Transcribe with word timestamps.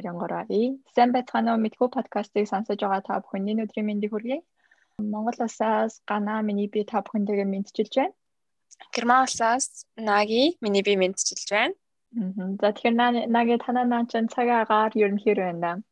2023. 0.00 0.80
Сайн 0.96 1.12
байцгаана 1.12 1.54
уу? 1.54 1.60
Мэдхүү 1.60 1.88
подкастыг 1.92 2.48
сонсож 2.48 2.80
байгаа 2.80 3.04
та 3.04 3.20
бүхэний 3.20 3.60
өдрийн 3.60 3.86
мэндийг 3.86 4.12
хүргэе. 4.12 4.40
Монгол 5.00 5.36
улсаас 5.44 6.00
Гана 6.08 6.40
миний 6.42 6.68
би 6.72 6.84
та 6.84 7.04
бүхэндээ 7.04 7.44
мэдчилж 7.44 7.92
байна. 7.96 8.16
Герман 8.94 9.28
улсаас 9.28 9.84
Наги 9.96 10.56
миний 10.64 10.82
би 10.82 10.96
мэдчилж 10.96 11.48
байна. 11.52 11.74
За 12.60 12.72
тэгэхээр 12.72 13.28
Наги 13.28 13.60
танаа 13.60 13.84
наа 13.84 14.08
чин 14.08 14.28
цагийн 14.32 14.64
агаар 14.64 14.92
ер 14.96 15.12
нь 15.12 15.20
хэр 15.20 15.38
байна? 15.44 15.82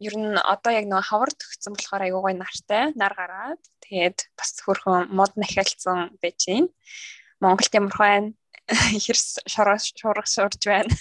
Ер 0.00 0.14
нь 0.20 0.36
одоо 0.36 0.72
яг 0.72 0.84
нэг 0.84 1.04
хавар 1.08 1.32
төгссөн 1.32 1.72
болохоор 1.72 2.04
аягүй 2.04 2.22
гой 2.22 2.34
нартай, 2.36 2.92
нар 2.92 3.14
гараад 3.16 3.62
тэгээд 3.80 4.18
бас 4.36 4.50
хөрхөн 4.60 5.08
мод 5.16 5.32
нахиалцсан 5.40 6.12
байж 6.20 6.40
байна. 6.44 6.68
Монголд 7.40 7.72
ямар 7.72 7.96
байна? 8.04 8.28
Ихэр 8.98 9.18
шороо 9.48 9.78
шуурах 9.80 10.28
шуурж 10.28 10.60
байна. 10.68 10.92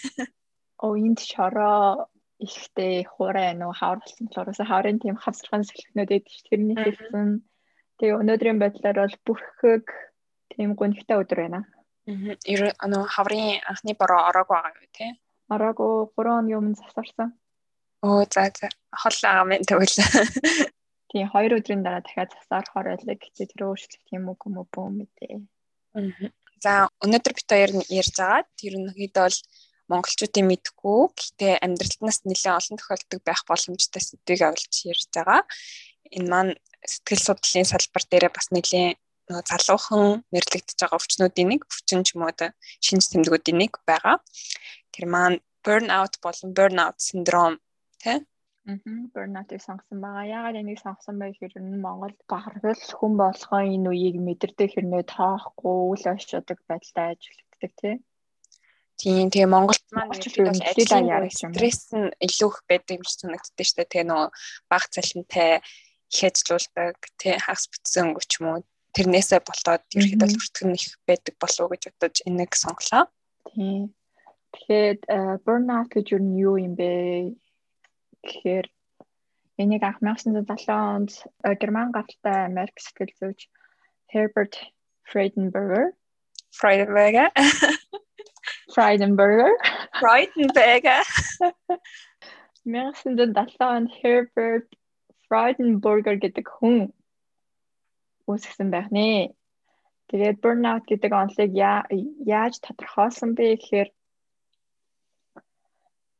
оо 0.83 0.95
энд 0.99 1.19
шороо 1.31 2.11
ихтэй 2.45 3.07
хуурай 3.07 3.55
нөө 3.55 3.71
хавар 3.79 3.99
болсон 4.03 4.27
болохоор 4.27 4.69
хаврын 4.71 4.99
тийм 4.99 5.15
хавсархан 5.15 5.63
сэлхнүүд 5.67 6.11
эдэж 6.17 6.35
тэрний 6.47 6.77
хэлсэн. 6.77 7.41
Тэгээ 7.97 8.19
өнөөдрийн 8.21 8.59
байдлаар 8.59 8.97
бол 8.99 9.15
бүрхэг 9.25 9.85
тийм 10.51 10.69
гонхтой 10.75 11.17
өдөр 11.23 11.39
байна. 11.43 11.61
Аа. 12.07 12.35
Ер 12.53 12.61
нь 12.67 12.95
хаврын 13.15 13.63
анхны 13.69 13.93
бороо 13.95 14.21
ороог 14.29 14.47
байгаа 14.51 14.75
юу 14.75 14.89
те? 14.91 15.07
Ороогүй 15.53 16.11
3 16.17 16.39
оны 16.39 16.51
өмнө 16.59 16.79
засарсан. 16.79 17.29
Оо 18.03 18.23
за 18.33 18.51
за. 18.51 18.67
Хол 19.01 19.17
байгаа 19.23 19.45
мэн 19.47 19.63
тэгвэл. 19.63 19.95
Тийм 21.09 21.27
2 21.31 21.57
өдрийн 21.57 21.83
дараа 21.83 22.03
дахиад 22.03 22.35
засаархаар 22.35 22.87
байлаа 22.91 23.15
гэчээ 23.15 23.47
тэр 23.51 23.61
өөрчлөлт 23.69 24.07
юм 24.17 24.27
уу 24.29 24.37
юм 24.43 24.55
уу 24.59 24.89
мэдээ. 24.99 25.33
Аа. 25.95 26.31
За 26.63 26.71
өнөөдөр 27.03 27.33
бит 27.37 27.49
хоёр 27.51 27.71
ярьж 27.87 28.15
байгаа. 28.19 28.43
Тэр 28.59 28.73
нь 28.81 28.91
хэд 28.97 29.15
бол 29.15 29.37
монголчуудын 29.91 30.47
мэдгүй 30.49 31.01
гэхдээ 31.17 31.53
амьдралд 31.65 32.01
нас 32.05 32.17
нэлээд 32.23 32.57
олон 32.59 32.77
тохиолддог 32.79 33.21
байх 33.25 33.41
боломжтой 33.49 34.01
сэдвийг 34.03 34.41
авалж 34.43 34.73
ярьж 34.91 35.07
байгаа. 35.15 35.41
Энэ 36.15 36.29
маань 36.31 36.51
сэтгэл 36.91 37.25
судлалын 37.27 37.67
салбар 37.71 38.03
дээр 38.07 38.25
бас 38.31 38.47
нэлээд 38.51 38.97
нөгөө 39.27 39.45
залуухан 39.51 40.05
нэрлэгдэж 40.33 40.77
байгаа 40.79 40.99
өвчнүүдийн 40.99 41.49
нэг 41.51 41.61
өвчин 41.67 42.01
ч 42.03 42.07
юм 42.15 42.23
уу 42.27 42.33
да 42.35 42.47
шинж 42.85 43.03
тэмдгүүдийн 43.11 43.57
нэг 43.59 43.73
байгаа. 43.89 44.17
Тэр 44.93 45.05
маань 45.13 45.37
burnout 45.63 46.13
болон 46.23 46.49
burnout 46.57 46.97
синдром 47.07 47.53
тий 48.03 48.19
Мм 48.63 49.11
burnout-ыг 49.13 49.59
сонгосон 49.61 49.99
байгаа. 50.03 50.31
Яагаад 50.35 50.59
энийг 50.61 50.79
сонгосон 50.79 51.15
бэ 51.19 51.25
гэхээр 51.35 51.59
энэ 51.59 51.83
Монголд 51.85 52.19
баграл 52.31 52.83
хүн 52.99 53.13
болгоо 53.19 53.61
энэ 53.75 53.89
үеийг 53.91 54.17
мэдэрдэг 54.23 54.69
хэрнээ 54.71 55.03
тоохгүй 55.15 55.75
үл 55.91 56.03
ошиодог 56.13 56.59
байдалтай 56.69 57.05
ажилладаг 57.11 57.71
тий. 57.81 57.95
Тийм 59.01 59.27
тэгээ 59.33 59.49
Монголд 59.49 59.83
маань 59.91 60.13
ажлын 60.13 60.53
стресс 61.33 61.89
нь 61.97 62.13
илүү 62.21 62.49
их 62.53 62.59
байдаг 62.69 62.93
юм 62.97 63.03
шиг 63.03 63.19
санагддаг 63.19 63.65
шүү 63.65 63.77
дээ. 63.81 63.91
Тэгээ 63.91 64.09
нөгөө 64.09 64.29
баг 64.69 64.83
цалинтай 64.93 65.51
их 66.13 66.21
ажиллаулдаг, 66.29 66.97
тэгээ 67.17 67.43
хагас 67.43 67.65
бүтсэн 67.73 68.05
өнгөч 68.13 68.31
юм 68.37 68.47
уу 68.53 68.59
тэрнээсээ 68.93 69.41
болоод 69.41 69.83
ерөөхдөө 69.97 70.29
хүртгэн 70.37 70.77
их 70.77 70.85
байдаг 71.09 71.35
болов 71.41 71.61
уу 71.65 71.71
гэж 71.73 71.83
бодож 71.89 72.17
энийг 72.29 72.53
сонглоо. 72.53 73.09
Тийм. 73.49 73.93
Тэгэхээр 74.53 74.97
burnout 75.41 75.89
гэж 75.89 76.05
юу 76.13 76.21
юу 76.21 76.55
юм 76.61 76.77
бэ 76.77 76.89
гэхээр 78.21 78.67
энийг 79.57 79.81
анх 79.81 79.99
1970 80.05 80.69
онд 80.69 81.11
герман 81.57 81.89
гаралтай 81.89 82.45
Америк 82.45 82.77
сэтгэл 82.77 83.17
зүйч 83.17 83.49
Herbert 84.13 84.53
Freudenberger 86.57 87.29
Freudenberger 87.33 87.33
Freudenberger. 88.73 89.53
Freudenberger. 89.99 91.03
1970 92.65 93.61
онд 93.61 93.91
Herbert 94.01 94.67
Freudenberger 95.27 96.15
гэдэг 96.17 96.47
хүн 96.47 96.93
үүсгэсэн 98.27 98.69
байх 98.71 98.87
нэ. 98.89 99.35
Тэгээд 100.09 100.41
burnout 100.43 100.83
гэдэг 100.87 101.11
онолыг 101.11 101.51
яаж 101.53 102.53
тодорхойлсон 102.63 103.35
бэ 103.35 103.59
гэхээр 103.59 103.89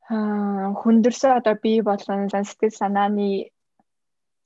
хүндэрсээ 0.09 1.31
одоо 1.39 1.55
бий 1.63 1.79
болгон 1.81 2.27
сэтгэл 2.27 2.75
санааны 2.75 3.49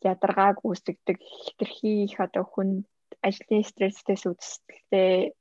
ядаргааг 0.05 0.61
үүсгдэг 0.61 1.17
хитрхи 1.17 2.05
их 2.05 2.21
одоо 2.21 2.45
хүн 2.45 2.69
ажлын 3.25 3.65
стрессээс 3.65 4.23
үүдэлтэй 4.29 5.33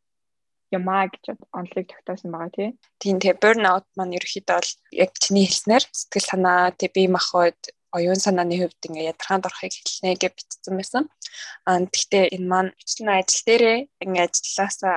юмаа 0.72 1.06
гэж 1.12 1.24
онолыг 1.54 1.86
тогтоосон 1.88 2.30
байгаа 2.32 2.52
тий. 2.56 2.68
Тийм 3.02 3.16
тэгээ 3.22 3.42
burnout 3.42 3.86
маань 3.96 4.16
ерөөхдөө 4.18 4.56
бол 4.58 4.70
яг 5.04 5.10
чиний 5.22 5.46
хэлснээр 5.46 5.84
сэтгэл 5.86 6.30
санаа 6.30 6.74
тэг 6.74 6.90
бие 6.96 7.08
махбод 7.12 7.58
оюун 7.96 8.20
санааны 8.20 8.56
хувьд 8.58 8.86
ингээ 8.86 9.10
ядаргаанд 9.12 9.46
орохыг 9.48 9.72
хэлнэ 9.72 10.18
гэж 10.18 10.32
бичсэн 10.36 10.74
байсан. 10.76 11.04
Аа 11.68 11.80
тэгтээ 11.94 12.24
энэ 12.34 12.50
маань 12.50 12.76
бичлэн 12.78 13.10
ажил 13.14 13.44
дээрээ 13.46 13.78
ингээ 14.04 14.24
ажилласаа 14.26 14.96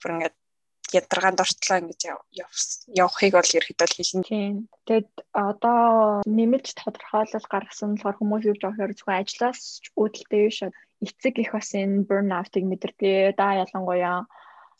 бүр 0.00 0.10
ингээ 0.14 0.32
ядаргаанд 0.98 1.42
ортлоо 1.44 1.78
ингэж 1.80 2.00
явахыг 3.02 3.32
бол 3.38 3.56
ерөөхдөө 3.58 3.88
хэлнэ. 3.96 4.28
Тийм. 4.28 4.54
Тэгэд 4.88 5.12
одоо 5.32 6.20
нэмэлт 6.28 6.68
тодорхойлол 6.76 7.46
гаргасан 7.48 7.96
болохоор 7.96 8.16
хүмүүс 8.18 8.42
юу 8.50 8.56
жоохоор 8.60 8.92
зөвхөн 8.92 9.20
ажлаас 9.22 9.60
ч 9.82 9.84
үүдэлтэй 9.96 10.42
биш 10.46 10.58
эцэг 11.02 11.34
их 11.40 11.50
бас 11.56 11.70
энэ 11.72 12.04
burnout-ыг 12.08 12.64
мэдэрдэг. 12.68 13.34
Да 13.40 13.56
ялангуяа 13.64 14.28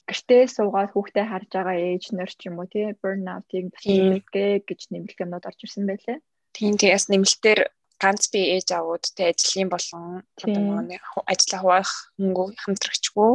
гэртээ 0.08 0.42
суугаад 0.50 0.90
хүүхдээ 0.92 1.26
харж 1.30 1.48
байгаа 1.54 1.76
ээж 1.78 2.04
нар 2.16 2.30
ч 2.30 2.50
юм 2.50 2.58
уу 2.58 2.68
тий 2.70 2.90
burnout-ыг 3.00 3.70
бас 3.70 3.84
нэмэлтгэ 3.86 4.66
гэж 4.68 4.80
нэмэлт 4.90 5.22
юмнууд 5.22 5.48
орж 5.48 5.60
ирсэн 5.62 5.86
байлээ. 5.86 6.18
Тийм 6.56 6.74
тийс 6.80 7.06
нэмэлтээр 7.08 7.60
ганц 8.02 8.22
би 8.34 8.40
ээж 8.58 8.68
авууд 8.74 9.04
тий 9.14 9.30
ажлын 9.30 9.70
болон 9.70 10.26
ажиллаа 11.32 11.60
хуваах 11.62 11.92
хөнгөө 12.18 12.46
хамтрагчгүй. 12.62 13.30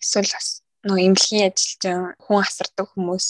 Эсвэл 0.00 0.32
бас 0.32 0.48
нөгөө 0.88 1.04
эмнэлгийн 1.06 1.48
ажилчин 1.52 2.00
хүн 2.24 2.40
асардаг 2.40 2.86
хүмүүс. 2.88 3.26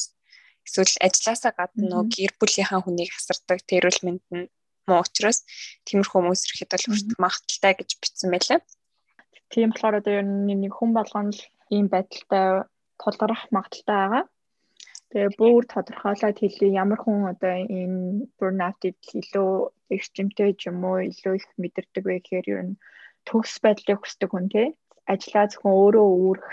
Эсвэл 0.67 0.95
ажилласаа 1.03 1.53
гадна 1.59 1.85
нөгөө 1.91 2.07
гэр 2.15 2.33
бүлийнхаа 2.39 2.81
хүнийг 2.87 3.11
асардаг 3.19 3.59
тэрүүл 3.67 4.01
мэнд 4.07 4.25
нь 4.31 4.47
муу 4.87 5.03
учраас 5.03 5.43
тиймэрхүү 5.87 6.19
хүмүүс 6.19 6.43
ирэхэд 6.47 6.71
бол 6.71 6.87
хүртэх 6.87 7.19
магадaltaй 7.19 7.73
гэж 7.75 7.91
бичсэн 7.99 8.31
байлаа. 8.31 8.61
Тийм 9.51 9.75
болохоор 9.75 9.99
одоо 9.99 10.15
ер 10.23 10.27
нь 10.27 10.55
нэг 10.63 10.75
хүн 10.79 10.95
болгоно 10.95 11.35
л 11.35 11.43
ийм 11.75 11.87
байдалтай 11.95 12.47
тулгарах 13.01 13.43
магадaltaй 13.55 13.97
байгаа. 14.01 14.25
Тэгээ 15.11 15.31
бүр 15.41 15.63
тодорхойлоод 15.75 16.39
хэлээ 16.39 16.79
ямар 16.83 17.01
хүн 17.03 17.35
одоо 17.35 17.55
энэ 17.79 18.31
burnout-ыг 18.39 18.97
илүү 19.21 19.51
эрчимтэй 19.95 20.51
ч 20.61 20.71
юм 20.71 20.79
уу 20.87 20.99
илүү 21.11 21.35
их 21.39 21.47
мэдэрдэг 21.63 22.05
вэ 22.07 22.15
гэхээр 22.23 22.47
ер 22.55 22.63
нь 22.67 22.81
төгс 23.27 23.55
байдлыг 23.65 23.99
хүсдэг 24.01 24.31
хүн 24.31 24.47
тий 24.55 24.69
ажлаа 25.13 25.47
зөвхөн 25.51 25.75
өөрөө 25.83 26.09
үүрэх 26.25 26.49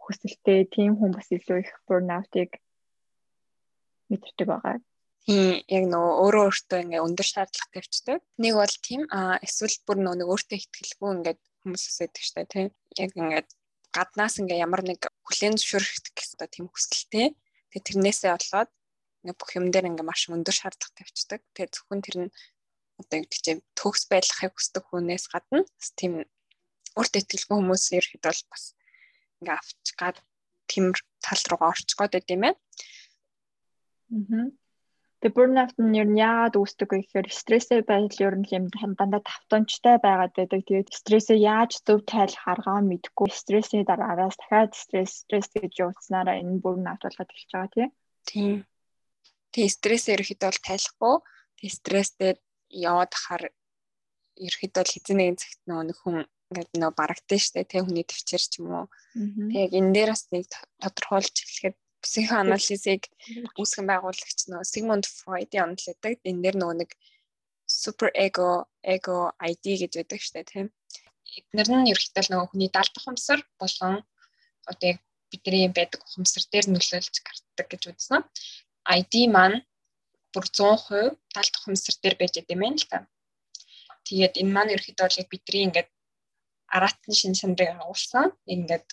хүсэлтэй 0.00 0.60
тийм 0.74 0.92
хүн 1.00 1.12
бас 1.16 1.28
илүү 1.36 1.58
их 1.64 1.72
burnout-ыг 1.88 2.50
мэдэрдэг 4.10 4.46
байгаа. 4.52 4.76
Тийм 5.24 5.64
яг 5.76 5.84
нөгөө 5.88 6.14
өөрөө 6.24 6.44
өөртөө 6.48 6.78
ингээ 6.84 7.04
өндөр 7.06 7.28
шаардлага 7.32 7.72
тавьчихдаг. 7.72 8.20
Нэг 8.44 8.52
бол 8.60 8.76
тийм 8.86 9.02
а 9.08 9.40
эсвэл 9.46 9.76
бүр 9.88 9.98
нөгөө 10.04 10.28
өөртөө 10.32 10.56
ихтгэлгүй 10.60 11.10
ингээд 11.16 11.40
хүмүүс 11.64 11.84
өсөйдөг 11.88 12.24
штэ 12.28 12.44
тийм. 12.52 12.68
Яг 13.00 13.10
ингээд 13.16 13.48
гаднаас 13.94 14.42
ингээ 14.42 14.64
ямар 14.66 14.82
нэг 14.82 15.00
хүлэн 15.22 15.54
зөвшөөрөх 15.54 16.12
гэсэн 16.18 16.36
одоо 16.36 16.48
тийм 16.50 16.66
хүсэлтэй. 16.68 17.26
Тэгээ 17.70 17.86
тэрнээсээ 17.86 18.30
болоод 18.34 18.70
ингээ 19.22 19.38
бүх 19.38 19.50
юм 19.54 19.66
дээр 19.70 19.88
ингээ 19.90 20.06
маш 20.06 20.26
өндөр 20.28 20.56
шаардлага 20.58 20.98
тавьчихдаг. 20.98 21.40
Тэгээ 21.54 21.72
зөвхөн 21.72 22.00
тэр 22.02 22.16
нь 22.26 22.30
одоо 23.00 23.16
юу 23.22 23.28
гэж 23.30 23.46
төгс 23.78 24.02
байдлахыг 24.10 24.52
хүсдэг 24.54 24.84
хүнээс 24.86 25.24
гадна 25.30 25.62
тийм 25.98 26.12
өөртөө 26.98 27.20
итгэлгүй 27.22 27.56
хүмүүс 27.58 27.84
ерхэд 27.98 28.22
бол 28.26 28.42
бас 28.50 28.64
ингээ 29.40 29.56
авч 29.58 29.86
гад 29.98 30.16
тэмэр 30.70 30.98
тал 31.24 31.42
руугаа 31.50 31.70
орчих 31.74 31.98
гээд 31.98 32.14
байт 32.14 32.28
юм 32.34 32.42
байна. 32.42 32.58
Аа. 34.14 34.46
Тэгээ 35.24 35.40
burnout 35.40 35.72
нь 35.80 35.96
ер 35.96 36.08
нь 36.12 36.20
яагаад 36.20 36.60
үүсдэг 36.60 36.88
вэ 36.92 36.98
гэхээр 37.00 37.28
стресстэй 37.32 37.80
байдал 37.80 38.20
ер 38.28 38.36
нь 38.36 38.44
юм 38.52 38.68
дандаа 38.68 39.24
тавтамжтай 39.24 39.96
байгаад 39.96 40.36
байдаг. 40.36 40.60
Тэгээд 40.68 40.92
стрессээ 40.92 41.40
яаж 41.40 41.80
зөв 41.80 42.04
тайлах 42.04 42.44
аргаа 42.44 42.84
мэдэхгүй 42.84 43.32
стрессийн 43.32 43.88
дараараас 43.88 44.36
дахиад 44.36 44.76
стресс 44.76 45.24
стресс 45.24 45.48
гэж 45.56 45.72
явуулснараа 45.80 46.36
энэ 46.44 46.60
burnout 46.60 47.00
болоод 47.00 47.32
эхэлж 47.32 47.52
байгаа 47.56 47.72
тийм. 47.72 47.90
Тийм. 48.28 48.56
Тэгээ 49.56 49.76
стрессээ 49.80 50.12
ерөөхдөө 50.12 50.48
бол 50.52 50.66
тайлахгүй. 50.68 51.16
Тэгээ 51.56 51.78
стресстэй 51.80 52.32
яваад 52.68 53.12
хахаар 53.16 53.44
ерөөхдөө 54.44 54.82
л 54.84 54.92
хэзээ 54.92 55.16
нэгэн 55.16 55.40
цагт 55.40 55.60
нөгөө 55.64 55.96
хүн 56.04 56.16
ингээд 56.52 56.70
нөө 56.76 56.92
барагдсан 57.00 57.40
шүү 57.40 57.54
дээ 57.56 57.70
тий 57.72 57.80
хүний 57.80 58.04
төвчээр 58.04 58.44
ч 58.44 58.52
юм 58.60 58.68
уу. 58.76 58.86
Тэгээ 59.16 59.64
яг 59.64 59.72
энэ 59.72 59.92
дээр 59.96 60.10
бас 60.12 60.24
нэг 60.28 60.44
тодорхойлж 60.84 61.36
хэлэхэд 61.40 61.76
психоанализыг 62.04 63.02
үүсгэн 63.60 63.86
байгуулагч 63.88 64.40
нөгөө 64.48 64.70
Sigmund 64.72 65.04
Freud-ийн 65.08 65.64
онол 65.64 65.84
гэдэг. 65.84 66.20
Энэ 66.28 66.42
дээр 66.44 66.56
нөгөө 66.60 66.76
нэг 66.84 66.90
super 67.66 68.10
ego, 68.14 68.68
ego 68.84 69.32
ID 69.40 69.64
гэж 69.82 69.92
байдаг 69.98 70.20
штэ 70.20 70.44
тийм. 70.44 70.66
Эдгээр 71.38 71.68
нь 71.72 71.90
ерөнхийдөө 71.92 72.24
нөгөө 72.30 72.48
хүний 72.52 72.70
даалт 72.70 72.94
ухамсар 73.00 73.40
болон 73.60 74.04
одоо 74.70 74.86
яг 74.92 74.98
бидний 75.30 75.68
байдаг 75.72 76.00
ухамсар 76.04 76.44
дээр 76.52 76.66
нөлөөлж 76.70 77.16
гардаг 77.26 77.66
гэж 77.72 77.82
үзсэн. 77.90 78.22
ID 78.84 79.14
маань 79.34 79.64
бүр 80.32 80.44
100% 80.46 81.16
тал 81.34 81.50
тухамсар 81.54 81.94
дээр 82.02 82.16
байж 82.20 82.32
байгаа 82.36 82.54
юм 82.54 82.62
байна 82.62 82.78
л 82.82 82.90
та. 82.90 82.98
Тэгээд 84.06 84.34
энэ 84.40 84.52
маань 84.54 84.72
бол 84.76 85.18
яг 85.20 85.28
бидний 85.32 85.64
ингээд 85.66 85.90
аратны 86.76 87.14
шин 87.14 87.34
сандрыг 87.34 87.70
агуулсан. 87.72 88.34
Ингээд 88.54 88.86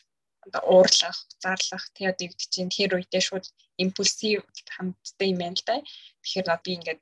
уурлах, 0.65 1.17
зарлах 1.43 1.85
юу 2.01 2.13
гэдэг 2.17 2.31
чинь 2.53 2.73
тэр 2.73 2.97
үедээ 2.97 3.21
шууд 3.21 3.45
импульсив 3.77 4.41
хамттай 4.75 5.27
юм 5.31 5.39
байна 5.41 5.57
л 5.57 5.65
да. 5.67 5.75
Тэгэхээр 6.25 6.45
одоо 6.49 6.59
би 6.65 6.71
ингээд 6.77 7.01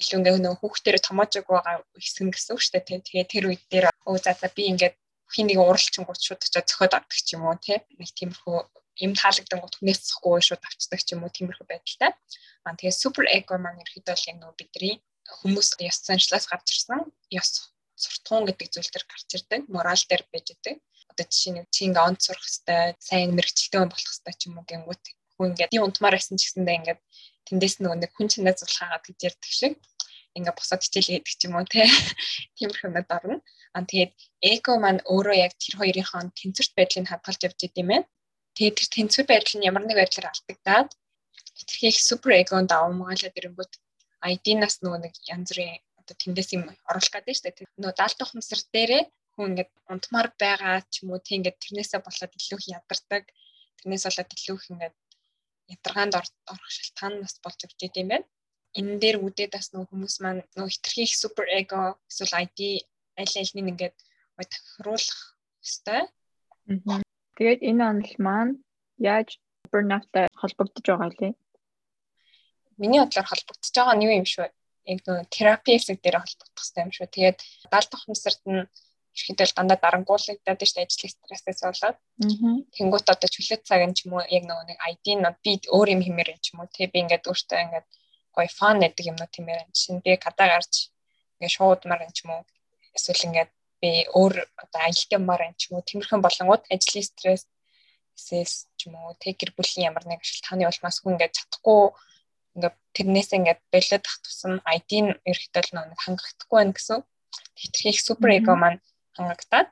илүү 0.00 0.18
ингээ 0.20 0.36
нөө 0.44 0.54
хүүхдээр 0.60 0.98
томоожог 1.02 1.44
байгаа 1.48 1.76
хэсэг 1.98 2.30
гэсэн 2.30 2.52
үг 2.54 2.62
шүү 2.62 2.72
дээ. 2.78 3.02
Тэгээд 3.06 3.32
тэр 3.32 3.44
үед 3.50 3.62
дээр 3.72 3.86
өө 4.06 4.16
за 4.22 4.32
за 4.38 4.48
би 4.54 4.62
ингээд 4.70 4.94
хин 5.34 5.46
нэг 5.50 5.58
ууралчингууд 5.58 6.20
шууд 6.22 6.42
очиод 6.46 6.68
зөхиод 6.70 6.94
авдаг 6.94 7.18
ч 7.18 7.34
юм 7.34 7.42
уу 7.48 7.58
тий. 7.58 7.78
Нэг 7.98 8.10
тиймэрхүү 8.14 8.56
юм 9.04 9.12
таалагдангууд 9.18 9.74
хүнээсэхгүй 9.76 10.40
шууд 10.46 10.62
авчдаг 10.62 11.00
ч 11.02 11.08
юм 11.14 11.24
уу 11.26 11.32
тиймэрхүү 11.34 11.66
байдалтай. 11.66 12.10
Аа 12.66 12.78
тэгээд 12.78 13.00
супер 13.02 13.24
эго 13.34 13.58
маань 13.58 13.82
ерөөдөө 13.82 14.14
л 14.14 14.28
яг 14.30 14.36
нөө 14.38 14.52
бидний 14.54 14.94
хүмүүс 15.42 15.68
ёс 15.82 15.98
заншлаас 16.06 16.46
гарч 16.46 16.66
ирсэн 16.70 17.00
ёс 17.34 17.74
суртахуун 17.98 18.46
гэдэг 18.46 18.68
зүйл 18.70 18.92
төр 18.92 19.04
гарч 19.10 19.28
ирдэг, 19.34 19.60
мораль 19.72 20.04
дээр 20.06 20.22
байж 20.30 20.46
идэг. 20.54 20.76
Одоо 21.16 21.26
жишээ 21.32 21.52
нь 21.56 21.64
чи 21.72 21.80
ингээ 21.88 22.04
онц 22.04 22.20
сурах 22.28 22.44
хэвээр 22.44 22.92
сайн 23.00 23.32
мэрэгчлээ 23.32 23.88
болох 23.88 24.12
хэвээр 24.12 24.36
ч 24.36 24.42
юм 24.52 24.60
уу 24.60 24.68
гингүүт 24.68 25.04
хүн 25.40 25.48
ингээд 25.56 25.76
юм 25.76 25.88
унтмаар 25.88 26.14
байсан 26.16 26.36
ч 26.36 26.52
гэсэндээ 26.52 26.76
ингээд 26.76 27.00
тэндээс 27.48 27.74
нөгөө 27.80 27.98
нэг 28.04 28.12
хүн 28.12 28.28
чинээ 28.28 28.54
зулхаагаад 28.60 29.04
гэж 29.08 29.18
ярьдаг 29.28 29.52
шиг 29.56 29.74
ингээ 30.36 30.54
босоод 30.56 30.82
хичээл 30.84 31.10
хийдэг 31.16 31.34
ч 31.40 31.42
юм 31.48 31.56
уу 31.56 31.64
те 31.64 31.88
тиймэрхүү 32.56 32.88
юмд 32.92 33.10
орно. 33.16 33.36
Аа 33.72 33.84
тэгээд 33.88 34.12
эко 34.52 34.70
маань 34.76 35.00
өөрөө 35.08 35.36
яг 35.46 35.52
тэр 35.56 35.74
хоёрынхоо 35.80 36.20
тэнцвэрт 36.36 36.72
байдлыг 36.76 37.08
хадгалж 37.08 37.40
явж 37.48 37.58
идэв 37.64 37.80
юм 37.80 37.88
байна. 37.92 38.06
Тэгээд 38.56 38.76
тэр 38.76 38.88
тэнцвэр 38.92 39.26
байдал 39.28 39.56
нь 39.56 39.68
ямар 39.68 39.84
нэг 39.88 39.96
байдлаар 39.96 40.28
алдагдаад 40.28 40.90
хэтэрхий 41.56 41.90
их 41.92 42.00
супер 42.08 42.30
эгонд 42.40 42.70
авмагалаад 42.72 43.38
ирэнгүүт 43.40 43.72
ID-наас 44.32 44.76
нөгөө 44.84 45.00
нэг 45.04 45.14
янз 45.32 45.48
бүрийн 45.52 45.80
одоо 46.00 46.14
тэндээс 46.20 46.50
юм 46.56 46.64
оруулах 46.88 47.12
гэдэг 47.12 47.34
шүү 47.36 47.44
дээ. 47.46 47.68
Нөгөө 47.80 47.96
даалт 47.96 48.20
ухамсар 48.22 48.60
дээрээ 48.72 49.02
хүн 49.36 49.52
ингээд 49.52 49.72
унтмаар 49.92 50.28
байгаа 50.40 50.80
ч 50.88 51.04
юм 51.04 51.12
уу 51.12 51.20
тийм 51.20 51.44
ингээд 51.44 51.60
тэрнээсээ 51.62 52.00
болоод 52.00 52.32
илүү 52.32 52.58
их 52.60 52.68
ядардаг. 52.76 53.24
Тэрнээс 53.78 54.04
болоод 54.08 54.30
илүү 54.32 54.56
их 54.56 54.66
ингээд 54.72 54.96
ядаргаанд 55.74 56.14
орох 56.16 56.70
шалтгаан 56.72 57.14
нас 57.20 57.34
болж 57.44 57.60
өгч 57.66 57.80
идэм 57.86 58.08
байна. 58.10 58.26
Энэ 58.78 59.00
дээр 59.02 59.16
үдээд 59.20 59.52
бас 59.56 59.68
нөгөө 59.72 59.88
хүмүүс 59.92 60.16
маань 60.24 60.42
нөгөө 60.56 60.72
хитрхи 60.74 61.02
их 61.04 61.14
супер 61.16 61.44
эго 61.60 62.00
эсвэл 62.08 62.34
ID 62.44 62.60
аль 63.20 63.36
альнийг 63.40 63.68
ингээд 63.72 63.96
тохируулах 64.52 65.20
ёстой. 65.64 66.02
Тэгээд 67.36 67.60
энэ 67.68 67.82
онол 67.90 68.14
маань 68.26 68.52
яаж 69.00 69.28
burnout-тай 69.72 70.26
холбогдож 70.40 70.84
байгаа 70.86 71.10
лээ? 71.12 71.32
Миний 72.80 73.00
бодлоор 73.00 73.28
холбогдож 73.28 73.72
байгаа 73.72 73.96
нь 73.96 74.04
юу 74.06 74.12
юм 74.20 74.26
шүү? 74.28 74.48
Яг 74.92 74.98
нөгөө 75.04 75.26
терапи 75.34 75.70
хэсэг 75.74 75.98
дээр 76.00 76.20
холбогдох 76.20 76.62
хэрэгтэй 76.62 76.84
юм 76.84 76.92
шүү. 76.94 77.06
Тэгээд 77.16 77.38
даалт 77.72 77.92
ухамсарт 77.96 78.42
нь 78.44 78.68
ихэдэл 79.16 79.56
дандаа 79.56 79.78
дарангуулагдаад 79.80 80.60
шүү 80.60 80.76
дээ 80.76 80.86
ажлын 80.86 81.12
стрессээс 81.12 81.60
болоод. 81.64 81.96
Тэнгуут 82.76 83.06
одоо 83.08 83.28
чөлөө 83.32 83.58
цаг 83.64 83.80
юм 83.86 83.92
ч 83.96 84.04
юм 84.04 84.20
уу 84.20 84.24
яг 84.36 84.44
нөгөө 84.44 84.66
нэг 84.68 84.78
ID 84.92 85.06
нь 85.16 85.26
би 85.44 85.52
өөр 85.76 85.88
юм 85.96 86.02
хэмээр 86.04 86.32
юм 86.36 86.40
ч 86.44 86.46
юм 86.52 86.60
уу 86.60 86.68
тий 86.68 86.86
би 86.92 86.98
ингээд 87.00 87.28
өөртөө 87.30 87.58
ингээд 87.64 87.86
гоё 88.36 88.50
фан 88.58 88.76
гэдэг 88.84 89.04
юм 89.10 89.18
уу 89.18 89.30
тиймэр 89.32 89.64
юм 89.64 89.72
чинь 89.72 90.04
би 90.04 90.10
гадаа 90.20 90.48
гарч 90.52 90.92
ингээд 91.40 91.54
шуудмаар 91.56 92.04
юм 92.06 92.12
ч 92.12 92.18
юм 92.24 92.30
уу 92.36 92.42
эсвэл 92.96 93.26
ингээд 93.28 93.50
би 93.80 93.90
өөр 94.12 94.34
одоо 94.62 94.80
аялдамаар 94.84 95.42
юм 95.48 95.56
ч 95.56 95.62
юм 95.68 95.74
уу 95.80 95.88
тиймэрхэн 95.88 96.20
болонгууд 96.24 96.62
ажлын 96.74 97.08
стресс 97.08 97.44
эсэс 98.16 98.52
ч 98.76 98.80
юм 98.88 98.94
уу 99.00 99.16
тэг 99.22 99.40
гэр 99.40 99.52
бүлийн 99.56 99.88
ямар 99.88 100.04
нэг 100.08 100.20
шалтгааны 100.24 100.68
улмаас 100.68 101.00
хүн 101.00 101.16
ингээд 101.16 101.36
чадахгүй 101.36 101.82
ингээд 102.56 102.76
тэрнээс 102.96 103.30
ингээд 103.36 103.60
болоод 103.72 104.02
тах 104.04 104.16
тусам 104.24 104.52
ID 104.64 104.90
нь 105.04 105.12
ерөөхдөө 105.28 105.84
нэг 105.84 106.00
хангахдаггүй 106.00 106.58
байх 106.64 106.76
гэсэн. 106.76 107.00
Их 107.92 108.00
супер 108.00 108.30
эго 108.32 108.56
маань 108.56 108.80
хангагдаад 109.16 109.68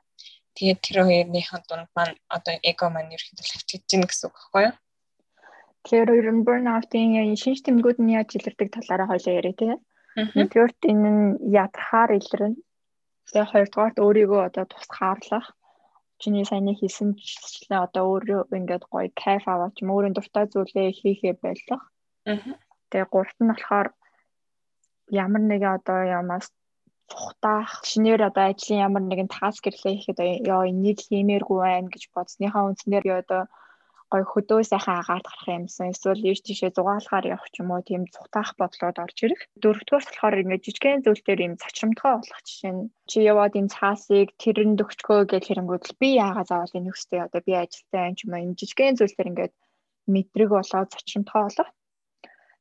тэгээд 0.57 0.79
тэр 0.85 0.97
хоёрынхаа 1.07 1.59
дунд 1.69 1.89
маань 1.95 2.15
одоо 2.35 2.55
эго 2.69 2.85
маань 2.89 3.13
ерөөхдөө 3.15 3.45
авчиж 3.55 3.81
гин 3.89 4.03
гэсэн 4.05 4.27
үг 4.27 4.35
байхгүй 4.35 4.63
юу? 4.67 4.75
Тэгэхээр 5.85 6.09
ер 6.19 6.27
нь 6.33 6.45
burnout-ийн 6.47 7.37
шинж 7.41 7.59
тэмдгүүд 7.61 7.99
нь 8.01 8.15
яаж 8.17 8.29
илэрдэг 8.37 8.69
талаараа 8.73 9.07
хоёлоо 9.11 9.33
яриа 9.39 9.55
тийм. 9.59 9.79
Нэгдүгээрт 10.37 10.81
энэ 10.91 11.09
нь 11.15 11.25
ядрахаар 11.63 12.11
илэрнэ. 12.19 12.57
Тэгээ 13.29 13.51
хоёрдугаарт 13.51 13.97
өөрийгөө 14.05 14.41
одоо 14.49 14.65
тусгаарлах 14.69 15.47
чиний 16.21 16.45
саяны 16.49 16.73
хийсэнчлээ 16.79 17.79
одоо 17.85 18.03
өөрөө 18.11 18.41
ингээд 18.57 18.83
гоё 18.91 19.09
кайф 19.23 19.43
аваач 19.53 19.75
юм 19.83 19.89
өөрийн 19.93 20.15
дуртай 20.15 20.45
зүйлээ 20.49 20.89
хийхээ 20.99 21.33
байлгах. 21.43 21.83
Тэгээ 22.89 23.07
гуравт 23.13 23.37
нь 23.41 23.49
болохоор 23.51 23.87
ямар 25.23 25.43
нэгэн 25.45 25.75
одоо 25.77 25.99
ямаас 26.19 26.47
цухтаах 27.11 27.71
шинээр 27.89 28.21
одоо 28.29 28.45
ажлын 28.49 28.83
ямар 28.87 29.03
нэгэн 29.05 29.29
таск 29.37 29.61
гэрлээ 29.63 29.93
ихэд 29.97 30.19
ёо 30.53 30.61
энийг 30.71 30.99
хиймээргүй 31.05 31.59
байна 31.63 31.89
гэж 31.93 32.03
бодсныхаа 32.15 32.63
үндснээр 32.67 33.05
би 33.07 33.13
одоо 33.21 33.41
гой 34.11 34.23
хөдөө 34.31 34.61
сайхан 34.71 34.97
агаад 35.01 35.25
гарах 35.27 35.47
юмсан 35.59 35.91
эсвэл 35.93 36.21
ийш 36.29 36.39
тийшээ 36.45 36.71
зугаалахаар 36.77 37.25
явах 37.35 37.49
ч 37.53 37.55
юм 37.61 37.69
уу 37.73 37.81
тийм 37.89 38.03
цухтаах 38.15 38.51
бодлоод 38.59 38.97
орж 39.03 39.17
ирэх. 39.25 39.41
Дөрөвдүгээр 39.61 40.05
болохоор 40.05 40.41
ингээд 40.41 40.65
жижигхэн 40.65 41.03
зүйл 41.03 41.23
дээр 41.25 41.45
юм 41.47 41.53
зочромтгой 41.61 42.13
болох 42.17 42.41
жишээ 42.47 42.73
нь 42.75 42.83
чи 43.09 43.17
яваад 43.31 43.53
энэ 43.59 43.73
цаасыг 43.75 44.29
тэрэнд 44.41 44.83
өгчгөө 44.83 45.21
гэж 45.31 45.43
хэрэнгүүд 45.47 45.83
л 45.89 45.99
би 46.01 46.09
яагаад 46.25 46.49
заавал 46.49 46.77
энэ 46.77 46.91
хөстэй 46.93 47.21
одоо 47.25 47.41
би 47.47 47.53
ажилтаа 47.63 48.03
юм 48.09 48.15
ч 48.17 48.19
юм 48.25 48.33
энэ 48.37 48.57
жижигхэн 48.59 48.97
зүйл 48.97 49.15
дээр 49.15 49.31
ингээд 49.31 49.53
мэдрэг 50.13 50.49
болоод 50.53 50.89
зочромтгой 50.93 51.43
болох. 51.45 51.69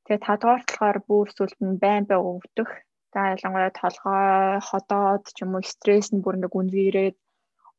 Тэгээ 0.04 0.26
тадгаар 0.26 0.62
болохоор 0.64 0.98
бүр 1.08 1.28
сүлд 1.36 1.58
нь 1.68 1.80
байн 1.82 2.04
бай 2.08 2.20
өвдөх. 2.30 2.70
За 3.14 3.20
ялангуяа 3.34 3.70
толгой 3.80 4.58
ходоод 4.68 5.24
ч 5.34 5.38
юм 5.46 5.54
уу 5.54 5.64
стресс 5.72 6.10
нь 6.10 6.22
бүр 6.22 6.36
ингээд 6.36 6.54
гүнзгийрээд 6.54 7.16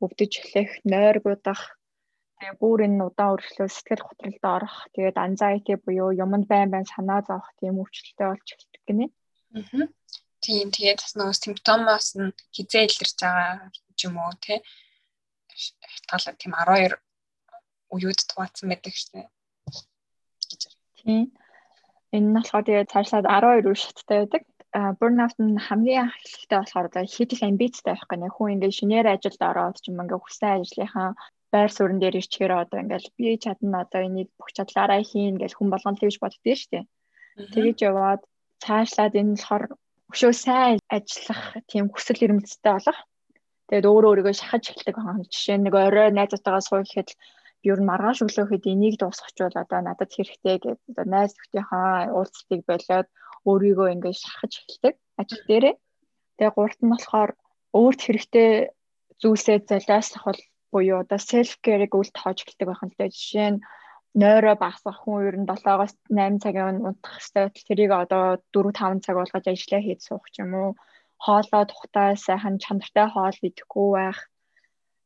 өвдөж 0.04 0.32
эхлэх, 0.40 0.72
нойр 0.92 1.18
будах 1.26 1.62
Тэгээ 2.36 2.60
бүр 2.60 2.80
энэ 2.84 3.04
удаан 3.08 3.34
үргэлжлэл 3.40 3.76
сэтгэл 3.76 4.08
готролд 4.08 4.44
орох, 4.56 4.78
тэгээд 4.92 5.18
anxiety 5.26 5.74
буюу 5.80 6.12
юмд 6.24 6.46
байн 6.52 6.68
байн 6.72 6.84
санаа 6.84 7.24
зовох 7.24 7.48
тийм 7.60 7.80
өвчлөлтэй 7.80 8.28
болж 8.28 8.48
эхэлдэг 8.52 8.84
гинэ. 8.88 9.06
Аа. 9.56 9.88
Тийм 10.44 10.68
тэгээд 10.76 11.00
бас 11.00 11.14
нөгөө 11.16 11.36
симптомоос 11.40 12.08
нь 12.20 12.36
хизээ 12.56 12.84
илэрч 12.92 13.16
байгаа 13.24 13.72
ч 13.98 14.00
юм 14.08 14.16
уу 14.20 14.36
тий. 14.44 14.60
Хатгал 16.12 16.36
тийм 16.36 16.54
12 16.59 17.00
уюуд 17.95 18.19
туваацсан 18.28 18.68
байдаг 18.69 18.94
дээ. 18.94 19.28
Тийм. 21.00 21.24
Энэ 22.12 22.28
нь 22.30 22.36
болохоор 22.36 22.68
тэгээд 22.68 22.92
цаашлаад 22.92 23.26
12 23.31 23.71
үе 23.71 23.80
шаттай 23.80 24.18
байдаг. 24.21 24.44
Burnout 25.00 25.36
нь 25.40 25.56
хамгийн 25.68 26.12
эхлэхдээ 26.12 26.60
болохоор 26.60 26.88
одоо 26.90 27.04
хэд 27.08 27.30
их 27.34 27.42
амбицтай 27.48 27.94
байх 27.96 28.06
гэнэ. 28.12 28.28
Хүн 28.36 28.54
ингээд 28.60 28.78
шинээр 28.78 29.08
ажилд 29.14 29.42
ороод 29.50 29.80
ч 29.80 29.88
юм 29.88 30.04
ингээд 30.04 30.24
хүссэн 30.24 30.52
ажлынхаа 30.60 31.10
байр 31.54 31.72
суурин 31.72 32.00
дээр 32.02 32.20
ичгээр 32.20 32.54
одоо 32.64 32.80
ингээл 32.84 33.08
би 33.18 33.40
чадна 33.44 33.78
одоо 33.88 34.02
энийг 34.08 34.30
бүх 34.36 34.50
чадлаараа 34.58 35.02
хийн 35.10 35.36
гэж 35.40 35.52
хүн 35.56 35.70
болгоно 35.72 36.00
тэгж 36.00 36.16
боддөө 36.20 36.44
дээ. 36.72 36.84
Тэгэж 37.54 37.78
яваад 37.90 38.22
цаашлаад 38.64 39.14
энэ 39.20 39.34
болохоор 39.36 39.64
өшөө 40.12 40.34
сайн 40.46 40.80
ажиллах 40.98 41.44
тийм 41.72 41.86
хүсэл 41.90 42.24
эрмэлзэлтэй 42.26 42.74
болох. 42.76 43.00
Тэгээд 43.68 43.90
өөрөө 43.90 44.10
өөрийгөө 44.12 44.36
шахаж 44.38 44.64
эхэлдэг 44.70 44.96
байгаа. 44.96 45.26
Жишээ 45.34 45.58
нь 45.58 45.66
нэг 45.66 45.76
орой 45.76 46.10
найзтайгаа 46.12 46.64
суух 46.64 46.84
гэхэд 46.84 47.10
би 47.66 47.68
ер 47.74 47.80
нь 47.82 47.90
маргааш 47.90 48.20
өглөөхөд 48.22 48.64
энийг 48.72 48.96
дуусгахчвал 49.02 49.56
одоо 49.64 49.80
надад 49.82 50.12
хэрэгтэй 50.14 50.56
гэдэг 50.62 50.78
одоо 50.92 51.06
найз 51.14 51.32
нөхдийнхаа 51.34 52.14
уулзалтыг 52.18 52.62
болоод 52.70 53.08
өөрийгөө 53.49 53.87
ингээд 53.94 54.18
шахаж 54.23 54.54
эхэлдэг 54.59 54.95
ажил 55.21 55.44
дээрээ. 55.47 55.75
Тэгээ 56.37 56.56
гуравт 56.56 56.81
нь 56.83 56.94
болохоор 56.94 57.31
өөрт 57.80 57.99
хэрэгтэй 58.04 58.49
зүйлсээ 59.21 59.57
золиослох 59.69 60.23
бол 60.28 60.42
буюу 60.71 60.97
одоо 61.04 61.19
self 61.31 61.52
care-ыг 61.64 61.94
үл 61.95 62.11
тоож 62.18 62.37
эхэлдэг 62.42 62.68
байх 62.68 62.83
нь 62.83 62.92
л 62.92 63.16
жишээ 63.16 63.49
нь 63.54 63.64
нойроо 64.21 64.56
багасгах 64.64 64.99
хүн 65.04 65.28
ер 65.30 65.35
нь 65.40 65.47
7-оос 65.49 65.94
8 66.07 66.44
цагийн 66.44 66.80
унтах 66.87 67.19
хэрэгтэй. 67.19 67.45
Тэрийг 67.68 67.92
одоо 68.04 68.25
4 68.56 68.71
5 68.71 69.04
цаг 69.04 69.16
болгож 69.19 69.45
ажиллаа 69.47 69.81
хийж 69.83 70.02
суух 70.07 70.25
ч 70.33 70.35
юм 70.44 70.52
уу. 70.56 70.71
Хоолоо 71.25 71.64
тухтай 71.68 72.09
сайхан 72.25 72.56
чанартай 72.64 73.07
хоол 73.11 73.37
идэхгүй 73.47 73.87
байх. 73.95 74.19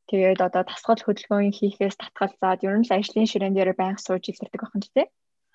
Тэгээд 0.09 0.39
одоо 0.47 0.63
тасгал 0.65 1.01
хөдөлгөөн 1.05 1.53
хийхээс 1.57 1.97
татгалзаад 2.01 2.65
ер 2.65 2.75
нь 2.77 2.85
л 2.85 2.95
ажлын 2.97 3.29
ширээн 3.29 3.53
дээр 3.57 3.73
байнга 3.77 4.01
сууж 4.01 4.23
илэрдэг 4.29 4.61
байх 4.61 4.73
юм 4.77 4.83
тий. 4.85 5.07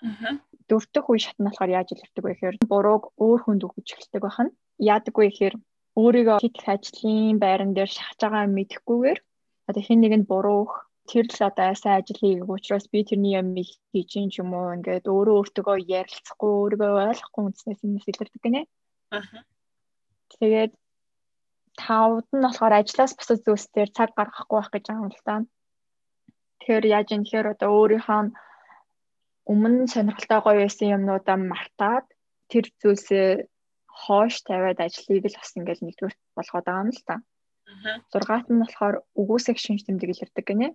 Аа. 0.03 0.35
Дөрөвдөх 0.69 1.05
үе 1.11 1.21
шат 1.25 1.39
нь 1.39 1.47
болохоор 1.47 1.71
яаж 1.79 1.89
илэрдэг 1.93 2.25
вэ 2.25 2.33
гэхээр 2.33 2.57
бурууг 2.71 3.05
өөр 3.25 3.41
хүнд 3.43 3.63
өгч 3.67 3.89
эхэлдэг 3.93 4.23
байх 4.25 4.39
нь. 4.45 4.55
Яадаггүй 4.93 5.27
гэхээр 5.29 5.55
өөрийгөө 6.01 6.39
хийх 6.41 6.67
ажлын 6.75 7.37
байран 7.45 7.73
дээр 7.75 7.91
шахаж 7.97 8.19
байгаа 8.23 8.45
мэдэхгүйгээр 8.57 9.19
одоо 9.69 9.83
хэн 9.85 10.01
нэгэнд 10.03 10.27
буруух 10.31 10.73
тэр 11.11 11.27
л 11.29 11.41
одоо 11.49 11.69
сайн 11.77 12.01
ажил 12.01 12.21
хийгээг 12.21 12.49
учраас 12.49 12.87
би 12.93 13.05
тэрний 13.05 13.37
юм 13.41 13.49
хийж 13.93 14.11
юм 14.17 14.29
ч 14.33 14.41
юм 14.43 14.51
уу 14.57 14.75
ингээд 14.77 15.05
өөрөө 15.15 15.37
өөртөө 15.39 15.77
ярилцахгүй 15.99 16.51
өөрийгөө 16.61 16.91
ойлгохгүй 17.13 17.43
үснээс 17.45 17.81
юмс 17.85 18.07
илэрдэг 18.09 18.43
гинэ. 18.45 18.63
Аа. 19.17 19.45
Тэгээд 20.33 20.73
тавд 21.77 22.29
нь 22.33 22.45
болохоор 22.45 22.75
ажлаас 22.81 23.13
бусад 23.19 23.39
зүйлсээр 23.45 23.91
цаг 23.97 24.11
гаргахгүй 24.17 24.57
байх 24.59 24.71
гэж 24.73 24.85
байгаа 24.87 25.03
юм 25.05 25.13
л 25.13 25.27
та. 25.29 25.35
Тэгэхээр 26.59 26.85
яаж 26.97 27.09
юм 27.15 27.23
тэгэхээр 27.25 27.53
одоо 27.53 27.71
өөрийнхөө 27.79 28.21
өмнө 29.53 29.87
сонирхолтой 29.93 30.41
гоё 30.43 30.59
байсан 30.63 30.95
юмнуудаа 30.97 31.37
мартаад 31.37 32.07
тэр 32.51 32.65
зүйлсээ 32.81 33.29
хоош 34.03 34.35
тавиад 34.49 34.79
ажлыг 34.81 35.25
л 35.29 35.39
бас 35.39 35.51
ингээл 35.59 35.85
нэгдүгээр 35.85 36.17
болгоод 36.37 36.65
байгаа 36.67 36.85
юм 36.85 36.91
л 36.97 37.03
та. 37.09 37.17
Зургаат 38.13 38.47
нь 38.51 38.63
болохоор 38.63 38.97
үгүйсэх 39.21 39.57
шинж 39.61 39.81
тэмдэг 39.85 40.11
илэрдэг 40.13 40.45
гинэ. 40.49 40.69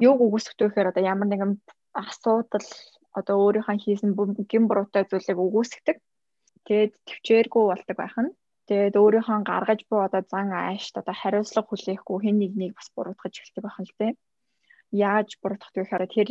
Үгүйсэх 0.00 0.54
вэ 0.56 0.64
гэхээр 0.68 0.90
одоо 0.90 1.02
ямар 1.12 1.28
нэгэн 1.28 1.52
асуудал 2.02 2.68
одоо 3.18 3.36
өөрийнхөө 3.44 3.76
хийсэн 3.84 4.10
гин 4.50 4.64
буруутай 4.66 5.04
зүйлийг 5.06 5.38
үгүйсгдэг. 5.44 5.96
Тэгээд 6.66 6.92
төвчээргүй 7.08 7.64
болдог 7.68 7.96
байх 7.98 8.16
нь. 8.22 8.30
Тэгээд 8.68 8.94
өөрийнхөө 9.02 9.38
гаргаж 9.50 9.80
буй 9.90 10.00
одоо 10.06 10.22
зан 10.32 10.48
аашт 10.54 10.94
одоо 11.00 11.14
хариуцлага 11.18 11.68
хүлээхгүй 11.68 12.18
хэн 12.22 12.36
нэгнийг 12.38 12.72
бас 12.78 12.88
буруутгаж 12.94 13.34
эхэлдэг 13.34 13.62
байх 13.64 13.78
нь 13.80 13.88
л 13.88 13.98
тийм. 13.98 14.14
Яаж 14.94 15.28
буруутгах 15.40 15.72
вэ 15.74 15.82
гэхээр 15.82 16.04
тэр 16.14 16.28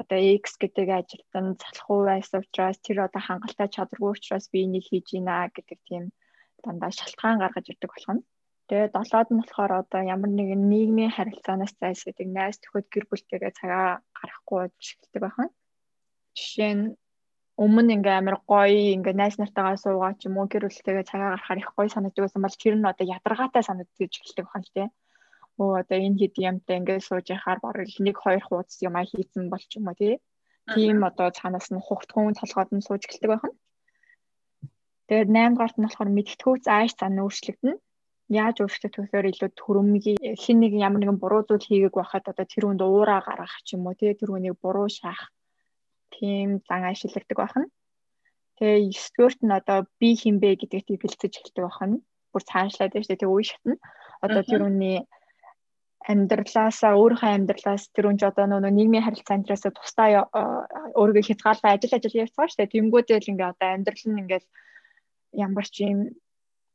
одоо 0.00 0.18
X 0.40 0.44
гэдэг 0.62 0.88
ажилтан 1.00 1.46
залхуу 1.62 2.00
байсан 2.10 2.40
учраас 2.42 2.78
тэр 2.86 2.98
одоо 3.06 3.20
хангалттай 3.24 3.68
чадваргүй 3.74 4.10
учраас 4.16 4.46
би 4.52 4.58
энийг 4.64 4.84
хийж 4.88 5.08
ийна 5.16 5.36
гэдэг 5.56 5.78
тийм 5.88 6.04
дандаа 6.64 6.90
шалтгаан 6.98 7.40
гаргаж 7.40 7.66
ирдэг 7.68 7.90
болох 7.92 8.12
нь. 8.16 8.26
Тэгээд 8.68 8.94
долоод 8.96 9.28
нь 9.30 9.40
болохоор 9.40 9.72
одоо 9.82 10.00
ямар 10.14 10.30
нэгэн 10.32 10.62
нийгмийн 10.72 11.12
харилцаанаас 11.16 11.74
зайлсхийдэг 11.80 12.28
найз 12.36 12.56
төхөд 12.62 12.86
гэр 12.92 13.04
бүлтэйгээ 13.10 13.52
цагаа 13.58 13.88
гарахгүй 14.18 14.60
эхэлдэг 14.70 15.20
байх 15.22 15.36
нь. 15.42 15.52
Жишээ 16.38 16.72
нь 16.78 16.84
өмнө 17.64 17.92
ингээ 17.96 18.16
амар 18.20 18.36
гоё 18.50 18.94
ингээ 18.96 19.14
найз 19.20 19.34
нартайгаа 19.38 19.76
суугаа 19.84 20.12
ч 20.16 20.20
юм 20.28 20.38
уу 20.38 20.46
гэр 20.52 20.64
бүлтэйгээ 20.70 21.10
цагаа 21.10 21.28
гаргахаар 21.34 21.60
их 21.62 21.70
гоё 21.76 21.88
санагддаг 21.92 22.22
байсан 22.24 22.42
бол 22.44 22.60
тэр 22.62 22.74
нь 22.78 22.90
одоо 22.90 23.06
ядаргаатай 23.16 23.62
санагдаж 23.66 24.00
эхэлдэг 24.00 24.46
байна 24.48 24.64
л 24.64 24.74
тийм. 24.76 24.90
Оо 25.60 25.72
одоо 25.80 25.98
энэ 26.06 26.18
хэд 26.20 26.34
юмтай 26.50 26.76
ингээ 26.80 27.00
сууж 27.08 27.26
яхаар 27.36 27.58
барыг 27.64 27.90
нэг 28.06 28.16
хоёр 28.24 28.42
хуудас 28.44 28.76
юм 28.86 28.94
а 28.96 29.02
хийцэн 29.10 29.44
бол 29.52 29.64
ч 29.70 29.72
юм 29.78 29.86
уу 29.90 29.96
тийм 30.74 30.98
одоо 31.08 31.28
цаанаас 31.38 31.68
нь 31.72 31.84
хугтгуун 31.86 32.34
толгойд 32.38 32.70
нь 32.72 32.86
сууж 32.86 33.02
эхэлдэг 33.04 33.30
байна. 33.32 33.50
Тэгээд 35.08 35.28
8 35.34 35.52
дугаарт 35.54 35.76
нь 35.78 35.84
болохоор 35.86 36.10
мэдтгүүц 36.16 36.64
ааш 36.76 36.92
цан 37.00 37.18
өөрчлөгдөн. 37.24 37.76
Яаж 38.40 38.56
вэ 38.62 38.66
гэхээр 38.70 39.26
илүү 39.30 39.50
төрөмгийн 39.60 40.18
хин 40.42 40.58
нэг 40.62 40.72
ямар 40.86 41.00
нэгэн 41.02 41.18
буруу 41.22 41.42
зүйл 41.42 41.66
хийгээг 41.66 41.94
байхад 41.98 42.30
одоо 42.30 42.46
тэр 42.46 42.64
хүнд 42.64 42.82
уураа 42.86 43.20
гаргах 43.26 43.56
ч 43.66 43.74
юм 43.74 43.90
уу 43.90 43.98
тий 43.98 44.14
тэр 44.14 44.30
хүнийг 44.30 44.56
буруу 44.62 44.86
шаах 44.86 45.34
тийм 46.14 46.62
зан 46.66 46.82
ашигладаг 46.86 47.38
байна. 47.42 47.66
Тэгээ 48.56 48.94
9-р 48.94 49.34
нь 49.42 49.56
одоо 49.58 49.78
би 49.98 50.08
хинбэ 50.20 50.62
гэдэгт 50.62 50.94
эгэлцэж 50.94 51.32
эхэлдэг 51.42 51.64
байна. 51.66 51.96
Бүр 52.30 52.42
цаашлаад 52.50 52.92
байна 52.94 53.02
шүү 53.02 53.10
дээ. 53.10 53.22
Тэгээ 53.22 53.34
үе 53.34 53.44
шатна. 53.50 53.74
Одоо 54.22 54.42
тэр 54.46 54.62
үний 54.68 54.98
амьдралаасаа 56.08 56.96
өөрийнхөө 56.96 57.30
амьдралаас 57.36 57.92
тэр 57.92 58.08
үн 58.08 58.16
ч 58.16 58.24
одоо 58.24 58.48
нөгөө 58.48 58.72
нийгмийн 58.72 59.04
харилцаан 59.04 59.44
дээрээс 59.44 59.68
тусдаа 59.68 60.28
өөрийгөө 60.96 61.28
хязгаарлаа 61.28 61.76
ажил 61.76 61.96
ажил 61.96 62.20
явцгаа 62.24 62.48
дээ. 62.56 62.72
Тэнгүүдэл 62.72 63.30
ингээ 63.30 63.52
одоо 63.52 63.68
амьдрал 63.68 64.06
нь 64.08 64.20
ингээл 64.24 64.48
ямар 65.46 65.66
ч 65.68 65.76
юм 65.84 65.98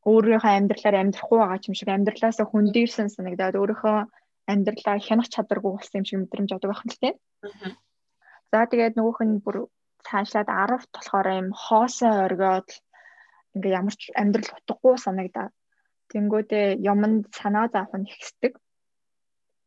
өөрийнхөө 0.06 0.54
амьдралаар 0.54 0.96
амьдрахгүй 1.02 1.38
байгаа 1.42 1.66
юм 1.66 1.76
шиг 1.78 1.90
амьдралаасаа 1.90 2.46
хөндөрсөн 2.50 3.10
санагдаад 3.10 3.56
өөрийнхөө 3.58 3.98
амьдралаа 4.54 4.96
хянах 5.02 5.28
чадваргүй 5.34 5.72
болсон 5.74 6.00
юм 6.00 6.06
шиг 6.06 6.20
мэдрэмж 6.22 6.50
авдаг 6.54 6.70
байх 6.70 6.86
нь 6.86 6.94
тийм. 7.02 7.16
За 8.54 8.70
тэгээд 8.70 8.94
нөгөөх 8.96 9.20
нь 9.26 9.42
бүр 9.42 9.58
цаашлаад 10.06 10.50
10-т 10.54 10.94
болохоор 10.94 11.28
юм 11.42 11.50
хоосоо 11.64 12.14
оргиод 12.30 12.70
ингээ 13.58 13.78
ямар 13.80 13.96
ч 13.98 14.14
амьдрал 14.22 14.54
утгагүй 14.54 14.96
санагдаа. 15.02 15.48
Тэнгүүдээ 16.14 16.68
юмд 16.92 17.34
санаа 17.34 17.66
заах 17.74 17.92
нь 17.98 18.06
ихсдэг. 18.14 18.54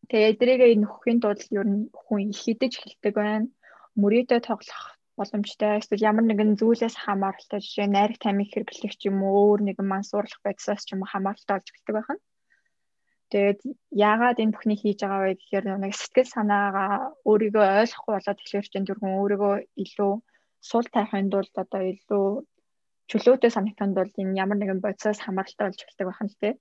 Тэгээ 0.08 0.30
эдрийгээ 0.32 0.72
нөхөхийн 0.80 1.20
тулд 1.20 1.42
ер 1.58 1.66
нь 1.68 1.80
хүн 2.02 2.32
хідэж 2.40 2.72
эхэлдэг 2.80 3.14
байна. 3.20 3.46
Мөрийдөө 4.00 4.40
тоглох 4.48 4.84
боломжтой 5.18 5.72
эсвэл 5.78 6.06
ямар 6.10 6.24
нэгэн 6.26 6.56
зүйлээс 6.60 6.96
хамааралтай 7.04 7.60
жишээ 7.60 7.88
найраг 7.92 8.18
тамиг 8.22 8.48
хэрэглэх 8.50 8.94
ч 8.96 9.02
юм 9.10 9.18
уу 9.26 9.36
өөр 9.52 9.60
нэгэн 9.66 9.86
мансуурлах 9.92 10.40
байдлаас 10.44 10.82
ч 10.86 10.88
юм 10.94 11.02
уу 11.02 11.12
хамааралтай 11.12 11.54
болж 11.56 11.68
эхэлдэг 11.70 11.94
байна. 11.96 12.22
Тэгээд 13.30 13.60
яагаад 14.08 14.40
энэ 14.42 14.54
бүхнийг 14.54 14.80
хийж 14.80 14.98
байгаа 15.04 15.20
вэ 15.28 15.34
гэхээр 15.36 15.64
нэг 15.84 15.92
сэтгэл 16.00 16.34
санаагаа 16.36 16.92
өөрийгөө 17.28 17.66
ойлгохгүй 17.82 18.12
болоод 18.16 18.38
тэгэхээр 18.40 18.66
чинь 18.72 18.88
түрхэн 18.88 19.18
өөрийгөө 19.20 19.54
илүү 19.84 20.12
сул 20.68 20.86
тайхын 20.94 21.28
тулд 21.32 21.54
одоо 21.62 21.82
илүү 21.92 22.26
чөлөөтэй 23.10 23.50
санагтанд 23.52 23.94
бол 23.96 24.12
энэ 24.22 24.38
ямар 24.42 24.58
нэгэн 24.58 24.80
бодисоос 24.80 25.20
хамааралтай 25.22 25.64
болж 25.68 25.80
эхэлдэг 25.84 26.06
байх 26.08 26.20
нь 26.24 26.32
тийм. 26.40 26.56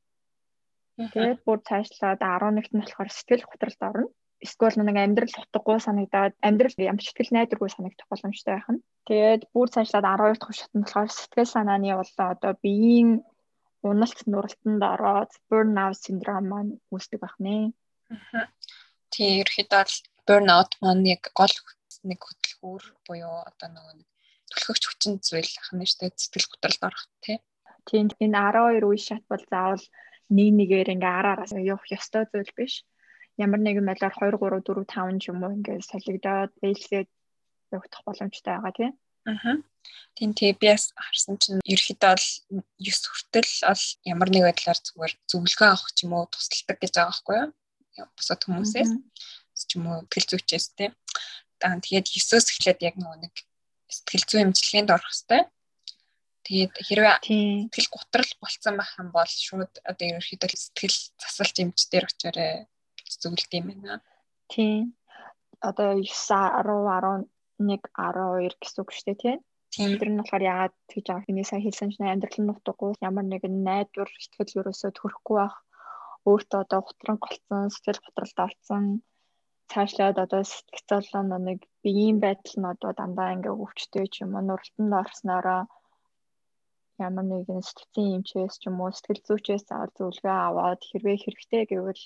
Тэгээд 0.98 1.40
бүр 1.46 1.60
цаашлаад 1.62 2.22
11-т 2.26 2.74
нь 2.74 2.82
болохоор 2.82 3.10
сэтгэл 3.14 3.46
готролд 3.46 3.82
орно. 3.86 4.08
Эсвэл 4.42 4.78
нэг 4.82 4.98
амьдрал 4.98 5.36
утгагүй 5.42 5.78
санагдаад 5.82 6.34
амьдрал 6.42 6.78
ямар 6.78 7.06
сэтгэл 7.06 7.34
найдваргүй 7.34 7.70
санагдах 7.70 8.10
боломжтой 8.10 8.54
байх 8.58 8.70
нь. 8.74 8.86
Тэгээд 9.06 9.42
бүр 9.54 9.68
цаашлаад 9.70 10.06
12 10.06 10.42
дахь 10.42 10.58
шатнд 10.58 10.84
болохоор 10.86 11.10
сэтгэл 11.14 11.54
санааны 11.54 11.90
болоо 11.94 12.28
одоо 12.34 12.54
биеийн 12.64 13.10
уналт 13.86 14.20
нуралтанд 14.26 14.82
ороод 14.94 15.32
burnout 15.50 15.98
синдром 16.02 16.46
маань 16.50 16.72
үүсдэг 16.94 17.20
байх 17.22 17.38
нэ. 17.46 17.74
Тийм 19.14 19.32
ерөөхдөө 19.42 19.82
бол 19.86 19.98
burnout 20.28 20.72
маань 20.82 21.06
яг 21.14 21.24
гол 21.38 21.56
нэг 22.10 22.20
хөдөлгүүр 22.26 22.84
буюу 23.06 23.38
одоо 23.50 23.70
нөгөө 23.74 23.94
түлхэгч 24.50 24.84
хүчин 24.88 25.14
зүйл 25.28 25.54
ахна 25.62 25.86
штэ 25.86 26.10
сэтгэл 26.14 26.52
готролд 26.52 26.82
орох 26.90 27.06
тий. 27.24 27.38
Тийм 27.88 28.10
энэ 28.24 28.38
12 28.38 28.90
үе 28.90 29.00
шат 29.08 29.24
бол 29.32 29.44
заавал 29.52 29.84
нэг 30.30 30.50
нэгээр 30.60 30.94
ингээ 30.96 31.14
араараас 31.20 31.54
явах 31.56 31.88
ёстой 31.92 32.28
зүйл 32.32 32.52
биш. 32.58 32.84
Ямар 33.38 33.62
нэгэн 33.62 33.86
байдлаар 33.88 34.16
2 34.16 34.36
3 34.36 34.66
4 34.66 34.86
5 34.86 35.22
ч 35.22 35.24
юм 35.32 35.44
уу 35.44 35.56
ингээ 35.56 35.80
солигдоод 35.86 36.52
бэлсээд 36.62 37.08
явагдах 37.72 38.02
боломжтой 38.06 38.54
байгаа 38.58 38.74
тий. 38.76 38.92
Аа. 39.28 39.60
Тийм 40.16 40.32
TBS 40.34 40.96
харсан 40.96 41.36
чинь 41.38 41.60
ерөөхдөө 41.64 42.12
бол 42.16 42.28
9 42.80 43.12
хүртэл 43.12 43.52
бол 43.68 43.84
ямар 44.08 44.30
нэг 44.32 44.44
байдлаар 44.48 44.80
зүгээр 44.80 45.14
зөвлөгөө 45.32 45.70
авах 45.70 45.92
ч 45.96 45.98
юм 46.08 46.14
уу 46.16 46.26
тусалдаг 46.32 46.78
гэж 46.80 46.94
байгаа 46.96 47.12
байхгүй 47.12 47.36
юу? 47.44 47.50
Бусад 48.16 48.42
хүмүүсээс 48.44 48.92
ч 49.68 49.72
юм 49.76 49.86
уу 49.92 50.00
тэл 50.12 50.28
зүйчээс 50.32 50.66
тийм. 50.80 50.92
Аа 51.64 51.78
тэгээд 51.84 52.08
9-өөс 52.08 52.48
эхлээд 52.52 52.80
яг 52.88 52.96
нөгөө 52.98 53.18
нэг 53.24 53.34
сэтгэл 53.92 54.26
зүйн 54.28 54.46
эмчилгээнд 54.52 54.94
орох 54.96 55.08
хэрэгтэй. 55.12 55.42
Тэгээд 56.48 56.74
хэрвээ 56.88 57.16
сэтгэл 57.28 57.90
гутрал 57.92 58.32
болцсон 58.40 58.76
байх 58.80 58.92
юм 58.96 59.10
бол 59.12 59.28
шууд 59.28 59.74
одоо 59.84 60.06
ерөөхдөө 60.08 60.56
сэтгэл 60.56 60.98
засалч 61.20 61.56
эмч 61.60 61.80
дээр 61.92 62.06
очиорой 62.08 62.52
зөвлөд 63.22 63.52
юм 63.60 63.66
байна. 63.68 64.00
Тийм. 64.48 64.96
Одоо 65.60 66.00
9 66.00 66.08
10 66.08 66.72
11 66.72 67.28
12 67.60 68.56
гэсэн 68.64 68.80
үг 68.80 68.90
шүү 68.96 69.06
дээ 69.12 69.20
тийм. 69.20 69.40
Тэр 70.00 70.10
нь 70.10 70.20
болохоор 70.24 70.44
яагаад 70.48 70.76
тэгж 70.88 71.06
байгаа 71.12 71.44
сайн 71.44 71.64
хэлсэн 71.68 71.92
чинь 71.92 72.08
амьдрал 72.08 72.40
нь 72.40 72.52
утгагүй 72.56 72.92
ямар 73.04 73.26
нэгэн 73.28 73.56
найдвар 73.68 74.10
ихтгэл 74.16 74.58
ерөөсөө 74.64 74.92
төрөхгүй 74.96 75.36
байх 75.38 75.56
өөртөө 76.30 76.60
одоо 76.64 76.82
хутран 76.84 77.18
голцсон 77.20 77.68
сэтгэл 77.74 78.04
готролд 78.04 78.38
орсон 78.48 78.84
цаашлаад 79.72 80.18
одоо 80.26 80.42
сэтгцэлэн 80.52 81.30
нэг 81.48 81.60
биеийн 81.84 82.18
байдал 82.24 82.56
нь 82.60 82.72
одоо 82.74 82.92
дандаа 82.96 83.36
ингээ 83.36 83.60
өвчтэй 83.64 84.06
ч 84.14 84.16
юм 84.24 84.32
уу 84.36 84.44
нуралтанд 84.48 84.94
орсноороо 85.04 85.62
ямар 87.06 87.26
нэгэн 87.30 87.62
сэтгцийн 87.62 88.16
эмчээс 88.18 88.56
ч 88.62 88.64
юм 88.70 88.82
уу 88.82 88.92
сэтгэл 88.94 89.22
зүйчээс 89.28 89.66
аваад 89.70 89.94
зөвлөгөө 89.98 90.38
аваад 90.50 90.82
хэрвээ 90.90 91.18
хэрэгтэй 91.22 91.64
гэвэл 91.70 92.04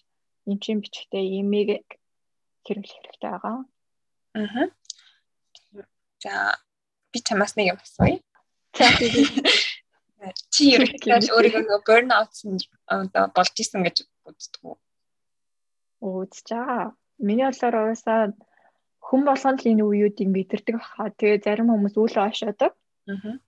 эмчийн 0.51 0.79
бичгтээ 0.83 1.25
имийг 1.39 1.87
хэрэглэх 2.65 2.99
хэрэгтэй 2.99 3.31
байгаа. 3.31 3.57
Аа. 4.35 4.67
За 6.23 6.33
би 7.11 7.19
чамаас 7.27 7.53
нэг 7.55 7.67
юм 7.71 7.79
асууя. 7.79 8.19
Чи 10.53 10.61
ерөнхийдөө 10.75 11.33
өөрийгөө 11.35 11.79
burnout 11.87 12.31
одоо 12.85 13.25
болж 13.35 13.55
исэн 13.57 13.81
гэж 13.87 14.05
үздэг 14.29 14.61
үү? 14.67 14.77
Үзчихээ. 16.05 16.93
Миний 17.25 17.47
бодлоор 17.49 17.75
уусаа 17.89 18.21
хүн 19.01 19.21
болгоно 19.25 19.57
л 19.57 19.69
энэ 19.71 19.83
үеүүдийг 19.87 20.29
мэдэрдэг 20.31 20.75
баха. 20.77 21.09
Тэгээ 21.17 21.43
зарим 21.45 21.73
хүмүүс 21.73 21.95
үлээ 21.97 22.29
ошоодог. 22.29 22.71
Аа. 23.09 23.41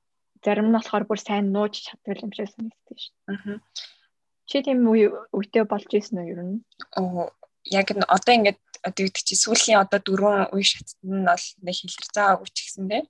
Зарим 0.43 0.67
нь 0.69 0.75
болохоор 0.75 1.03
бүр 1.07 1.19
сайн 1.19 1.51
нууж 1.55 1.73
чаддаг 1.87 2.19
юм 2.19 2.31
шиг 2.35 2.51
санагддаг 2.51 2.97
шүү. 2.99 3.15
Аа. 3.31 3.57
Чи 4.45 4.59
тийм 4.59 4.83
үетэй 4.91 5.63
болж 5.63 5.87
исэн 5.87 6.19
үү 6.19 6.31
ер 6.35 6.41
нь? 6.43 6.59
Оо 6.99 7.31
яг 7.63 7.87
н 7.95 8.03
одоо 8.03 8.33
ингээд 8.35 8.59
одоо 8.83 9.03
гэдэг 9.07 9.23
чи 9.23 9.35
сүүлийн 9.39 9.79
одоо 9.79 9.99
дөрвөн 10.03 10.51
үе 10.51 10.67
шатд 10.67 10.99
нь 11.07 11.23
бол 11.23 11.45
нэг 11.63 11.75
хилэр 11.79 12.07
заагүй 12.11 12.49
ч 12.51 12.57
гэсэн 12.67 12.91
тийм 12.91 13.07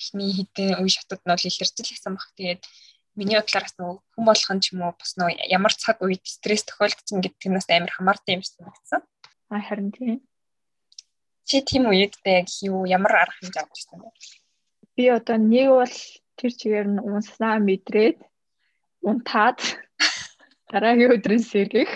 эхний 0.00 0.32
хитэн 0.32 0.80
үе 0.80 0.88
шатууд 0.88 1.22
нь 1.24 1.32
бол 1.32 1.48
илэрчил 1.48 1.84
гэсэн 1.84 2.12
баг. 2.16 2.28
Тэгээд 2.36 2.62
миний 3.14 3.36
бодлоор 3.38 3.64
бас 3.64 3.76
нөгөө 3.78 3.96
хүн 4.16 4.24
болгон 4.24 4.58
ч 4.60 4.64
юм 4.72 4.80
уу 4.82 4.94
бас 4.96 5.12
нөгөө 5.20 5.52
ямар 5.52 5.74
цаг 5.76 5.96
үед 6.00 6.24
стресс 6.24 6.64
тохиолдсон 6.66 7.20
гэдэг 7.20 7.46
нь 7.46 7.56
бас 7.60 7.68
амар 7.68 7.92
хамаартай 7.92 8.32
юм 8.34 8.42
шиг 8.42 8.56
санагдсан. 8.58 9.02
А 9.52 9.60
харин 9.60 9.92
тийм. 9.92 10.24
Чи 11.44 11.60
тийм 11.60 11.86
үедээ 11.92 12.40
яг 12.42 12.48
юу 12.64 12.88
ямар 12.88 13.28
арга 13.28 13.36
хэмжээ 13.38 13.62
авч 13.62 13.76
ирсэн 13.78 14.00
бэ? 14.00 14.08
Би 14.96 15.04
одоо 15.12 15.36
нэг 15.36 15.68
бол 15.70 15.96
тэр 16.38 16.52
чигээр 16.58 16.88
нь 16.94 17.04
унснаа 17.10 17.56
мэдрээд 17.68 18.18
унтаад 19.08 19.58
дараагийн 20.70 21.14
өдрийн 21.16 21.44
сэргийх 21.50 21.92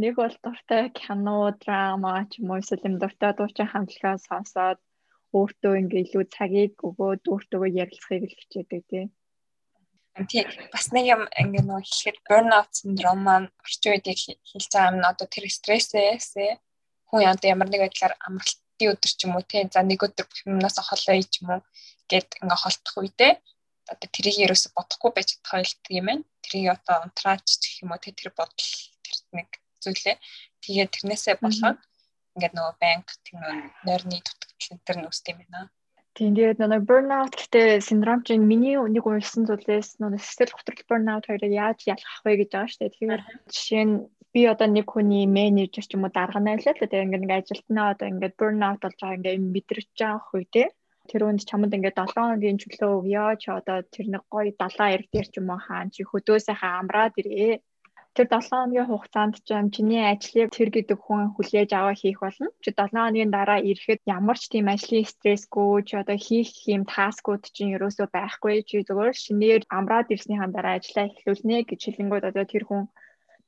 нэг 0.00 0.14
бол 0.20 0.34
дуртай 0.44 0.90
кино, 0.90 1.38
драма 1.62 2.26
ч 2.30 2.38
юм 2.38 2.50
уу 2.50 2.60
эсвэл 2.60 2.86
юм 2.88 2.96
дуртай 2.98 3.32
дуучин 3.34 3.68
хамтлагаа 3.70 4.16
сонсоод 4.28 4.78
өөртөө 5.36 5.72
ингээ 5.80 6.04
илүү 6.04 6.24
цагийг 6.34 6.74
өгөөд 6.88 7.22
өөртөө 7.32 7.64
ярилцахыг 7.82 8.24
л 8.28 8.38
хичээдэг 8.38 8.82
тий. 8.90 9.04
Тий 10.30 10.44
бас 10.72 10.86
нэг 10.94 11.04
юм 11.14 11.22
ингээ 11.42 11.64
нөө 11.68 11.80
хэлэхэд 11.84 12.18
burnout 12.26 12.70
syndrome 12.78 13.22
маань 13.26 13.48
орчин 13.64 13.92
үед 13.92 14.06
хэлж 14.08 14.66
байгаа 14.72 14.92
юм 14.92 15.04
одоо 15.10 15.26
тэр 15.30 15.44
стрессээс 15.58 16.28
хүн 17.08 17.22
одоо 17.32 17.48
ямар 17.54 17.68
нэг 17.70 17.80
байдлаар 17.84 18.14
амралтын 18.78 18.94
өдөр 18.94 19.12
ч 19.18 19.20
юм 19.26 19.34
уу 19.34 19.42
тий 19.42 19.66
за 19.66 19.82
нэг 19.82 20.00
өдөр 20.06 20.26
бүх 20.26 20.46
юмнаас 20.46 20.78
холоо 20.78 21.18
ч 21.22 21.42
юм 21.42 21.50
уу 21.50 21.60
гэд 22.10 22.28
ингээ 22.42 22.62
холдох 22.62 22.94
үедээ 23.02 23.32
одоо 23.90 24.08
тэрийг 24.14 24.38
ерөөсө 24.44 24.68
бодохгүй 24.76 25.10
байж 25.14 25.28
чадах 25.34 25.54
ойлт 25.58 25.82
юм 25.90 26.06
байна. 26.06 26.24
Тэрийг 26.44 26.68
одоо 26.76 26.96
унтраач 27.04 27.48
гэх 27.58 27.82
юм 27.82 27.90
уу 27.92 27.98
тэр 27.98 28.30
бодол 28.38 28.70
тэр 29.02 29.16
нэг 29.34 29.48
зүйлээ 29.82 30.16
тэгээд 30.62 30.94
тэрнээсээ 30.94 31.36
болоод 31.42 31.78
ингээд 32.36 32.54
нөгөө 32.54 32.74
банк 32.78 33.08
тийм 33.26 33.38
нойрны 33.86 34.18
дутагдал 34.22 34.94
энэ 34.94 35.02
нүст 35.02 35.26
юм 35.32 35.38
байна. 35.42 35.70
Тийм 36.14 36.32
тэгээд 36.34 36.58
нөгөө 36.60 36.86
burnout 36.88 37.34
гэдэг 37.38 37.82
синдром 37.82 38.20
чинь 38.26 38.46
миний 38.50 38.76
нэг 38.76 39.04
уншсан 39.06 39.46
зүйлээс 39.46 40.02
нөгөө 40.02 40.18
сэтгэл 40.18 40.54
готрол 40.54 40.88
burnout 40.90 41.24
хоёрыг 41.26 41.52
яаж 41.54 41.78
ялгах 41.86 42.20
вэ 42.26 42.42
гэж 42.42 42.50
байгаа 42.52 42.70
шүү 42.70 42.80
дээ. 42.82 42.92
Тэгэхээр 42.94 43.22
жишээ 43.54 43.84
нь 43.86 43.96
би 44.38 44.46
одоо 44.46 44.68
нэг 44.70 44.86
хүний 44.94 45.26
менежер 45.26 45.84
ч 45.86 45.90
юм 45.98 46.06
уу 46.06 46.14
дарга 46.14 46.38
найлаа 46.38 46.72
л 46.74 46.78
тэгээд 46.80 47.04
ингээд 47.04 47.24
нэг 47.24 47.32
ажилтнаа 47.34 47.86
одоо 47.92 48.06
ингээд 48.12 48.38
burnout 48.38 48.78
болж 48.82 48.98
байгаа 49.02 49.18
ингээд 49.18 49.52
мэдрэж 49.54 49.88
байгаа 49.98 50.22
хөө 50.26 50.44
те. 50.54 50.64
Тэр 51.10 51.22
үнд 51.26 51.42
чамд 51.48 51.74
ингээд 51.76 51.98
7 51.98 52.14
хоногийн 52.14 52.60
чөлөө 52.62 52.90
өгьё 52.98 53.26
ч 53.42 53.44
одоо 53.58 53.78
тэр 53.94 54.06
нэг 54.14 54.22
гоё 54.30 54.52
далаа 54.62 54.88
ирэх 54.94 55.08
дээр 55.10 55.28
ч 55.32 55.34
юм 55.40 55.50
уу 55.50 55.60
хаан 55.66 55.88
чи 55.94 56.00
хөдөөсөө 56.06 56.56
амраад 56.80 57.14
ирээ 57.20 57.54
тэр 58.14 58.26
7 58.30 58.50
хоногийн 58.50 58.88
хугацаанд 58.90 59.34
ч 59.46 59.48
юм 59.58 59.66
чиний 59.74 60.02
ажлыг 60.12 60.50
тэр 60.54 60.70
гэдэг 60.76 60.98
хүн 61.02 61.22
хүлээж 61.34 61.70
аваа 61.74 61.94
хийх 61.98 62.18
болно. 62.22 62.46
Чи 62.62 62.70
7 62.78 62.94
хоногийн 62.94 63.34
дараа 63.34 63.58
ирэхэд 63.70 64.00
ямар 64.18 64.38
ч 64.38 64.44
тийм 64.52 64.66
ажлын 64.74 65.10
стрессгүй 65.12 65.82
ч 65.88 65.90
одоо 66.02 66.18
хийх 66.26 66.50
юм 66.74 66.82
таскууд 66.94 67.42
чинь 67.54 67.74
ерөөсөө 67.76 68.06
байхгүй. 68.14 68.56
Чи 68.68 68.86
зөвхөн 68.86 69.18
шинээр 69.24 69.62
амраад 69.78 70.12
ирснийхаа 70.14 70.50
дараа 70.54 70.74
ажиллаа 70.78 71.06
эхлүүлнэ 71.10 71.56
гэж 71.70 71.80
хэлэнгүүд 71.84 72.28
одоо 72.30 72.46
тэр 72.52 72.64
хүн 72.70 72.84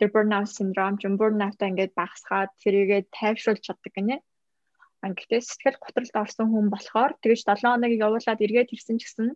тэр 0.00 0.08
burnout 0.14 0.48
syndrome 0.48 0.96
ч 0.96 1.04
burnout-а 1.20 1.68
ингээд 1.68 1.92
багсгаад 1.92 2.50
тэрийгээ 2.64 3.12
тайвшруулж 3.12 3.60
чаддаг 3.60 3.92
гинэ. 3.92 4.16
Гэхдээ 5.04 5.40
сэтгэл 5.44 5.76
готролд 5.80 6.16
орсон 6.16 6.48
хүн 6.48 6.66
болохоор 6.72 7.12
тэгэж 7.20 7.40
7 7.44 7.68
хоногийг 7.68 8.00
явуулаад 8.00 8.44
эргээд 8.44 8.72
ирсэн 8.72 8.96
ч 8.96 9.04
гэсэн 9.04 9.28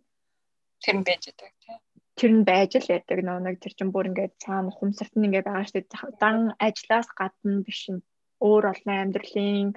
тэр 0.81 0.97
нь 1.01 1.07
байж 1.09 1.23
байгаа 1.29 1.53
тийм 1.61 1.81
тэр 2.17 2.31
нь 2.33 2.47
байж 2.49 2.73
л 2.79 2.89
байдаг. 2.89 3.19
Нөө 3.27 3.39
нэг 3.43 3.57
тэр 3.61 3.75
чин 3.77 3.91
бүр 3.93 4.09
ингээд 4.11 4.39
цаана 4.43 4.71
хумсарт 4.71 5.15
нь 5.17 5.27
ингээд 5.27 5.49
байгаа 5.49 5.67
шүү 5.67 5.77
дээ. 5.83 6.17
Дан 6.23 6.37
ажлаас 6.67 7.09
гадна 7.19 7.65
биш 7.67 7.83
нь. 7.91 8.05
Өөр 8.45 8.65
олон 8.73 8.93
амьдралын 9.03 9.69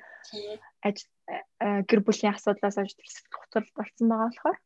гэр 1.89 1.99
бүлийн 2.05 2.33
асуудлаас 2.35 2.77
тэр 2.77 2.89
сэтгэл 2.93 3.73
болсон 3.77 4.05
байгаа 4.11 4.29
болохоор 4.29 4.57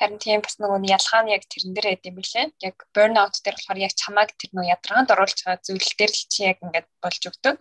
харин 0.00 0.16
тийм 0.16 0.40
бас 0.40 0.56
нөгөө 0.56 0.80
ялгаа 0.96 1.20
нь 1.22 1.32
яг 1.36 1.44
тэрэн 1.44 1.72
дээр 1.76 1.88
байд 1.92 2.08
юм 2.08 2.16
билээ. 2.16 2.46
Яг 2.64 2.76
burnout 2.96 3.36
дээр 3.44 3.56
болохоор 3.60 3.84
яг 3.84 3.92
чамааг 4.00 4.30
тэр 4.40 4.50
нөгөө 4.56 4.72
ядаргаанд 4.72 5.12
оруулж 5.12 5.38
байгаа 5.44 5.60
зүйл 5.60 5.90
дээр 6.00 6.12
л 6.16 6.24
чи 6.32 6.40
яг 6.48 6.58
ингээд 6.64 6.88
болж 7.04 7.22
өгдөг. 7.28 7.54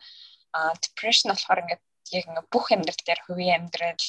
А 0.55 0.59
depression 0.79 1.29
болохоор 1.35 1.61
ингээд 1.63 1.83
яг 2.15 2.25
ингээд 2.31 2.47
бүх 2.47 2.65
амьдрал 2.71 3.01
дээр 3.03 3.21
хувийн 3.27 3.55
амьдрал 3.59 4.07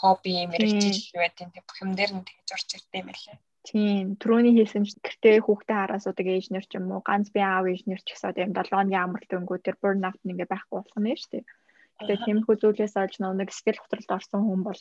хобби 0.00 0.32
мэрэгжил 0.52 1.16
байт 1.16 1.40
юм 1.40 1.50
бүх 1.56 1.78
юм 1.80 1.92
дээр 1.96 2.12
нь 2.12 2.28
тэгж 2.28 2.48
орж 2.56 2.68
ирдэг 2.76 3.00
юм 3.00 3.08
билээ. 3.08 3.38
Тийм 3.64 4.06
түрүүний 4.20 4.54
хэлсэн 4.60 4.84
гэртээ 5.00 5.36
хүүхдээ 5.40 5.76
хараасуудаг 5.80 6.26
ээжнэр 6.28 6.64
ч 6.68 6.76
юм 6.76 6.92
уу 6.92 7.00
ганц 7.00 7.32
би 7.32 7.40
аав 7.40 7.64
ээжнэр 7.64 8.00
ч 8.04 8.12
гэсэн 8.12 8.36
тийм 8.36 8.50
7 8.52 8.76
оны 8.76 8.96
амралт 9.00 9.32
өнгөө 9.32 9.58
тэр 9.64 9.76
burnout 9.80 10.20
нэгэ 10.20 10.44
байхгүй 10.52 10.76
болох 10.76 10.98
нь 11.00 11.16
шүү 11.16 11.32
дээ. 11.32 11.44
Тэгээ 12.04 12.24
тиймэрхүү 12.28 12.56
зүйлээс 12.60 12.94
олж 13.00 13.14
нэг 13.24 13.48
сэтгэл 13.52 13.80
готролд 13.80 14.10
орсон 14.16 14.42
хүн 14.44 14.60
бол 14.68 14.80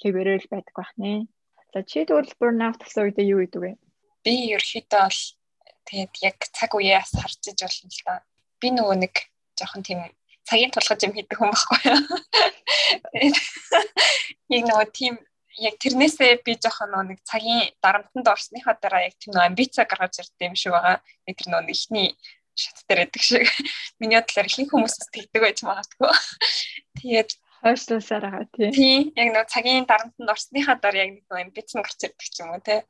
хэвээрэл 0.00 0.48
байдаг 0.48 0.74
байх 0.76 0.92
нэ. 0.96 1.28
За 1.74 1.82
чи 1.82 2.06
тэгвэл 2.06 2.30
burnout 2.38 2.78
гэсэн 2.78 3.10
үедээ 3.10 3.26
юу 3.34 3.42
гэдэг 3.42 3.58
вэ? 3.58 3.74
Би 4.22 4.54
ерөөхдөө 4.54 5.10
бол 5.10 5.20
тэгээд 5.90 6.14
яг 6.22 6.38
цаг 6.54 6.70
үеэс 6.70 7.18
харж 7.18 7.50
иж 7.50 7.58
болно 7.66 7.90
л 7.90 8.02
да. 8.06 8.22
Би 8.62 8.70
нөгөө 8.70 8.96
нэг 9.02 9.14
жоохон 9.58 9.82
тийм 9.82 10.06
цагийн 10.46 10.70
тулгаж 10.70 11.02
юм 11.02 11.18
хийдэг 11.18 11.34
хүн 11.34 11.50
байхгүй 11.50 11.80
юу? 11.90 11.98
Яг 14.54 14.62
нөгөө 14.70 14.86
тийм 14.94 15.18
яг 15.58 15.74
тэрнээсээ 15.82 16.46
би 16.46 16.54
жоохон 16.62 16.94
нэг 17.10 17.18
цагийн 17.26 17.66
дарамтанд 17.82 18.22
орсныхаа 18.22 18.78
дараа 18.78 19.10
яг 19.10 19.18
тийм 19.18 19.34
амбица 19.34 19.82
гаргаж 19.82 20.22
ирдэг 20.22 20.46
юм 20.46 20.54
шиг 20.54 20.78
байгаа. 20.78 21.02
Яг 21.26 21.34
тэр 21.34 21.48
нөө 21.58 21.74
ихний 21.74 22.14
шат 22.54 22.86
дээр 22.86 23.10
байдаг 23.10 23.22
шиг. 23.22 23.50
Миний 23.98 24.22
бодлоор 24.22 24.46
ихэнх 24.46 24.70
хүмүүс 24.70 24.94
тэгдэг 25.10 25.42
байж 25.42 25.58
магадгүй. 25.66 26.14
Тэгээд 27.02 27.30
хойшлуулсаар 27.64 28.24
байгаа 28.28 28.46
тий. 28.52 28.70
Тий, 28.76 28.98
яг 29.16 29.28
нөө 29.32 29.44
цагийн 29.48 29.88
дарамтанд 29.88 30.32
орсныхаа 30.34 30.76
дараа 30.76 31.08
яг 31.08 31.10
нэг 31.16 31.26
амбиц 31.32 31.72
нь 31.72 31.84
гарч 31.84 32.00
ирдэг 32.04 32.28
ч 32.28 32.36
юм 32.44 32.52
уу 32.52 32.60
тий. 32.60 32.80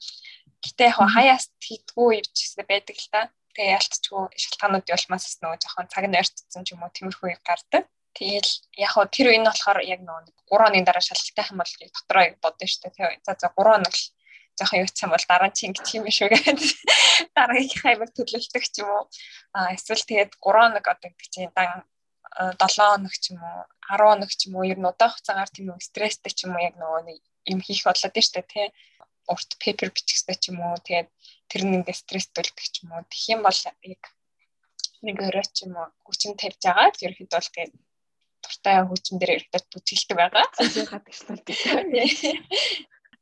Гэтэ 0.64 0.90
яг 0.90 0.98
хаяас 0.98 1.44
хийдгүү 1.62 2.08
ирж 2.18 2.36
байдаг 2.66 2.96
л 2.98 3.08
та. 3.14 3.20
Тэгээ 3.54 3.74
ялцчгүй 3.78 4.22
шалтгаанууд 4.42 4.90
явуулмаас 4.90 5.38
нөгөө 5.38 5.58
жоохон 5.62 5.86
цаг 5.92 6.04
нь 6.10 6.18
ойртсон 6.18 6.62
ч 6.66 6.68
юм 6.74 6.82
уу 6.82 6.90
тиймэрхүү 6.90 7.38
гардаг. 7.46 7.86
Тэгэл 8.18 8.50
яг 8.78 8.90
хоо 8.94 9.06
тэр 9.06 9.30
үе 9.30 9.38
нь 9.38 9.46
болохоор 9.46 9.78
яг 9.82 10.00
нөгөө 10.02 10.34
3 10.50 10.66
оны 10.70 10.86
дараа 10.86 11.02
шалгалтайх 11.02 11.50
юм 11.50 11.58
бол 11.62 11.72
дотроо 11.78 12.22
яг 12.26 12.34
бодно 12.42 12.66
шүү 12.66 12.90
дээ. 12.90 13.22
За 13.26 13.32
за 13.38 13.48
3 13.54 13.54
хоног 13.54 13.94
л 13.94 14.04
жоохон 14.58 14.82
юуцсан 14.82 15.10
бол 15.10 15.26
дараа 15.30 15.48
нь 15.50 15.56
чинь 15.58 15.74
гэх 15.74 15.90
юм 15.98 16.06
шүү 16.10 16.30
гэдэг. 16.30 16.58
Дараагийн 17.36 17.82
хаймаг 17.82 18.10
төлөвлөлтөг 18.14 18.64
ч 18.70 18.74
юм 18.82 18.90
уу. 18.90 19.04
А 19.54 19.74
эсвэл 19.74 20.06
тэгээд 20.06 20.38
3 20.38 20.46
хоног 20.46 20.84
одоо 20.86 21.08
гэдэг 21.10 21.28
чинь 21.30 21.50
дан 21.54 21.82
7 22.34 22.58
хоног 22.78 23.14
ч 23.22 23.24
юм 23.32 23.40
уу 23.42 23.62
10 23.90 24.02
хоног 24.02 24.30
ч 24.34 24.40
юм 24.46 24.54
уу 24.56 24.64
ер 24.66 24.78
нь 24.78 24.88
удаан 24.90 25.10
хугацаагаар 25.10 25.50
тийм 25.54 25.70
үү 25.70 25.86
стресстэй 25.88 26.32
ч 26.34 26.38
юм 26.46 26.52
уу 26.54 26.66
яг 26.68 26.74
нөгөө 26.78 27.02
нэг 27.06 27.18
юм 27.52 27.60
хийх 27.62 27.82
болоод 27.86 28.14
дээ 28.14 28.44
тий. 28.52 28.68
Урт 29.32 29.50
пепер 29.62 29.88
бичихтэй 29.94 30.36
ч 30.42 30.50
юм 30.50 30.58
уу 30.64 30.76
тэгээд 30.82 31.08
тэр 31.48 31.60
ингээ 31.64 31.96
стресс 32.02 32.28
төлдөг 32.34 32.66
ч 32.72 32.82
юм 32.82 32.90
уу. 32.92 33.06
Тэгэх 33.06 33.32
юм 33.34 33.40
бол 33.46 33.60
яг 33.70 34.02
нэг 35.06 35.16
өрөө 35.26 35.46
ч 35.54 35.56
юм 35.64 35.78
уу 35.78 35.88
хүчин 36.04 36.34
тавьж 36.40 36.60
байгаа. 36.64 36.90
Ерхэд 37.06 37.30
бол 37.30 37.48
тэгээд 37.54 37.72
дуртай 38.42 38.76
хөгжим 38.84 39.16
дээр 39.18 39.32
ирэхэд 39.36 39.64
бүтээлдэг 39.72 40.16
байгаа. 40.18 40.46
Гадагшлуулдаг. 40.92 41.56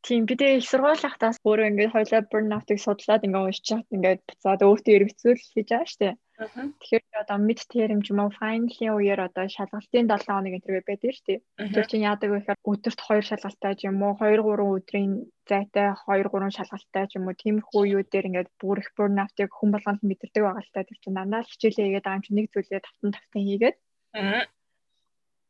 Тийм 0.03 0.27
би 0.27 0.35
тэгээ 0.35 0.59
их 0.59 0.67
сургуулийнхтаас 0.67 1.39
өөрөө 1.47 1.67
ингээд 1.71 1.95
хойлоо 1.95 2.21
burnout-ыг 2.27 2.79
судлаад 2.83 3.23
ингээд 3.23 3.47
уншиж 3.47 3.65
чад 3.71 3.87
ингээд 3.95 4.21
буцаад 4.27 4.61
өөртөө 4.67 4.95
эргэцүүл 4.99 5.39
хийж 5.39 5.69
байгаа 5.71 5.87
штэ. 5.87 6.09
Тэгэхээр 6.43 7.23
одоо 7.23 7.39
mid 7.39 7.61
term 7.71 8.03
юм 8.11 8.19
уу 8.19 8.35
final-ийн 8.35 8.99
үеэр 8.99 9.21
одоо 9.31 9.47
шалгалтын 9.47 10.11
7 10.11 10.27
хоног 10.27 10.59
төр 10.67 10.83
байдаг 10.83 11.13
штэ. 11.15 11.35
Тэр 11.55 11.87
чинь 11.87 12.07
яадаг 12.11 12.29
вэ 12.35 12.39
гэхээр 12.43 12.67
өдөрт 12.67 12.99
2 12.99 13.31
шалгалттай 13.31 13.73
ч 13.79 13.81
юм 13.87 14.03
уу 14.03 14.19
2 14.19 14.43
3 14.43 14.75
өдрийн 14.75 15.13
зайтай 15.47 15.95
2 15.95 16.27
3 16.35 16.51
шалгалттай 16.59 17.05
ч 17.07 17.13
юм 17.23 17.31
уу. 17.31 17.39
Тиймэрхүү 17.39 17.81
үеүүд 17.87 18.09
дээр 18.11 18.29
ингээд 18.29 18.51
бүр 18.59 18.83
их 18.83 18.91
burnout-ыг 18.99 19.51
хүн 19.55 19.71
болгонд 19.71 20.03
мэдэрдэг 20.03 20.43
байгаа 20.43 20.67
л 20.67 20.75
та. 20.75 20.83
Тэр 20.83 20.99
чинь 20.99 21.15
дандаа 21.15 21.47
л 21.47 21.51
хичээлээ 21.53 21.87
хийгээд 21.87 22.07
байгаа 22.07 22.19
юм 22.19 22.27
чинь 22.27 22.39
нэг 22.43 22.49
зүйлээ 22.51 22.83
тавтан 22.83 23.11
тавтан 23.15 23.43
хийгээд. 23.47 23.77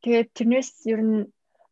Тэгээд 0.05 0.29
тэрнээс 0.37 0.69
ер 0.93 1.01
нь 1.01 1.17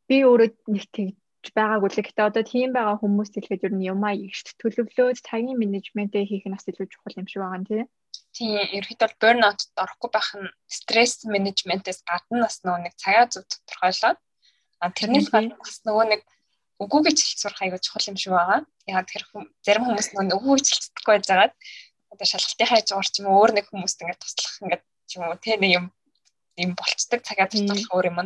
би 0.09 0.17
өөрөө 0.25 0.49
нэг 0.73 0.85
тэгж 0.89 1.20
байгаагүй 1.57 1.89
л 1.89 1.97
гэхдээ 2.05 2.29
одоо 2.29 2.43
тийм 2.45 2.69
байгаа 2.77 2.97
хүмүүс 3.01 3.29
хэлэхэд 3.33 3.65
ер 3.67 3.73
нь 3.73 3.87
юмаа 3.93 4.13
ихт 4.13 4.47
төлөвлөөд 4.61 5.25
цагийн 5.25 5.57
менежментээ 5.57 6.29
хийх 6.29 6.45
нь 6.45 6.55
бас 6.55 6.69
илүү 6.69 6.87
чухал 6.89 7.17
юм 7.17 7.27
шиг 7.27 7.41
байгаа 7.41 7.59
юм 7.59 7.65
тий. 7.65 7.83
Тийм 8.35 8.51
ерөөхдөө 8.77 9.09
burnout 9.21 9.61
орохгүй 9.83 10.09
байх 10.13 10.29
нь 10.37 10.53
стресс 10.69 11.25
менежментээс 11.25 12.05
гадна 12.05 12.45
бас 12.45 12.61
нөгөө 12.63 12.81
нэг 12.85 12.93
цагаа 13.01 13.25
зөв 13.33 13.43
тодорхойлоод 13.49 14.19
а 14.81 14.85
тэрнээс 14.97 15.27
гадна 15.33 15.55
бас 15.57 15.81
нөгөө 15.87 16.05
нэг 16.13 16.21
үгүй 16.81 17.01
гэж 17.05 17.17
хэлж 17.21 17.39
сурах 17.41 17.61
аягүй 17.61 17.81
чухал 17.81 18.09
юм 18.09 18.17
шиг 18.21 18.33
байгаа. 18.33 18.61
Яг 18.89 19.05
тэр 19.09 19.23
зарим 19.65 19.85
хүмүүс 19.85 20.09
нөгөө 20.13 20.37
үгүй 20.37 20.53
гэж 20.57 20.67
хэлцэхгүй 20.69 21.13
байжгаад 21.17 21.53
одоо 22.13 22.27
шалгалтын 22.27 22.69
хайж 22.71 22.87
уур 22.93 23.07
ч 23.07 23.15
юм 23.21 23.27
уу 23.29 23.37
өөр 23.41 23.51
нэг 23.57 23.65
хүмүүст 23.69 24.01
ингээд 24.01 24.21
туслах 24.21 24.55
ингээд 24.61 24.83
ч 25.05 25.11
юм 25.17 25.23
уу 25.29 25.37
тэ 25.37 25.57
нэг 25.61 25.71
юм 25.77 25.85
юм 26.57 26.71
болцдог 26.75 27.19
цагаа 27.21 27.47
зарцуулах 27.49 27.93
өөр 27.93 28.07
юм. 28.11 28.17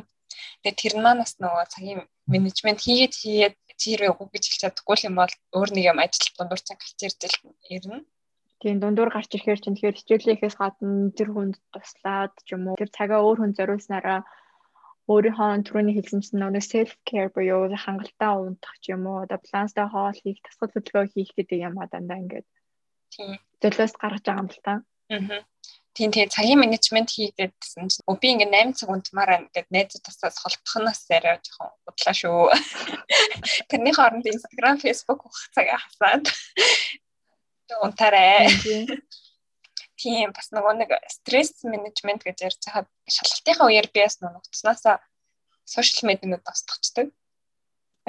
Тэгээ 0.64 0.80
тэр 0.82 0.94
манаас 1.06 1.34
нөгөө 1.42 1.66
цагийн 1.74 2.02
менежмент 2.32 2.80
хийгээд 2.82 3.14
хийгээд 3.22 3.56
чи 3.80 3.88
хэрвээ 3.92 4.12
үгүй 4.14 4.28
гэж 4.34 4.44
хэлж 4.48 4.62
чадахгүй 4.64 4.98
юм 5.08 5.16
бол 5.20 5.34
өөр 5.58 5.70
нэг 5.76 5.86
юм 5.92 6.00
ажил 6.00 6.32
дундуур 6.36 6.62
цаг 6.64 6.80
гарч 6.80 7.00
ирж 7.06 7.22
ирнэ. 7.76 8.00
Тийм 8.62 8.78
дундуур 8.80 9.12
гарч 9.14 9.30
ирэхээр 9.36 9.62
чинь 9.62 9.76
тэгэхээр 9.76 10.00
хичээлийнхээс 10.00 10.56
гадна 10.58 11.12
тэр 11.18 11.30
хүнд 11.32 11.56
туслаад 11.74 12.34
ч 12.48 12.50
юм 12.56 12.72
уу 12.72 12.80
тэр 12.80 12.92
цагаа 12.98 13.20
өөр 13.22 13.38
хүн 13.40 13.54
зориулснараа 13.58 14.20
өөрийнхөө 15.12 15.50
түрүүний 15.68 15.96
хэлсэн 15.96 16.22
чинь 16.26 16.42
нөгөө 16.42 16.64
self 16.66 16.92
care 17.06 17.30
буюу 17.36 17.70
хангалттай 17.78 18.32
унтах 18.42 18.76
ч 18.82 18.96
юм 18.96 19.06
уу 19.06 19.22
одоо 19.24 19.38
баланстай 19.44 19.86
хоол 19.92 20.18
хийх, 20.18 20.40
тасгал 20.42 20.74
хөдөлгөөн 20.74 21.14
хийх 21.14 21.32
гэдэг 21.38 21.60
юм 21.68 21.76
а 21.78 21.86
дандаа 21.92 22.18
ингээд. 22.24 22.48
Тийм. 23.14 23.38
Золиос 23.62 23.94
гаргаж 24.02 24.24
байгаа 24.26 24.42
юм 24.42 24.50
л 24.50 24.60
та. 24.66 24.74
Аа. 25.14 25.46
Тийм 25.96 26.12
тийм 26.12 26.28
цагийн 26.28 26.60
менежмент 26.60 27.08
хийгээдсэн 27.16 27.88
чинь 27.88 28.20
би 28.20 28.28
ингээ 28.36 28.52
8 28.52 28.76
цаг 28.76 28.90
унтмаар 28.92 29.48
ингээд 29.48 29.72
найзууд 29.72 30.04
тасаас 30.04 30.44
холбохноос 30.44 31.08
арай 31.08 31.40
жоохон 31.40 31.72
удлаа 31.88 32.16
шүү. 32.20 32.52
Тэрний 33.72 33.96
хооронд 33.96 34.28
Instagram, 34.28 34.76
Facebook 34.84 35.24
ухах 35.24 35.48
цагаа 35.56 35.80
хасаад 35.80 36.28
унтаарай. 37.88 38.52
Тийм 39.96 40.32
бас 40.36 40.52
нөгөө 40.52 40.74
нэг 40.84 40.92
стресс 41.08 41.64
менежмент 41.64 42.28
гэж 42.28 42.44
ярьж 42.44 42.64
хаад 42.68 42.92
шалгалтынхаа 43.08 43.72
үеэр 43.72 43.88
би 43.96 44.04
бас 44.04 44.20
нугцснаасаа 44.20 45.00
сошиал 45.64 46.12
медианууд 46.12 46.44
устгачдаг. 46.44 47.08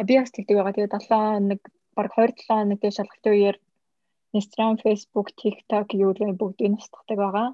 би 0.03 0.15
бас 0.19 0.35
тэгдэг 0.35 0.59
байгаа. 0.59 0.75
Тэгээд 0.75 0.99
7 1.07 1.55
нэг 1.55 1.61
баг 1.95 2.11
27 2.19 2.51
хоног 2.51 2.83
дээр 2.83 2.99
шалгалтын 2.99 3.33
үеэр 3.33 3.57
Instagram, 4.37 4.77
Facebook, 4.85 5.29
TikTok 5.41 5.97
юу 5.97 6.13
гэх 6.13 6.37
бүгдийг 6.37 6.77
устгадаг 6.79 7.19
байгаа. 7.19 7.49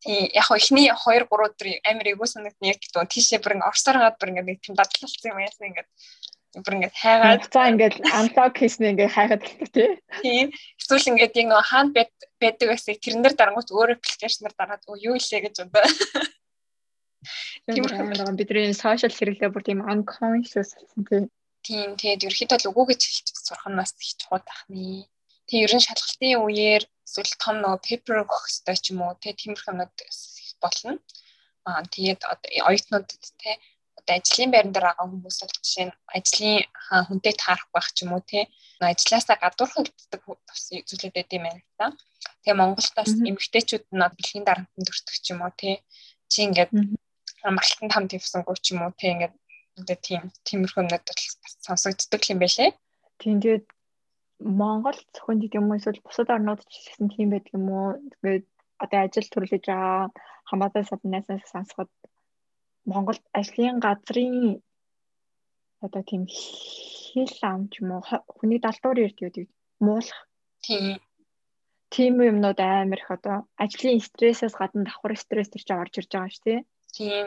Тий, 0.00 0.30
яг 0.32 0.44
хоо 0.48 0.56
эхний 0.56 0.88
2 0.88 0.96
3 0.96 1.28
өдөр 1.28 1.68
амар 1.84 2.08
эвгүй 2.08 2.28
санагдсан 2.30 2.70
яг 2.72 2.78
гэдэг. 2.80 3.10
Тийшээ 3.12 3.42
бүр 3.44 3.54
ингээ 3.60 3.70
орсоор 3.70 3.98
гад 4.00 4.16
бүр 4.16 4.30
ингээ 4.32 4.46
нэг 4.48 4.58
тийм 4.64 4.74
дадлалцсан 4.78 5.30
юм 5.32 5.44
яасан 5.44 5.68
ингээ 5.68 5.86
бүр 6.64 6.74
ингээ 6.80 6.92
хайгаад 6.96 7.42
за 7.52 7.68
ингээ 7.68 7.90
unlock 8.16 8.54
хийснэ 8.56 8.90
ингээ 8.96 9.10
хайгаад 9.12 9.42
хэлдэг 9.44 9.70
тий. 9.76 9.90
Тийм. 10.24 10.46
Эсвэл 10.80 11.10
ингээ 11.12 11.28
яг 11.28 11.36
нөгөө 11.36 11.68
хаана 11.68 11.92
байдаг 12.40 12.66
байсыг 12.72 12.98
тэрнэр 13.04 13.34
дарангуут 13.36 13.70
өөр 13.70 13.94
аппликейшнээр 14.00 14.54
дараад 14.56 14.82
юу 14.88 15.14
илээ 15.20 15.40
гэж 15.46 15.56
бодоо. 15.68 15.84
Тийм 17.68 17.84
байгаа 17.84 18.32
бидний 18.40 18.72
social 18.72 19.12
хэрэглээ 19.12 19.52
бүр 19.52 19.62
тийм 19.68 19.84
unconscious 19.84 20.72
болсон 20.80 21.04
тий. 21.04 21.22
Тийм 21.60 21.88
тэгээд 22.00 22.24
ерөөхдөө 22.24 22.58
л 22.64 22.70
үгүй 22.72 22.84
гэж 22.96 23.00
хэлж 23.04 23.28
сурах 23.36 23.68
нь 23.68 23.76
бас 23.76 23.92
их 24.00 24.16
чухал 24.16 24.40
тахны. 24.40 25.04
Тэг 25.50 25.66
ер 25.66 25.72
нь 25.74 25.82
шалгалтын 25.82 26.38
үеэр 26.46 26.82
эсвэл 27.02 27.34
том 27.42 27.56
нөгөө 27.58 27.82
paper 27.82 28.22
өгөх 28.22 28.42
хэрэгтэй 28.46 28.76
ч 28.78 28.86
юм 28.94 29.02
уу 29.02 29.18
те 29.18 29.34
тиймэрхүү 29.34 29.70
юмнууд 29.74 29.94
болно. 30.62 30.92
Аа 31.66 31.82
тэгээд 31.94 32.20
оюутнуудад 32.68 33.24
те 33.42 33.50
одоо 33.98 34.14
ажлын 34.16 34.50
байран 34.54 34.72
дээр 34.72 34.86
байгаа 34.86 35.06
хүмүүс 35.10 35.38
бол 35.42 35.54
жишээ 35.58 35.86
нь 35.90 35.94
ажлын 36.16 36.56
хүнтэй 37.08 37.34
таарах 37.42 37.68
байх 37.74 37.88
ч 37.94 37.98
юм 38.06 38.14
уу 38.14 38.22
те 38.30 38.46
ажлаасаа 38.78 39.36
гадуурхагддаг 39.42 40.22
зүйлүүд 40.88 41.14
байд 41.18 41.30
юм 41.36 41.44
байна 41.46 41.62
та. 41.78 41.86
Тэгээ 42.42 42.60
Монголд 42.60 42.94
бас 42.96 43.10
эмэгтэйчүүд 43.28 43.84
нь 43.90 44.06
дэлхийн 44.16 44.46
дарамтанд 44.46 44.90
өртөх 44.92 45.16
ч 45.24 45.26
юм 45.34 45.40
уу 45.42 45.52
те 45.60 45.70
чи 46.30 46.38
ингээд 46.46 46.70
амралтанд 47.48 47.92
хам 47.92 48.06
твсэнгүү 48.06 48.56
ч 48.64 48.66
юм 48.72 48.80
уу 48.86 48.92
те 49.00 49.06
ингээд 49.12 49.34
одоо 49.80 49.96
тийм 50.06 50.22
тиймэрхүү 50.46 50.80
юмнууд 50.82 51.04
бол 51.08 51.22
сонсогддог 51.66 52.22
юм 52.32 52.38
байлээ. 52.40 52.70
Тэгээд 53.20 53.64
Монгол 54.40 54.98
зөвхөн 55.12 55.38
гэдэг 55.40 55.60
юм 55.60 55.76
эсвэл 55.76 56.00
бусад 56.04 56.28
орнууд 56.34 56.60
ч 56.64 56.74
гэсэн 56.80 57.06
тийм 57.12 57.28
байдаг 57.30 57.52
юм 57.58 57.66
уу? 57.68 57.88
Тэгээд 58.10 58.46
одоо 58.84 58.98
ажил 59.04 59.28
төрлөж 59.30 59.64
байгаа 59.68 60.10
хамаатай 60.48 60.84
саднаас 60.88 61.26
сонсоход 61.52 61.90
Монголд 62.90 63.22
ажлын 63.38 63.76
газрын 63.84 64.36
одоо 65.84 66.02
тийм 66.08 66.22
хэл 66.24 67.36
ам 67.50 67.62
ч 67.72 67.84
юм 67.84 67.88
уу? 67.92 68.02
Хүний 68.36 68.60
далдуур 68.62 68.98
ярьдаг 69.06 69.48
муулах? 69.84 70.20
Тийм. 70.64 70.96
Тийм 71.92 72.12
юмнууд 72.30 72.60
амар 72.60 73.00
их 73.02 73.10
одоо 73.16 73.36
ажлын 73.64 74.00
стрессээс 74.08 74.54
гадна 74.60 74.88
давхар 74.88 75.12
стресс 75.20 75.50
төр 75.50 75.62
чи 75.66 75.72
орж 75.82 75.94
ирж 76.00 76.10
байгаа 76.12 76.32
шүү 76.32 76.44
тий. 76.46 76.58
Тийм 76.96 77.26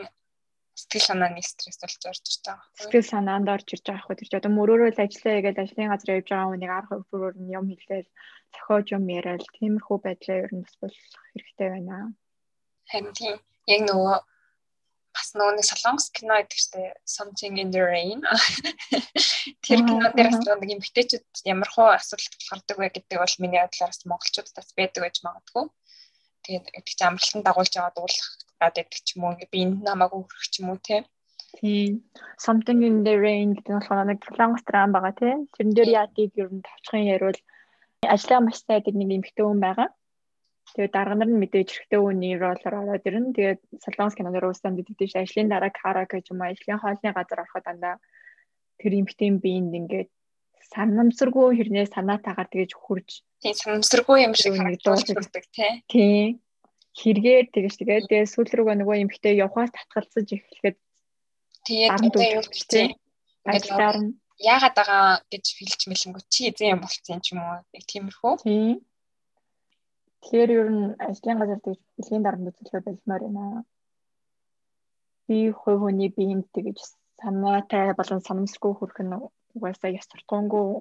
сэтгэл 0.74 1.06
санааны 1.08 1.42
стресс 1.42 1.78
болж 1.78 2.02
орж 2.10 2.22
ирж 2.26 2.42
байгаа. 2.42 2.66
Сэтгэл 2.74 3.06
санаанд 3.12 3.48
орж 3.54 3.68
ирж 3.74 3.84
байгаа 3.86 4.04
хэрэг 4.10 4.28
тэр 4.28 4.38
одоо 4.42 4.52
мөрөөрөө 4.58 4.90
л 4.90 5.04
ажиллая 5.04 5.40
гэж 5.46 5.56
ажлын 5.62 5.90
газар 5.90 6.10
явж 6.18 6.28
байгаа 6.30 6.50
хүнийг 6.50 6.72
арга 6.74 6.94
хөвгөрөөр 6.98 7.36
нь 7.38 7.54
юм 7.58 7.66
хэлээл 7.70 8.10
зохиож 8.54 8.86
юм 8.96 9.04
яриад 9.18 9.44
тиймэрхүү 9.56 9.98
байдлаа 10.02 10.38
ер 10.44 10.52
нь 10.54 10.64
бас 10.66 10.76
болох 10.82 11.04
хэрэгтэй 11.30 11.68
байна. 11.70 11.96
Харин 12.90 13.12
тийм 13.18 13.34
яг 13.70 13.82
нөгөө 13.86 14.16
бас 15.14 15.28
нөгөө 15.38 15.54
нэг 15.54 15.66
солонгос 15.70 16.08
кино 16.10 16.34
гэдэг 16.42 16.58
чинь 16.58 16.90
something 17.06 17.54
in 17.62 17.70
the 17.70 17.82
rain 17.86 18.20
тэр 19.62 19.80
кино 19.86 20.10
дээр 20.10 20.30
нэг 20.34 20.70
юм 20.74 20.82
битээчүүд 20.82 21.46
ямар 21.46 21.70
хуу 21.70 21.88
асуудалд 21.94 22.34
гардаг 22.50 22.76
вэ 22.82 22.88
гэдэг 22.90 23.18
бол 23.22 23.36
миний 23.38 23.62
бодлоос 23.62 24.02
монголчуудаас 24.10 24.70
байдаг 24.74 25.06
гэж 25.06 25.16
магадгүй. 25.22 25.70
Тэгээд 26.44 26.66
чинь 26.82 27.06
амралтанд 27.06 27.46
дагуулж 27.46 27.74
аваад 27.78 27.96
уулах 28.02 28.28
гад 28.64 28.76
байдаг 28.76 29.00
ч 29.06 29.08
юм 29.14 29.24
уу 29.28 29.34
би 29.52 29.58
энэ 29.64 29.84
намаагүй 29.88 30.20
хүрэх 30.24 30.46
ч 30.52 30.54
юм 30.60 30.68
уу 30.72 30.80
те. 30.80 31.04
Тийм. 31.58 32.02
Something 32.44 32.80
in 32.88 32.96
the 33.06 33.14
rain 33.24 33.54
гэдэг 33.54 33.70
нь 33.70 33.78
болохоор 33.78 34.08
нэг 34.08 34.20
солонгос 34.26 34.64
драм 34.66 34.90
байгаа 34.92 35.14
те. 35.20 35.30
Тэрэн 35.54 35.74
дээр 35.76 35.90
яадыг 36.00 36.30
ер 36.42 36.50
нь 36.50 36.66
тавчхан 36.66 37.04
яриул 37.14 37.38
ажлаа 38.14 38.40
маш 38.42 38.58
сайн 38.64 38.80
гэдэг 38.82 38.94
нэг 38.98 39.10
эмэгтэй 39.16 39.44
хүн 39.46 39.60
байгаа. 39.62 39.88
Тэгээд 40.74 40.94
дарга 40.96 41.14
нар 41.14 41.30
нь 41.30 41.40
мэдээж 41.42 41.68
хэрэгтэй 41.70 42.00
үний 42.00 42.34
ролоор 42.40 42.74
ороод 42.80 43.06
ирнэ. 43.08 43.36
Тэгээд 43.36 43.60
солонгос 43.84 44.16
киноноор 44.16 44.46
уусаад 44.50 44.74
мэддэг 44.74 45.08
чинь 45.08 45.22
ажлын 45.22 45.52
дараа 45.52 45.70
кара 45.70 46.02
гэж 46.10 46.24
юм 46.32 46.40
ажлын 46.42 46.80
хоолны 46.82 47.10
газар 47.14 47.38
ороход 47.44 47.64
дандаа 47.68 47.96
тэр 48.80 48.92
эмэгтэйн 48.98 49.38
биеинд 49.44 49.72
ингээд 49.80 50.10
санамсаргүй 50.72 51.56
хэрнээ 51.56 51.86
санаатаагаар 51.94 52.48
тэгэж 52.50 52.72
хурж 52.74 53.08
тийм 53.42 53.54
санамсаргүй 53.62 54.18
юм 54.26 54.34
шиг 54.34 54.56
харагдуулдаг 54.58 55.44
тий 55.54 55.72
хэрэгээр 57.00 57.46
тэгэж 57.54 57.74
тэгээд 57.78 58.04
тэгээ 58.10 58.32
сүүл 58.32 58.50
рүүгээ 58.54 58.76
нөгөө 58.78 58.96
эмхтэй 59.02 59.34
явхаас 59.44 59.70
татгалзаж 59.74 60.28
эхлэхэд 60.36 60.76
тэгээд 61.66 61.92
одоо 62.06 62.22
юу 62.38 62.44
гэж 62.46 62.62
тий 62.70 62.86
ажлаар 63.44 63.96
нь 64.02 64.10
яагаад 64.38 64.74
байгаа 64.78 65.06
гэж 65.32 65.44
хэлж 65.58 65.80
мэлэнгүү 65.90 66.22
чи 66.32 66.40
эзэн 66.50 66.72
юм 66.74 66.80
болцсон 66.82 67.20
юм 67.32 67.40
уу 67.42 67.56
яг 67.76 67.84
тиймэрхүү 67.90 68.32
тий 68.44 68.78
Тэгэхээр 70.24 70.50
ер 70.56 70.68
нь 70.72 70.96
ажлын 71.04 71.36
газар 71.36 71.60
тэгж 71.60 71.80
бэлгийн 72.00 72.24
дарамт 72.24 72.48
үзүүлэх 72.48 72.84
болмоор 72.88 73.22
байна. 73.28 73.44
Би 75.28 75.52
хувь 75.52 75.84
хүний 75.84 76.08
биеинд 76.16 76.48
тэгж 76.48 76.80
санаатай 77.20 77.92
болон 77.92 78.24
санамсаргүй 78.24 78.72
хүрэх 78.72 78.98
нь 79.04 79.20
угаасаа 79.52 79.92
яс 79.92 80.08
суртахуунгүй 80.08 80.80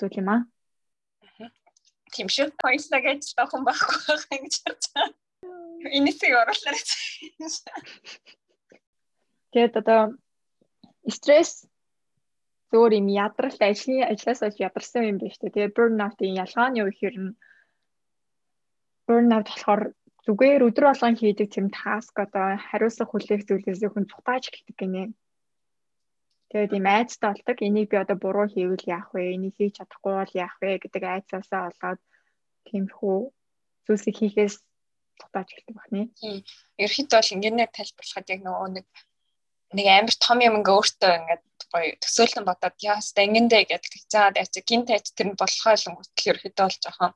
зүйл 0.00 0.16
юм 0.16 0.28
аа. 0.32 0.40
Тийм 2.16 2.28
шүү. 2.32 2.56
Хоёулаа 2.56 3.00
гэж 3.04 3.36
тохон 3.36 3.68
байхгүй 3.68 4.00
байх 4.08 4.24
гэж 4.32 4.54
харж 4.64 4.84
байгаа. 4.96 5.23
Энэсийг 5.84 6.32
оруулаад. 6.32 6.88
Тэгээд 9.52 9.74
одоо 9.80 10.00
стресс 11.16 11.68
зөөр 12.72 12.92
юм 13.00 13.08
ядралт 13.12 13.60
ажлын 13.60 14.08
ажлаас 14.12 14.40
олж 14.46 14.58
ядарсан 14.58 15.04
юм 15.10 15.16
байна 15.20 15.34
шүү 15.34 15.42
дээ. 15.42 15.54
Тэгээд 15.54 15.76
burnout-ийн 15.76 16.40
ялгаа 16.44 16.68
нь 16.70 16.78
юу 16.80 16.88
гэхээр 16.90 17.16
нь 17.22 17.36
burnout 19.06 19.46
болохоор 19.48 19.82
зүгээр 20.24 20.66
өдөр 20.68 20.84
болгон 20.88 21.16
хийдэг 21.20 21.48
тийм 21.52 21.68
таск 21.68 22.16
одоо 22.24 22.56
хариуцлага 22.68 23.10
хүлээх 23.12 23.42
зүйлээс 23.46 23.84
хүн 23.92 24.08
цухтааж 24.10 24.44
эхэлдэг 24.48 24.76
гинэ. 24.80 25.04
Тэгээд 26.50 26.72
ийм 26.76 26.86
айцтай 26.88 27.30
болдог. 27.30 27.58
Энийг 27.66 27.86
би 27.90 27.96
одоо 28.00 28.16
буруу 28.16 28.46
хийвэл 28.48 28.88
яах 28.96 29.08
вэ? 29.12 29.36
Энийг 29.36 29.54
хийж 29.56 29.74
чадахгүй 29.76 30.14
бол 30.16 30.32
яах 30.44 30.56
вэ 30.62 30.70
гэдэг 30.80 31.02
айцаасаа 31.04 31.62
болоод 31.68 32.00
тиймэрхүү 32.66 33.18
зүйлсийг 33.84 34.16
хийхээс 34.18 34.54
цухтааж 35.20 35.48
эхэлдэг 35.50 35.74
байна. 35.78 36.02
Ерхэд 36.84 37.08
бол 37.14 37.34
ингээнээр 37.34 37.70
тайлбарлахад 37.74 38.32
яг 38.34 38.40
нөгөө 38.44 38.68
нэг 38.76 38.86
нэг 39.76 39.86
амар 39.90 40.16
том 40.24 40.38
юм 40.46 40.54
ингээ 40.58 40.76
өөртөө 40.78 41.12
ингээд 41.18 41.44
гоё 41.72 41.88
төсөөлөн 42.02 42.46
бодоод 42.46 42.76
яаста 42.92 43.18
ингэндэ 43.26 43.58
гэдэг. 43.70 43.92
За 44.12 44.30
яач 44.30 44.54
гинт 44.68 44.88
айц 44.94 45.10
тэр 45.10 45.34
нь 45.34 45.40
болохоо 45.40 45.74
л 45.74 45.88
өнгөтл 45.90 46.30
ерхэд 46.30 46.56
бол 46.58 46.76
жоохон 46.82 47.12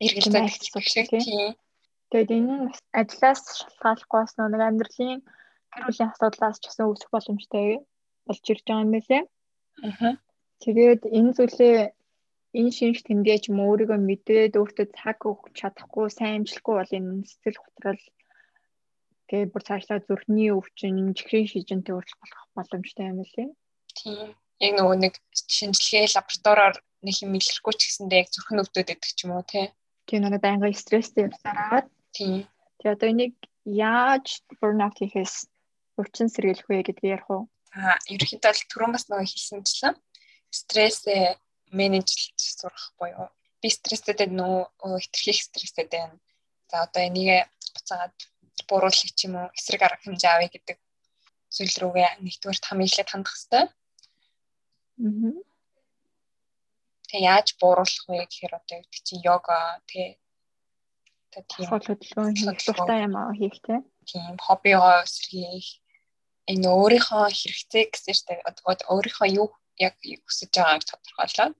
эргэлзээд 0.00 0.48
шиг 0.92 1.08
тийм. 1.12 1.52
Тэгээд 2.10 2.30
энэ 2.36 2.54
нь 2.56 2.72
ажлаас 3.00 3.42
шалтгааллахгүй 3.60 4.20
бас 4.20 4.32
нэг 4.34 4.62
амьдралын 4.64 5.20
гэр 5.72 5.84
бүлийн 5.86 6.10
асуудлаас 6.10 6.58
ч 6.58 6.64
гэсэн 6.66 6.88
үүсэх 6.88 7.10
боломжтой 7.12 7.66
болж 8.26 8.44
ирж 8.50 8.64
байгаа 8.66 8.84
юм 8.84 8.92
байлээ. 8.94 9.22
Аа. 9.86 10.14
Тэгээд 10.64 11.02
энэ 11.18 11.34
зүйлээ 11.36 11.76
энэ 12.58 12.70
шинж 12.74 12.98
тэмдэж 13.06 13.42
юм 13.50 13.58
өөрийгөө 13.62 13.98
мэдээд 14.02 14.58
өөртөө 14.58 14.86
цаг 14.98 15.18
өгч 15.22 15.54
чадахгүй, 15.60 16.06
сайн 16.10 16.42
амжилахгүй 16.42 16.74
бол 16.76 16.96
энэ 16.98 17.10
сэтгэл 17.30 17.62
готрол 17.62 18.02
тэгээ 19.30 19.52
бүр 19.54 19.62
цаашлаа 19.62 19.98
зүрхний 20.02 20.50
өвчин, 20.50 21.14
чихрийн 21.14 21.46
шижинтэй 21.46 21.94
өөрчлөлт 21.94 22.22
болох 22.22 22.42
боломжтой 22.58 23.06
юм 23.06 23.22
байлээ. 23.22 23.48
Тийм. 23.94 24.34
Яг 24.58 24.72
нөгөө 24.74 24.96
нэг 24.98 25.14
шинжилгээ 25.32 26.10
лабораториор 26.18 26.76
нэг 27.06 27.16
юм 27.22 27.32
илэрхгүй 27.38 27.74
ч 27.78 27.80
гэсэндээ 27.86 28.20
яг 28.22 28.28
зүрхэн 28.34 28.62
өвдөд 28.66 28.86
байдаг 28.90 29.10
ч 29.14 29.18
юм 29.22 29.32
уу 29.38 29.44
тий. 29.46 29.66
Тийм 30.10 30.26
нэг 30.26 30.42
байнгын 30.42 30.74
стресстэй 30.74 31.30
явсараад 31.30 31.86
тийм. 32.10 32.50
Тэгээ 32.82 32.94
одоо 32.98 33.08
энийг 33.14 33.34
яаж 33.64 34.42
burnout 34.58 34.98
хийхээс 34.98 35.46
өвчин 35.94 36.26
сэргийлэх 36.26 36.66
вэ 36.66 36.82
гэдгийг 36.82 37.14
ярих 37.14 37.30
уу? 37.30 37.42
Аа, 37.70 37.96
ерөнхийдөө 38.10 38.50
л 38.50 38.68
түрүүн 38.72 38.92
бас 38.98 39.06
нөгөө 39.06 39.30
хэлсэнчлэн 39.30 39.94
стрессээ 40.50 41.38
менежлж 41.70 42.34
сурах 42.36 42.92
буюу 42.98 43.28
би 43.62 43.68
стресстэй 43.68 44.28
нөө 44.30 44.70
хэтэрхий 44.80 45.36
стресстэй 45.36 45.86
байна. 45.86 46.16
За 46.70 46.82
одоо 46.86 47.02
энийг 47.04 47.48
буцаагаад 47.74 48.16
бууруулах 48.68 49.12
ч 49.16 49.28
юм 49.28 49.34
уу 49.36 49.48
эсрэг 49.58 49.82
арга 49.84 50.02
хэмжээ 50.04 50.32
авъя 50.32 50.50
гэдэг 50.52 50.78
зүйл 51.54 51.76
рүүгээ 51.82 52.08
нэгдүгээр 52.24 52.58
хамиглаад 52.62 53.10
хандах 53.10 53.34
хэрэгтэй. 53.34 53.64
Аа. 53.66 53.74
Тэгээ 57.10 57.26
яаж 57.26 57.48
бууруулах 57.60 58.04
вэ 58.08 58.24
гэхээр 58.24 58.54
одоо 58.56 58.76
гэдэг 58.80 59.02
чинь 59.04 59.24
йога 59.26 59.58
тэгээ 59.90 60.14
тийм 61.50 61.66
хөдөлгөөн 61.68 62.34
хөдөлгөөнтэй 62.38 63.00
юм 63.06 63.14
аа 63.18 63.32
хийх 63.34 63.58
тийм 64.08 64.34
хоббигоо 64.38 65.02
сэргийлэх 65.06 65.68
энэ 66.50 66.66
өөрийнхөө 66.70 67.24
хэрэгцээ 67.30 67.84
гэсэн 67.90 68.14
штэ 68.18 68.34
өөрийнхөө 68.90 69.28
юу 69.42 69.48
яг 69.86 69.94
хүсэж 70.26 70.50
байгааг 70.54 70.84
тодорхойлоод 70.86 71.58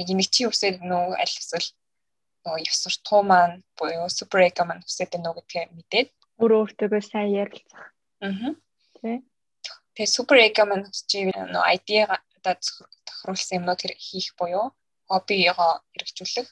яг 0.00 0.08
нэг 0.18 0.28
чи 0.34 0.42
хүсээд 0.46 0.76
нөө 0.90 1.16
аль 1.22 1.36
эсвэл 1.40 1.68
нөө 2.44 2.56
ёс 2.70 2.78
суртахуу 2.82 3.22
маань 3.30 3.56
буюу 3.78 4.08
супер 4.18 4.40
эго 4.48 4.62
маань 4.66 4.84
хүсээд 4.84 5.16
нөө 5.24 5.34
гэдгээ 5.38 5.64
мэдээд 5.76 6.08
өөр 6.40 6.52
өөртөө 6.58 7.00
сайн 7.00 7.30
ярилцах. 7.42 7.84
Аа. 8.20 8.52
Тэ. 8.98 9.22
Тэгээ 9.94 10.14
супер 10.16 10.38
эго 10.46 10.62
маань 10.66 10.86
чи 11.10 11.18
нөө 11.30 11.64
ID 11.76 11.88
одоо 12.10 12.54
тохируулсан 13.06 13.56
юмнууд 13.58 13.80
хийх 14.06 14.34
буюу 14.38 14.74
хоббигоо 15.08 15.72
хэрэгжүүлэх. 15.92 16.48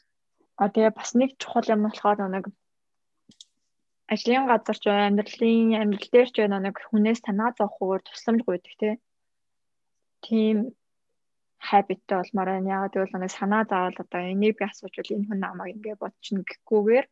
А 0.60 0.70
тэгээ 0.72 0.92
бас 0.96 1.10
нэг 1.18 1.30
чухал 1.40 1.66
юм 1.74 1.82
болохоор 1.84 2.18
нэг 2.30 2.44
ажлын 4.12 4.46
газар 4.50 4.78
ч 4.78 4.84
амьдралын 4.88 5.80
амьдрал 5.82 6.10
дээр 6.12 6.28
ч 6.34 6.36
нэг 6.46 6.76
хүнээс 6.88 7.20
танаа 7.24 7.50
зовхоор 7.58 8.00
тусламж 8.04 8.40
гуйдаг 8.44 9.00
тийм 10.26 10.56
habitтэй 11.70 12.16
болмоор 12.18 12.48
байна. 12.50 12.74
Ягаад 12.76 12.94
гэвэл 12.94 13.22
нэг 13.22 13.32
санаа 13.32 13.62
заавал 13.70 13.98
одоо 14.02 14.20
энийг 14.32 14.54
би 14.58 14.64
асуучвал 14.66 15.14
энэ 15.14 15.26
хүн 15.28 15.40
намайг 15.42 15.74
ингэ 15.76 16.02
бодчихно 16.02 16.42
гэхгүйгээр 16.46 17.06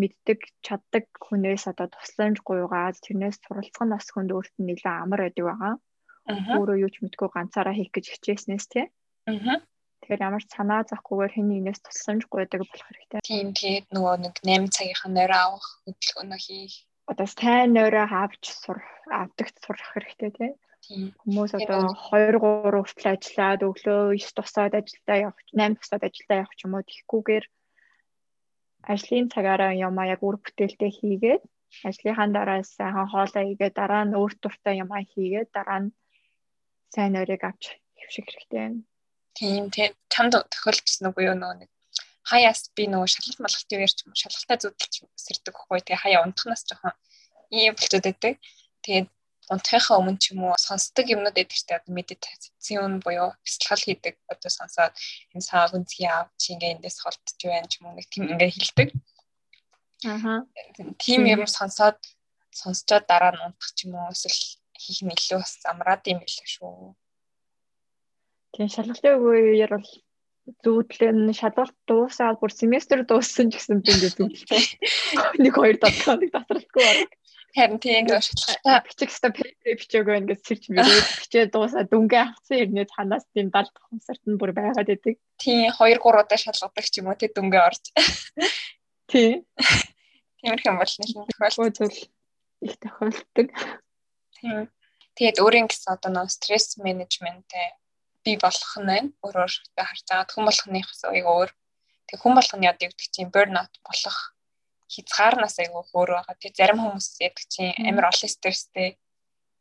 мэддэг 0.00 0.40
чаддаг 0.66 1.04
хүнээс 1.20 1.64
одоо 1.68 1.88
тусламж 1.92 2.40
гуйгаад 2.40 2.96
тэрнээс 3.04 3.36
суралцах 3.44 3.84
нь 3.84 3.92
бас 3.92 4.08
хүнд 4.10 4.30
өөрт 4.32 4.54
нь 4.56 4.66
нэлээд 4.68 5.02
амар 5.04 5.20
байдаг 5.28 5.44
байгаа. 5.48 5.74
Өөрөө 6.56 6.76
юу 6.84 6.90
ч 6.94 6.96
мэдгүй 7.04 7.28
ганцаараа 7.32 7.74
хийх 7.76 7.92
гэж 7.92 8.06
хичээснээс 8.08 8.66
тий. 8.72 8.86
Аа. 9.28 9.60
Тэгэхээр 10.00 10.24
ямар 10.28 10.42
ч 10.42 10.48
санаа 10.56 10.82
зовхгүйгээр 10.88 11.34
хэн 11.34 11.48
нэгнээс 11.50 11.80
тусламж 11.84 12.22
гуйдаг 12.26 12.60
болох 12.64 12.86
хэрэгтэй. 12.88 13.20
Тийм 13.22 13.48
тэгээд 13.52 13.86
нөгөө 13.94 14.14
нэг 14.24 14.34
8 14.40 14.74
цагийнхаа 14.74 15.10
нойроо 15.12 15.40
авах 15.46 15.68
хөдөлгөөнөө 15.84 16.40
хийх. 16.46 16.74
Одоо 17.10 17.28
сайн 17.28 17.70
нойроо 17.76 18.06
авч 18.08 18.42
сур 18.62 18.78
авдагт 19.20 19.56
сурах 19.60 19.88
хэрэгтэй 19.92 20.30
тий. 20.38 20.50
Хүмүүс 20.82 21.52
одоо 21.58 21.94
2 21.94 22.42
3 22.42 22.82
хүртэл 22.82 23.12
ажиллаад 23.14 23.60
өглөө 23.68 24.00
9 24.18 24.36
тусаад 24.36 24.74
ажилдаа 24.80 25.16
явах, 25.30 25.40
8 25.54 25.78
тусаад 25.78 26.02
ажилдаа 26.08 26.36
явах 26.42 26.54
ч 26.58 26.60
юм 26.66 26.74
уу 26.74 26.82
тэгэхгүйгээр 26.82 27.44
ажлын 28.92 29.26
цагаараа 29.34 29.72
юмаа 29.88 30.06
яг 30.14 30.20
үр 30.26 30.36
бүтээлтэй 30.42 30.90
хийгээд 30.98 31.42
ажлынхаа 31.88 32.28
дараа 32.34 32.60
сайхан 32.66 33.08
хоолоо 33.12 33.44
игээд 33.52 33.74
дараа 33.78 34.04
нь 34.04 34.16
өөр 34.18 34.32
дуртай 34.42 34.74
юмаа 34.84 35.02
хийгээд 35.12 35.48
дараа 35.56 35.80
нь 35.86 35.94
сайн 36.94 37.14
орыг 37.22 37.42
авч 37.46 37.62
хөвших 37.98 38.26
хэрэгтэй 38.26 38.60
байна. 38.60 38.80
Тийм 39.38 39.64
тийм 39.74 39.90
чамд 40.12 40.34
тохиолдсон 40.52 41.06
уу 41.08 41.22
юу 41.30 41.36
нөө 41.38 41.54
нэг 41.62 41.70
хаяас 42.30 42.60
би 42.76 42.84
нөгөө 42.90 43.08
шалгалт 43.12 43.40
малгалтын 43.42 43.78
үеэр 43.78 43.92
ч 43.94 43.98
юм 44.06 44.14
шалгалтаа 44.18 44.58
зүтэлж 44.62 44.94
сэрдэг 45.24 45.54
хгүй 45.58 45.80
тэгээ 45.82 46.02
хаяа 46.02 46.24
унтахнаас 46.26 46.62
жоохон 46.68 46.94
ийм 47.50 47.74
болчиход 47.74 48.06
байдаг. 48.06 48.34
Тэгээд 48.84 49.08
унтахынхаа 49.54 50.00
өмнө 50.00 50.20
ч 50.22 50.32
юм 50.32 50.40
уу 50.48 50.56
сонсдог 50.66 51.06
юмнууд 51.14 51.36
эдэг 51.42 51.58
штэ 51.60 51.78
одоо 51.78 51.92
медитацийн 51.98 53.00
буюу 53.04 53.30
бясалгал 53.44 53.84
хийдэг 53.84 54.14
одоо 54.32 54.50
сонсоод 54.58 54.92
энэ 55.34 55.46
саа 55.48 55.70
гүнзгий 55.72 56.08
аав 56.08 56.28
чи 56.40 56.48
ингээ 56.54 56.74
эндээс 56.74 56.98
холтож 57.04 57.38
байна 57.44 57.70
ч 57.70 57.78
юм 57.78 57.86
уу 57.86 57.96
нэг 57.96 58.06
тийм 58.12 58.24
ингээ 58.32 58.50
хэлдэг. 58.54 58.88
Аа. 60.08 60.42
Тийм 61.02 61.22
юм 61.34 61.42
сонсоод 61.46 61.98
сонсчоод 62.60 63.04
дараа 63.08 63.32
нь 63.34 63.44
унтах 63.46 63.70
ч 63.76 63.78
юм 63.86 63.94
уу 63.96 64.12
эсвэл 64.14 64.42
хийх 64.82 65.00
нь 65.04 65.14
илүү 65.14 65.38
бас 65.40 65.54
амраад 65.70 66.02
юм 66.12 66.18
билээ 66.24 66.48
шүү. 66.54 66.96
Тийм 68.52 68.68
шалгалтын 68.74 69.16
үеэр 69.16 69.72
бол 69.76 69.90
зүүдлэн 70.64 71.30
шалгалт 71.40 71.76
дуусаад 71.88 72.36
бүр 72.40 72.52
семестр 72.52 73.06
дууссан 73.06 73.46
гэсэн 73.50 73.78
би 73.80 73.94
ингээ 73.94 74.12
зүүдлээ. 74.18 74.62
Нэг 75.42 75.54
хоёр 75.54 75.76
давтахыг 75.78 76.30
тасралтгүй 76.34 76.82
байна. 76.82 77.06
Харин 77.52 77.78
тийм 77.84 78.08
ингээ 78.08 78.20
шалгалтаа 78.24 78.80
бичих 78.80 79.12
хэвээр 79.12 79.36
пейпер 79.36 79.76
бичээгөө 79.76 80.16
ингээ 80.24 80.38
сэрч 80.40 80.64
мөрөөд 80.72 81.08
бичээ 81.20 81.44
дуусаа 81.52 81.84
дүнгээ 81.84 82.22
авсан 82.24 82.56
ирнэ 82.64 82.88
танаас 82.88 83.24
тийм 83.36 83.52
70 83.52 83.76
хумсарт 83.76 84.24
нь 84.24 84.40
бүр 84.40 84.56
байгаад 84.56 84.88
идэг. 84.88 85.20
Тийм 85.36 85.68
2 85.68 86.00
3 86.00 86.00
удаа 86.00 86.38
шалгадаг 86.40 86.86
ч 86.88 86.94
юм 87.04 87.12
уу 87.12 87.20
тий 87.20 87.28
дүнгээ 87.28 87.62
орж. 87.68 87.84
Тийм. 89.12 89.44
Тиймэрхүү 90.40 90.70
юм 90.72 90.80
бол 90.80 90.94
нэг 90.96 91.10
тохиолдол 91.12 91.96
их 92.64 92.74
тохиолддог. 92.80 93.48
Тийм. 94.40 94.72
Тэгээд 95.12 95.42
өөрийн 95.44 95.68
гэсэн 95.68 95.92
одоо 95.92 96.08
нөө 96.08 96.32
стресс 96.32 96.80
менежменттэй 96.80 97.76
бий 98.24 98.40
болох 98.40 98.72
нь 98.80 98.88
байна. 98.88 99.12
Өөрөөр 99.20 99.52
харж 99.76 100.02
байгаа 100.08 100.32
хүн 100.32 100.48
болгоныхоос 100.48 101.02
өөр. 101.04 101.50
Тэг 102.08 102.16
хүн 102.16 102.32
болгоны 102.32 102.64
одоо 102.72 102.88
юу 102.88 102.92
гэдэг 102.96 103.12
чинь 103.12 103.28
burnout 103.28 103.76
болох 103.84 104.31
хязгаарнаас 104.92 105.56
айгүй 105.58 105.82
өөр 105.96 106.10
байгаа. 106.14 106.36
Тэгээ 106.36 106.58
зарим 106.60 106.78
хүмүүс 106.82 107.08
яадаг 107.24 107.44
чинь 107.48 107.72
амар 107.88 108.10
олон 108.12 108.30
стресстэй 108.30 108.88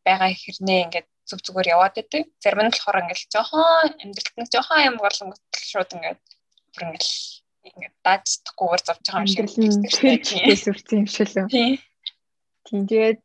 байгаа 0.06 0.32
хэрнээ 0.36 0.80
ингээд 0.86 1.08
зүг 1.30 1.39
зүгээр 1.46 1.72
яваад 1.76 1.96
байдаг. 1.96 2.24
Зарим 2.44 2.60
нь 2.67 2.72
болохоор 2.72 3.02
ингээд 3.02 3.32
жоохон 3.32 3.89
амьдралт 4.04 4.36
нэг 4.38 4.50
жоохон 4.52 4.88
юм 4.89 4.96
болонгот 5.00 5.44
шууд 5.56 5.89
ингээд 5.96 6.22
бүр 6.74 6.84
ингээд 6.86 7.06
ингээд 7.70 7.96
дааждахгүйгээр 8.06 8.82
зовж 8.88 9.04
байгаа 9.08 9.22
юм 9.22 9.30
шиг 9.32 9.48
тийм 9.56 9.72
сүрцэн 10.63 11.00
юм 11.00 11.08
шиг 11.08 11.28
л. 11.32 11.48
Тийм. 11.48 11.74
Тэгээд 12.67 13.20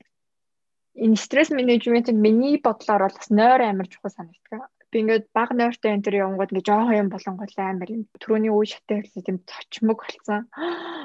энэ 1.05 1.17
стресс 1.21 1.51
менежмент 1.51 2.09
миний 2.15 2.57
бодлоор 2.63 3.03
бол 3.09 3.19
бас 3.19 3.31
нойр 3.33 3.61
амар 3.67 3.89
чухал 3.91 4.15
санагддаг 4.15 4.71
би 4.97 5.05
ингээд 5.05 5.29
баг 5.37 5.53
нойртой 5.53 5.93
энэ 5.93 6.05
төр 6.09 6.17
явангууд 6.25 6.51
ингээд 6.57 6.69
жоохон 6.73 6.97
юм 6.97 7.09
болонгол 7.13 7.53
амар 7.61 7.91
юм 7.93 8.03
түрүүний 8.17 8.49
үе 8.49 8.67
шаттай 8.73 9.05
хэлсэн 9.05 9.25
тийм 9.29 9.39
цочмог 9.45 10.01
болсон. 10.01 10.49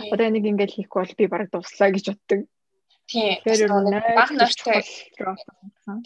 Одоо 0.08 0.26
энийг 0.32 0.48
ингээд 0.48 0.72
хийхгүй 0.72 1.00
бол 1.04 1.20
би 1.20 1.26
бараг 1.28 1.52
дуслаа 1.52 1.92
гэж 1.92 2.06
боддог. 2.08 2.48
Тийм. 3.12 3.36
Баг 3.44 4.30
нойртой 4.32 4.80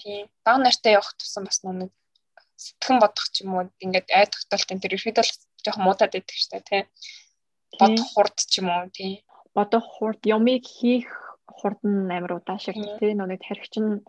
тийм. 0.01 0.25
Баг 0.41 0.57
нойртой 0.65 0.91
явах 0.97 1.13
тусам 1.13 1.45
бас 1.45 1.61
нэг 1.61 1.93
сэтгэн 2.57 2.97
бодох 2.97 3.27
ч 3.29 3.45
юм 3.45 3.53
уу 3.53 3.69
ингээд 3.85 4.09
ай 4.09 4.25
тогтолт 4.25 4.71
энэ 4.73 4.81
төр 4.81 4.97
ихэд 4.97 5.21
бол 5.21 5.31
жоохон 5.61 5.85
муудаад 5.85 6.13
байдаг 6.17 6.37
штэ 6.41 6.65
тий. 6.65 6.81
Бодох 7.77 8.07
хурд 8.17 8.37
ч 8.49 8.65
юм 8.65 8.73
уу 8.73 8.89
тий. 8.89 9.21
Бодох 9.53 9.85
хурд 9.85 10.25
юмыг 10.25 10.65
хийх 10.65 11.13
хурд 11.45 11.77
нь 11.85 12.09
амар 12.09 12.41
удаашиг 12.41 12.73
тий. 12.97 13.13
Нүг 13.13 13.37
тархич 13.45 13.77
нь 13.77 14.01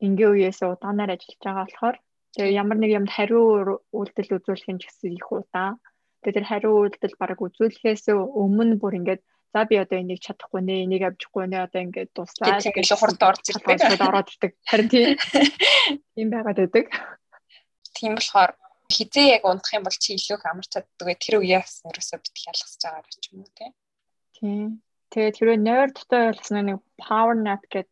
энгийн 0.00 0.32
үеэс 0.32 0.64
удаанаар 0.64 1.12
ажиллаж 1.12 1.40
байгаа 1.44 1.66
болохоор 1.68 1.96
Тэгээ 2.36 2.58
ямар 2.60 2.78
нэг 2.78 2.90
юмд 2.98 3.10
хариу 3.10 3.80
үйлдэл 3.92 4.36
үзүүлэх 4.36 4.68
нь 4.68 4.80
ч 4.80 4.88
гэсэн 4.88 5.16
их 5.16 5.28
удаа. 5.32 5.80
Тэгээ 6.22 6.36
тэр 6.36 6.46
хариу 6.50 6.72
үйлдэл 6.84 7.16
бараг 7.20 7.40
үзүүлэхээс 7.40 8.12
өмнө 8.12 8.76
бүр 8.82 8.98
ингээд 9.00 9.22
за 9.52 9.64
би 9.64 9.76
одоо 9.80 9.98
энийг 9.98 10.20
чадахгүй 10.20 10.60
нэ 10.60 10.84
энийг 10.84 11.02
авчихгүй 11.08 11.46
нэ 11.48 11.64
одоо 11.64 11.80
ингээд 11.80 12.12
дуслаа 12.12 12.60
гэж 12.60 12.92
хурд 13.00 13.22
орж 13.22 13.44
ирдэг. 13.48 13.80
ороод 14.04 14.28
ирдэг 14.28 14.52
харин 14.68 14.88
тийм. 14.92 15.16
Тийм 16.14 16.28
байгаад 16.28 16.58
байдаг. 16.60 16.86
Тийм 17.96 18.12
болохоор 18.20 18.52
хизээ 18.92 19.40
яг 19.40 19.42
унтах 19.48 19.72
юм 19.72 19.84
бол 19.88 19.96
чи 19.96 20.16
илүү 20.16 20.36
их 20.36 20.44
амарч 20.44 20.68
чаддаг 20.72 21.16
тэр 21.16 21.34
үеэ 21.40 21.60
бас 21.64 21.80
ерөөсөө 21.84 22.18
битгий 22.20 22.46
ялгасж 22.52 22.80
байгаа 22.84 23.08
ч 23.08 23.24
юм 23.32 23.40
уу 23.40 23.52
тийм. 23.56 23.72
Тэгээд 25.12 25.36
хэрвээ 25.40 25.60
нойр 25.64 25.90
дотой 25.96 26.22
болсон 26.36 26.56
нэг 26.68 26.78
power 27.00 27.36
nap 27.36 27.62
гэдэг 27.72 27.88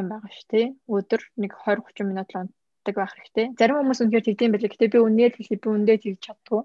юм 0.00 0.06
байгаа 0.08 0.30
шүү 0.32 0.48
тий? 0.52 0.66
Өдөр 0.88 1.20
нэг 1.36 1.52
20 1.60 1.84
30 1.92 2.08
минут 2.08 2.28
л 2.32 2.48
чаддаг 2.86 2.94
байх 3.02 3.12
хэрэгтэй. 3.18 3.46
Зарим 3.58 3.82
хүмүүс 3.82 4.00
үнэхээр 4.06 4.26
тэгдэм 4.30 4.50
байлээ. 4.54 4.70
Гэтэ 4.70 4.92
би 4.94 4.98
үнээр 5.02 5.32
хэлээ 5.34 5.58
би 5.58 5.68
үндэ 5.74 5.94
тэгж 5.98 6.20
чаддгүй. 6.22 6.62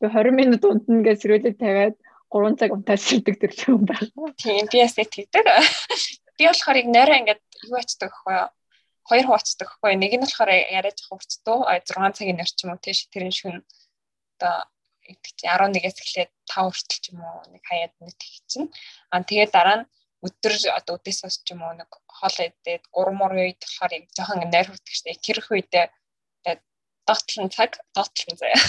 Би 0.00 0.06
20 0.08 0.32
минут 0.32 0.62
унтна 0.64 1.04
гэж 1.04 1.18
сэрүүлээд 1.20 1.60
тавиад 1.60 1.96
3 2.32 2.56
цаг 2.56 2.70
унтаад 2.72 3.00
сэрдэг 3.04 3.36
төр 3.36 3.52
юм 3.68 3.82
байна. 3.84 4.32
Тийм 4.40 4.64
би 4.72 4.76
ясээ 4.80 5.04
тэгдэг. 5.04 5.44
Би 6.40 6.44
болохоор 6.48 6.80
яг 6.80 6.88
нойроо 6.88 7.16
ингээд 7.20 7.42
юу 7.68 7.76
ачдаг 7.76 8.12
вэ? 8.24 8.48
Хоёр 9.04 9.26
хуваацдаг 9.28 9.68
хгүй. 9.68 9.92
Нэг 10.00 10.12
нь 10.16 10.24
болохоор 10.24 10.50
яриад 10.50 10.98
хувцдуу 11.04 11.68
6 11.68 12.16
цагийн 12.16 12.40
нэр 12.40 12.48
ч 12.48 12.64
юм 12.64 12.72
уу 12.72 12.80
тийш 12.80 13.06
тэрэн 13.12 13.30
шүн 13.30 13.60
одоо 14.40 14.64
гэдэг 15.04 15.32
чи 15.36 15.44
11-ээс 15.44 15.96
эхлээд 16.00 16.32
5 16.48 16.72
хүртэл 16.72 17.00
ч 17.04 17.04
юм 17.12 17.20
уу 17.20 17.44
нэг 17.52 17.62
хаяад 17.68 17.92
нэг 18.00 18.16
тэг 18.16 18.32
чинь. 18.48 18.68
Аа 19.12 19.20
тэгээд 19.20 19.52
дараа 19.52 19.84
нь 19.84 19.88
өдөр 20.24 20.54
одоо 20.78 20.96
үдээс 20.96 21.20
хойш 21.22 21.36
ч 21.44 21.52
юм 21.52 21.60
уу 21.62 21.76
нэг 21.76 21.90
хоол 22.08 22.38
идээд 22.40 22.84
3 22.90 23.12
мөр 23.20 23.32
үед 23.36 23.60
болохоор 23.60 23.92
яг 23.92 24.04
жоохон 24.16 24.48
найр 24.48 24.68
хүрдэг 24.72 24.94
штэ. 24.96 25.20
Тэрх 25.20 25.52
үедээ 25.52 25.86
доотлон 27.06 27.48
цаг 27.52 27.70
доотлон 27.92 28.36
заяа. 28.40 28.60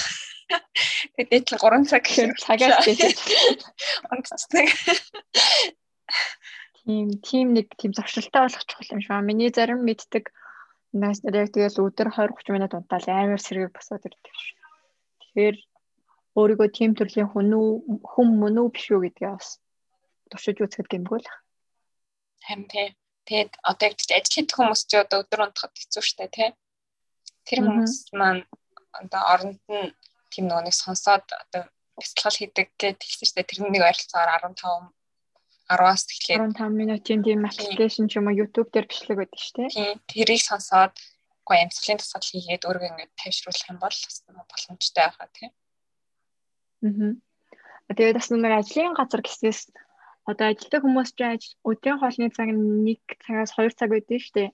Тэгээд 1.15 1.29
дээдлэн 1.31 1.61
3 1.63 1.91
цаг 1.91 2.03
гэхээр 2.03 2.31
цагаас 2.43 2.85
дээдлээ. 2.85 3.13
Ондцдаг. 4.11 4.67
Тийм 6.83 7.07
тийм 7.23 7.47
нэг 7.55 7.67
тийм 7.79 7.91
зуршилтай 7.95 8.41
болох 8.45 8.65
чухал 8.67 8.93
юм 8.93 9.01
шиг. 9.01 9.15
Миний 9.23 9.51
зарим 9.55 9.79
мэддэг 9.87 10.35
нас 10.91 11.23
яг 11.23 11.49
тэгэл 11.55 11.81
өдөр 11.87 12.07
20 12.11 12.35
30 12.35 12.55
минут 12.55 12.75
унтаал 12.75 13.07
амар 13.07 13.41
сэргийг 13.41 13.71
босоод 13.73 14.05
ирдэг 14.05 14.35
шүү. 14.35 14.55
Тэгэхээр 15.19 15.57
өөрийгөө 16.39 16.69
тийм 16.75 16.91
төрлийн 16.95 17.31
хүн 17.31 17.51
хүм 18.03 18.27
мөн 18.39 18.55
үү 18.61 18.69
биш 18.75 18.87
үү 18.91 19.01
гэдгээ 19.07 19.31
бас 19.33 19.59
туршиж 20.29 20.57
үзэхэд 20.59 20.91
гэмгүй 20.91 21.19
л. 21.23 21.29
Харин 22.45 22.67
тий. 22.69 22.87
Тэгээд 23.25 23.51
одоо 23.65 23.85
яг 23.89 23.95
ажил 23.97 24.33
хийх 24.33 24.53
хүмүүс 24.53 24.81
ч 24.85 25.01
одоо 25.01 25.25
өдөр 25.25 25.49
унтахад 25.49 25.73
хэцүү 25.73 26.03
шттэ 26.05 26.27
тий. 26.29 26.49
Тэр 27.49 27.59
хүмүүс 27.65 28.13
маань 28.13 28.45
одоо 28.93 29.21
оронд 29.33 29.61
нь 29.65 29.89
тийм 30.29 30.45
нөгөө 30.47 30.69
нэг 30.69 30.75
сонсоод 30.77 31.25
одоо 31.25 31.65
бяцлал 31.97 32.37
хийдэг 32.37 32.69
гэж 32.77 32.97
хэлсэн 33.01 33.27
шттэ. 33.29 33.49
Тэрний 33.49 33.73
нэг 33.73 33.83
ойролцоогоор 33.89 34.53
15 34.53 34.93
10-аас 35.65 36.05
эхлээд 36.05 36.53
15 36.53 36.77
минутын 36.77 37.25
тийм 37.25 37.41
аппликейшн 37.49 38.05
ч 38.05 38.21
юм 38.21 38.29
уу 38.29 38.37
YouTube 38.37 38.69
дээр 38.69 38.85
бичлэг 38.85 39.17
байдаг 39.17 39.41
шүү 39.41 39.53
дээ. 39.57 39.97
Тэрийг 40.05 40.41
сонсоод 40.45 40.93
гоо 41.41 41.57
амьсгалын 41.57 41.97
тусгал 41.97 42.29
хийгээд 42.29 42.67
өөрийгөө 42.69 42.89
ингээд 42.93 43.13
тайвшруулах 43.17 43.69
юм 43.73 43.79
бол 43.81 43.97
боломжтой 44.49 45.01
байхаа 45.01 45.29
тийм. 45.33 45.51
Аа. 46.85 47.93
Тэгээд 47.97 48.17
бас 48.17 48.29
нэг 48.29 48.53
ажлын 48.53 48.93
газар 48.93 49.21
гэснээс 49.25 49.59
одоо 50.29 50.45
ажилтдаг 50.49 50.81
хүмүүс 50.83 51.11
ч 51.17 51.21
өдрийн 51.69 51.99
хоолны 52.01 52.27
цаг 52.33 52.49
1 52.49 52.97
цагаас 53.23 53.51
2 53.57 53.77
цаг 53.79 53.89
байдаг 53.93 54.19
шүү 54.21 54.35
дээ. 54.37 54.49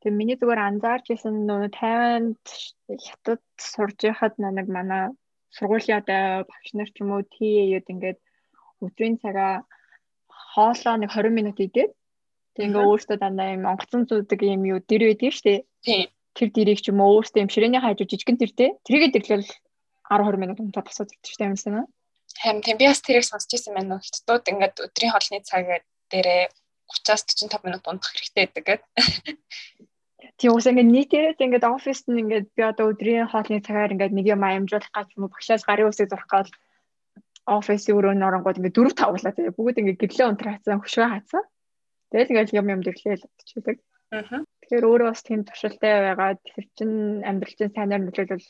Тэгээ 0.00 0.18
миний 0.18 0.36
зүгээр 0.40 0.60
анзаарч 0.64 1.06
исэн 1.12 1.34
нөгөө 1.48 1.70
Тайванд 1.76 2.44
хятад 3.04 3.42
сурж 3.72 3.98
байхад 4.00 4.34
нэг 4.40 4.66
манай 4.76 5.12
сургуулийн 5.56 6.00
одоо 6.00 6.48
багш 6.48 6.70
нар 6.72 6.88
ч 6.94 6.96
юм 7.02 7.10
уу 7.12 7.22
ТА-д 7.34 7.86
ингээд 7.92 8.18
өдрийн 8.84 9.16
цагаа 9.22 9.66
хоолоо 10.52 10.94
нэг 10.98 11.10
20 11.12 11.36
минут 11.36 11.58
идээд 11.66 11.92
тэг 12.54 12.64
ингээ 12.68 12.88
өөртөө 12.88 13.16
дандаа 13.20 13.48
юм 13.56 13.64
онгоцон 13.70 14.02
зүүдэг 14.08 14.40
юм 14.54 14.62
юу 14.72 14.78
дэр 14.80 15.02
байдаг 15.08 15.32
шүү 15.34 15.46
дээ. 15.46 15.60
Тийм. 15.84 16.06
Тэр 16.36 16.48
дэрийг 16.54 16.80
ч 16.80 16.86
юм 16.90 17.02
уу 17.02 17.18
өөртөө 17.18 17.42
юм 17.44 17.52
ширээний 17.52 17.82
хажуу 17.82 18.06
жижигэн 18.08 18.40
тэртэй. 18.40 18.70
Тэрийгэ 18.86 19.08
дэглэл 19.14 19.46
10 20.08 20.24
20 20.24 20.42
минут 20.42 20.58
унтаад 20.62 20.86
босоод 20.88 21.12
ирдэг 21.12 21.28
шүү 21.28 21.40
дээ 21.42 21.50
юмсан 21.52 21.74
аа. 21.76 21.86
Харин 22.38 22.62
тийм 22.62 22.78
би 22.78 22.86
бас 22.86 23.02
тэрийг 23.02 23.26
сонсч 23.26 23.50
ирсэн 23.54 23.74
байна. 23.74 23.98
Хятадууд 23.98 24.44
ингээд 24.46 24.76
өдрийн 24.86 25.12
хоолны 25.12 25.42
цаг 25.42 25.66
дээрээ 26.10 26.48
30-аас 26.88 27.22
45 27.26 27.66
минут 27.66 27.84
унтах 27.84 28.14
хэрэгтэй 28.14 28.46
гэдэг. 28.46 28.80
Тийм 30.38 30.54
үс 30.54 30.66
ингээд 30.70 30.94
нийтээрээ 30.94 31.34
ингээд 31.34 31.66
оффист 31.66 32.06
нь 32.06 32.22
ингээд 32.22 32.46
би 32.54 32.62
одоо 32.62 32.94
өдрийн 32.94 33.26
хоолны 33.26 33.58
цагаар 33.58 33.90
ингээд 33.94 34.14
нэг 34.14 34.26
юм 34.30 34.42
амжуулах 34.46 34.92
гэж 34.94 35.08
юм 35.18 35.26
уу 35.26 35.34
багшаас 35.34 35.66
гарын 35.66 35.90
үсэг 35.90 36.08
зурх 36.08 36.30
гал 36.30 36.50
офисын 37.58 37.96
өрөөнд 37.98 38.22
оронгууд 38.22 38.58
ингээд 38.62 38.76
дөрөв 38.76 38.94
тавглаа 38.94 39.34
тэгээ 39.34 39.56
бүгд 39.58 39.80
ингээд 39.82 40.00
гэрлээ 40.00 40.28
унтар 40.30 40.48
хацсан 40.54 40.78
хөшгөө 40.78 41.08
хацсан. 41.10 41.44
Тэгэл 42.14 42.30
ингээд 42.32 42.54
юм 42.54 42.66
юм 42.70 42.80
дэглээл 42.86 43.24
бичүүлэг. 43.26 43.78
Аа. 44.14 44.46
Тэгэхээр 44.62 44.88
өөрөө 44.88 45.08
бас 45.10 45.22
тийм 45.26 45.40
туршилтай 45.44 45.92
байгаад 46.06 46.38
тэр 46.44 46.64
чин 46.76 46.90
амьдрал 47.26 47.56
чин 47.58 47.70
сайнаар 47.74 48.02
нөлөөлөл 48.04 48.48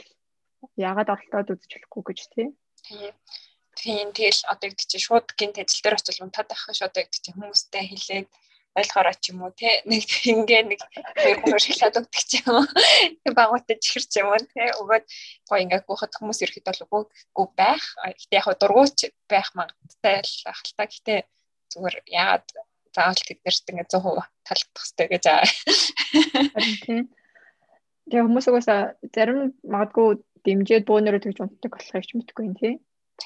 яагаад 0.77 1.13
оролдоод 1.15 1.53
үзэж 1.57 1.73
болохгүй 1.73 2.03
гэж 2.07 2.21
тий. 2.35 2.49
Тийм. 2.87 3.13
Тийм 3.89 4.13
тэгэл 4.13 4.45
одоо 4.53 4.69
гэдэг 4.69 4.85
чинь 4.85 5.01
шууд 5.01 5.33
гинт 5.33 5.57
ажил 5.57 5.81
дээр 5.81 5.97
очил 5.97 6.29
унтаад 6.29 6.53
байх 6.53 6.69
шууд 6.77 6.93
гэдэг 6.93 7.21
чинь 7.25 7.37
хүмүүстэй 7.41 7.85
хэлээд 7.89 8.29
ойлгохоор 8.77 9.17
ч 9.17 9.33
юм 9.33 9.41
уу 9.49 9.53
тий 9.57 9.81
нэг 9.89 10.05
ингээ 10.29 10.63
нэг 10.69 10.81
хоёр 11.17 11.57
шоколад 11.57 11.97
өгдөг 11.97 12.25
ч 12.29 12.45
юм 12.45 12.53
уу? 12.53 12.69
Багуудад 13.33 13.81
чихэр 13.81 14.05
ч 14.05 14.21
юм 14.21 14.29
уу 14.29 14.45
тий 14.45 14.69
өгөөд 14.77 15.05
гоо 15.49 15.59
ингээ 15.65 15.89
гоохот 15.89 16.13
хүмүүс 16.21 16.45
ирэхэд 16.45 16.69
бол 16.69 17.09
үгүй 17.33 17.47
байх. 17.57 17.85
Гэтээ 18.05 18.39
яг 18.45 18.47
дургуйч 18.61 18.99
байх 19.25 19.49
магадaltaй 19.57 20.21
л 20.21 20.37
ахaltaа 20.53 20.87
гэтээ 20.93 21.21
зүгээр 21.73 21.97
яагаад 22.13 22.47
заавал 22.93 23.25
тэд 23.25 23.41
нарт 23.41 23.67
ингээ 23.73 23.89
100% 23.89 24.21
талдах 24.45 24.85
хэрэгтэй 24.85 25.09
гэж 25.17 25.25
аа. 25.33 25.49
Тэгээ 28.05 28.25
хүмүүс 28.25 28.47
угаасаа 28.53 29.01
зарим 29.17 29.57
магадгүй 29.65 30.21
дэмжээд 30.45 30.85
бөөнөрөө 30.85 31.25
тэгж 31.25 31.39
унтдаг 31.41 31.73
болохыг 31.73 32.05
ч 32.05 32.13
мэдгүй 32.13 32.45
юм 32.53 32.57
тий 32.61 32.77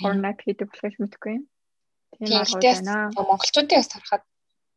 Торнак 0.03 0.39
хийдэг 0.43 0.69
болохыг 0.69 0.97
мэдгүй 0.99 1.33
юм. 1.39 1.45
Тийм 2.19 2.41
арга 2.43 2.61
байна. 2.61 2.97
Монголчуудын 3.17 3.79
бас 3.79 3.91
харахад 3.93 4.25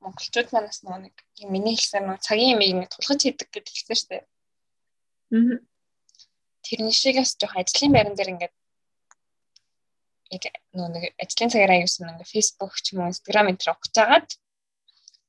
монголчууд 0.06 0.50
манаас 0.54 0.80
нэг 0.86 1.16
миний 1.50 1.76
хэлсэн 1.76 2.06
нэг 2.06 2.22
цагийн 2.22 2.56
юм 2.56 2.62
ингэ 2.62 2.94
тулгаж 2.94 3.20
хийдэг 3.26 3.50
гэж 3.52 3.66
хэлсэн 3.70 3.98
шүү 3.98 4.10
дээ. 4.12 4.24
Аа. 5.34 5.58
Тэрний 6.66 6.96
шигээс 6.96 7.38
жоох 7.42 7.56
ажлын 7.58 7.92
байран 7.94 8.16
дээр 8.16 8.34
ингээд 8.34 8.56
яг 10.36 10.44
нөө 10.78 10.88
нэг 10.94 11.04
ажлын 11.22 11.52
цагаараа 11.54 11.82
юусан 11.82 12.10
ингээ 12.14 12.34
Facebook 12.34 12.74
ч 12.82 12.94
юм 12.94 13.06
уу 13.06 13.12
Instagram 13.14 13.50
энэ 13.50 13.62
төр 13.62 13.74
огч 13.74 13.92
жагаад 13.94 14.30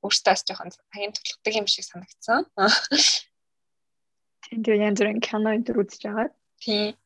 өөртөөс 0.04 0.42
жоохон 0.46 0.70
цагийн 0.72 1.12
тулгадаг 1.12 1.54
юм 1.56 1.66
шиг 1.68 1.84
санагдсан. 1.84 2.44
Тийм 4.44 4.60
тийм 4.64 4.80
янз 4.88 4.98
бүрийн 5.00 5.20
кино 5.20 5.50
энэ 5.52 5.66
төр 5.66 5.82
үзэж 5.82 6.00
жагаад. 6.04 6.32
Тийм. 6.62 6.96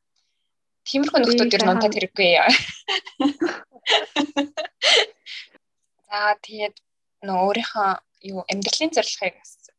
Тиймэрхүү 0.90 1.20
нөхдүүд 1.22 1.54
ер 1.54 1.62
нь 1.62 1.70
унтаад 1.70 1.94
хэрэггүй. 1.94 2.30
За 6.10 6.34
тэгээд 6.42 6.76
нөө 7.26 7.38
өөрийнхөө 7.46 7.90
юу 8.34 8.42
амьдралын 8.50 8.90
зорилгыг 8.90 9.36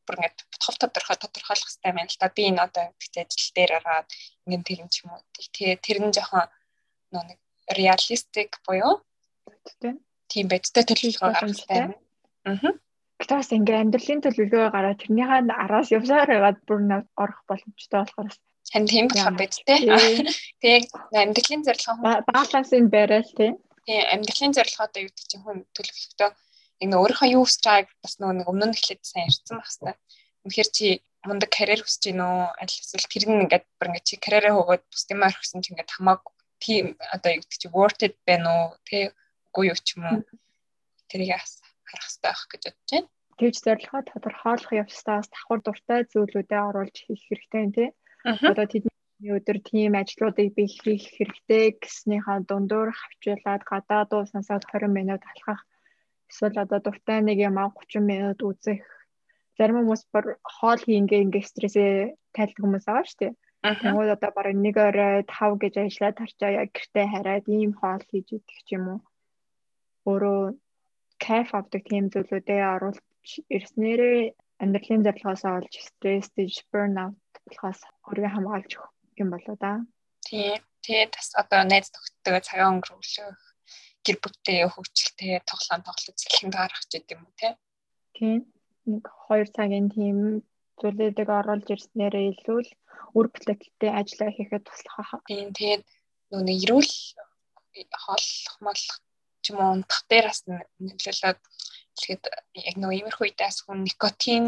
бүр 0.08 0.16
ингээд 0.18 0.38
тов 0.64 0.76
тодорхой 0.80 1.18
тодорхойлох 1.20 1.68
хэрэгтэй 1.68 1.92
байна 1.92 2.08
л 2.08 2.20
да. 2.22 2.32
Би 2.32 2.44
энэ 2.48 2.64
одоо 2.64 2.86
гэдэг 2.96 3.28
ажил 3.28 3.52
дээр 3.56 3.72
ороод 3.80 4.08
ингээд 4.48 4.66
тэр 4.68 4.80
юм 4.84 4.90
ч 4.90 4.96
юм 5.04 5.12
уу. 5.12 5.22
Тэгээ 5.36 5.84
тэр 5.84 5.98
нь 6.00 6.16
жоохон 6.16 6.48
нөө 7.12 7.24
нэг 7.28 7.40
реалистик 7.76 8.52
буюу 8.66 9.04
тийм 10.32 10.46
байцтай 10.48 10.84
төлөвлөгөө 10.88 11.28
гаргах 11.28 11.44
хэрэгтэй 11.44 11.80
байна. 11.80 11.98
Аа. 12.48 12.72
Гэтэ 13.22 13.34
бас 13.38 13.50
ингээ 13.54 13.82
амьдралын 13.86 14.24
төлөвлөгөө 14.26 14.74
гараад 14.74 15.02
тэрнийхээ 15.02 15.42
араас 15.64 15.94
явсаар 15.94 16.30
байгаад 16.34 16.60
бүр 16.66 16.80
нэг 16.90 17.04
орох 17.24 17.42
боломжтой 17.46 18.00
болохоор 18.02 18.34
Харин 18.72 18.88
тийм 18.88 19.08
болох 19.10 19.36
байд 19.38 19.54
те. 19.68 19.76
Тэг 20.64 20.84
амьдралын 21.12 21.64
зорилгоо 21.68 22.24
балансыг 22.30 22.86
барайл 22.94 23.32
те. 23.38 23.48
Тийм 23.86 24.02
амьдралын 24.14 24.56
зорилгоо 24.56 24.86
одоо 24.88 25.02
юу 25.04 25.12
гэдэг 25.12 25.28
чинь 25.28 25.44
хүн 25.44 25.60
төлөвлөлтөө 25.76 26.30
энэ 26.84 26.96
өөрийнхөө 27.02 27.34
юу 27.36 27.44
хүсэж 27.44 27.64
байгааг 27.68 27.90
бас 28.04 28.14
нөгөө 28.18 28.36
нэг 28.38 28.48
өмнө 28.52 28.66
нь 28.70 28.76
эхлээд 28.78 29.02
сайн 29.04 29.28
ярьсан 29.28 29.58
байх 29.60 29.70
хэвээр. 29.70 29.98
Үнэхээр 30.46 30.70
чи 30.78 30.88
мундаг 31.28 31.50
карьер 31.52 31.82
хүсэж 31.84 32.02
гинөө 32.10 32.36
аль 32.62 32.76
эсвэл 32.82 33.12
тэр 33.12 33.24
нь 33.28 33.44
ингээд 33.46 33.66
бүр 33.78 33.88
ингээд 33.90 34.08
чи 34.08 34.16
карьераа 34.24 34.54
хөөгөөд 34.56 34.84
бус 34.90 35.04
юм 35.12 35.22
орхисон 35.28 35.62
чи 35.62 35.70
ингээд 35.74 35.94
хамааг 35.94 36.22
тийм 36.64 36.86
одоо 37.14 37.30
юу 37.36 37.42
гэдэг 37.44 37.60
чи 37.62 37.68
worth 37.76 38.02
it 38.06 38.16
байна 38.26 38.50
уу 38.50 38.66
те 38.88 38.98
үгүй 39.52 39.66
юу 39.70 39.78
ч 39.78 39.98
юм 39.98 40.04
уу. 40.10 40.18
Тэрийг 41.10 41.38
харах 41.92 42.08
хэрэгтэй 42.08 42.24
байх 42.32 42.42
гэж 42.52 42.64
бодож 42.66 42.90
байна. 42.92 43.10
Тэгж 43.40 43.56
зорилгоо 43.66 44.02
тодорхойлох 44.08 44.72
явцдаа 44.82 45.16
бас 45.20 45.30
давхар 45.32 45.60
дуртай 45.64 46.00
зүйлүүдэд 46.12 46.68
оруулж 46.70 46.98
хийх 47.04 47.24
хэрэгтэй 47.28 47.66
тий. 47.76 47.90
Одоо 48.24 48.66
тэдний 48.70 49.32
өдөр 49.38 49.58
тийм 49.70 49.94
ажлуудыг 50.02 50.50
би 50.58 50.64
хийх 50.66 51.06
хэрэгтэй 51.18 51.66
гэснийхаа 51.84 52.40
дундуур 52.48 52.90
хавчуулаад 52.94 53.64
гадаад 53.72 54.10
ууснасаа 54.14 54.60
20 54.62 54.90
минут 54.98 55.22
алхах 55.32 55.62
эсвэл 56.32 56.64
одоо 56.64 56.80
дуртай 56.82 57.20
нэг 57.22 57.38
юм 57.50 57.58
30 57.60 58.02
минут 58.12 58.40
үзэх 58.42 58.82
зарим 59.58 59.78
хүмүүс 59.84 60.04
бүр 60.14 60.26
хоол 60.56 60.82
хийнгээ 60.82 61.24
ингээ 61.26 61.50
стрессээ 61.50 62.16
тайлдаг 62.36 62.62
хүмүүс 62.64 62.86
байгаа 62.88 63.06
шүү 63.10 63.20
дээ. 63.22 63.34
Тэгвэл 63.62 64.16
одоо 64.16 64.32
бараг 64.34 64.58
нэг 64.58 64.76
орой 64.88 65.22
5 65.28 65.62
гэж 65.62 65.74
ажиллаад 65.78 66.16
тарчаа 66.18 66.52
яг 66.62 66.70
гэртээ 66.74 67.08
хараад 67.14 67.46
ийм 67.46 67.72
хоол 67.78 68.04
хийж 68.10 68.28
идэх 68.38 68.60
ч 68.66 68.70
юм 68.78 68.86
уу. 68.90 69.00
Өөрөө 70.10 70.42
кайф 71.26 71.50
авдаг 71.54 71.82
тийм 71.86 72.06
зүйлүүдээ 72.14 72.62
оруулж 72.76 73.02
ирснээрээ 73.56 74.20
амьдралын 74.62 75.06
зорилгоос 75.06 75.44
олж 75.46 75.74
стресс, 75.88 76.30
burnout 76.72 77.18
болохоос 77.46 77.80
өөрийгөө 78.08 78.34
хамгаалж 78.34 78.72
өгөх 78.78 78.92
юм 79.22 79.30
болоо 79.34 79.56
да. 79.62 79.74
Тий. 80.26 80.58
Тэгээд 80.86 81.12
бас 81.18 81.30
одоо 81.42 81.62
найз 81.66 81.88
нөхдөдөө 81.94 82.42
цагаа 82.48 82.74
өнгөрүүлэх 82.74 83.38
гэр 84.06 84.18
бүлтэй 84.22 84.60
хөвчлөлтэй 84.66 85.34
тоглоом 85.46 85.82
тоглож 85.86 86.18
салхинд 86.18 86.56
гарах 86.58 86.84
ч 86.90 86.92
гэдэм 86.98 87.22
үү 87.22 87.34
те. 87.38 87.50
Тийм. 88.18 88.40
Нэг 88.90 89.06
2 89.30 89.54
цагийн 89.58 89.88
тийм 89.94 90.18
зүйлүүдийг 90.82 91.30
оруулж 91.30 91.68
ирснээрээ 91.70 92.26
илүү 92.34 92.60
л 92.66 92.72
үр 93.18 93.28
бүтээлтэй 93.30 93.92
ажиллаа 93.94 94.30
хийхэд 94.34 94.64
туслах 94.66 95.10
аа. 95.14 95.22
Тийм. 95.30 95.54
Тэгээд 95.54 95.84
нөгөө 96.34 96.56
эрүүл 96.66 96.92
хооллох 98.04 98.56
молох 98.66 98.96
ч 99.44 99.52
юм 99.52 99.60
уу 99.60 99.72
унтах 99.76 100.02
дээр 100.10 100.26
бас 100.30 100.42
нөлөөлөд 100.48 101.40
тэгэхэд 101.98 102.24
яг 102.70 102.76
нөгөө 102.80 102.98
иймэрхүү 102.98 103.26
үедээс 103.28 103.58
хүн 103.66 103.84
никотин 103.84 104.46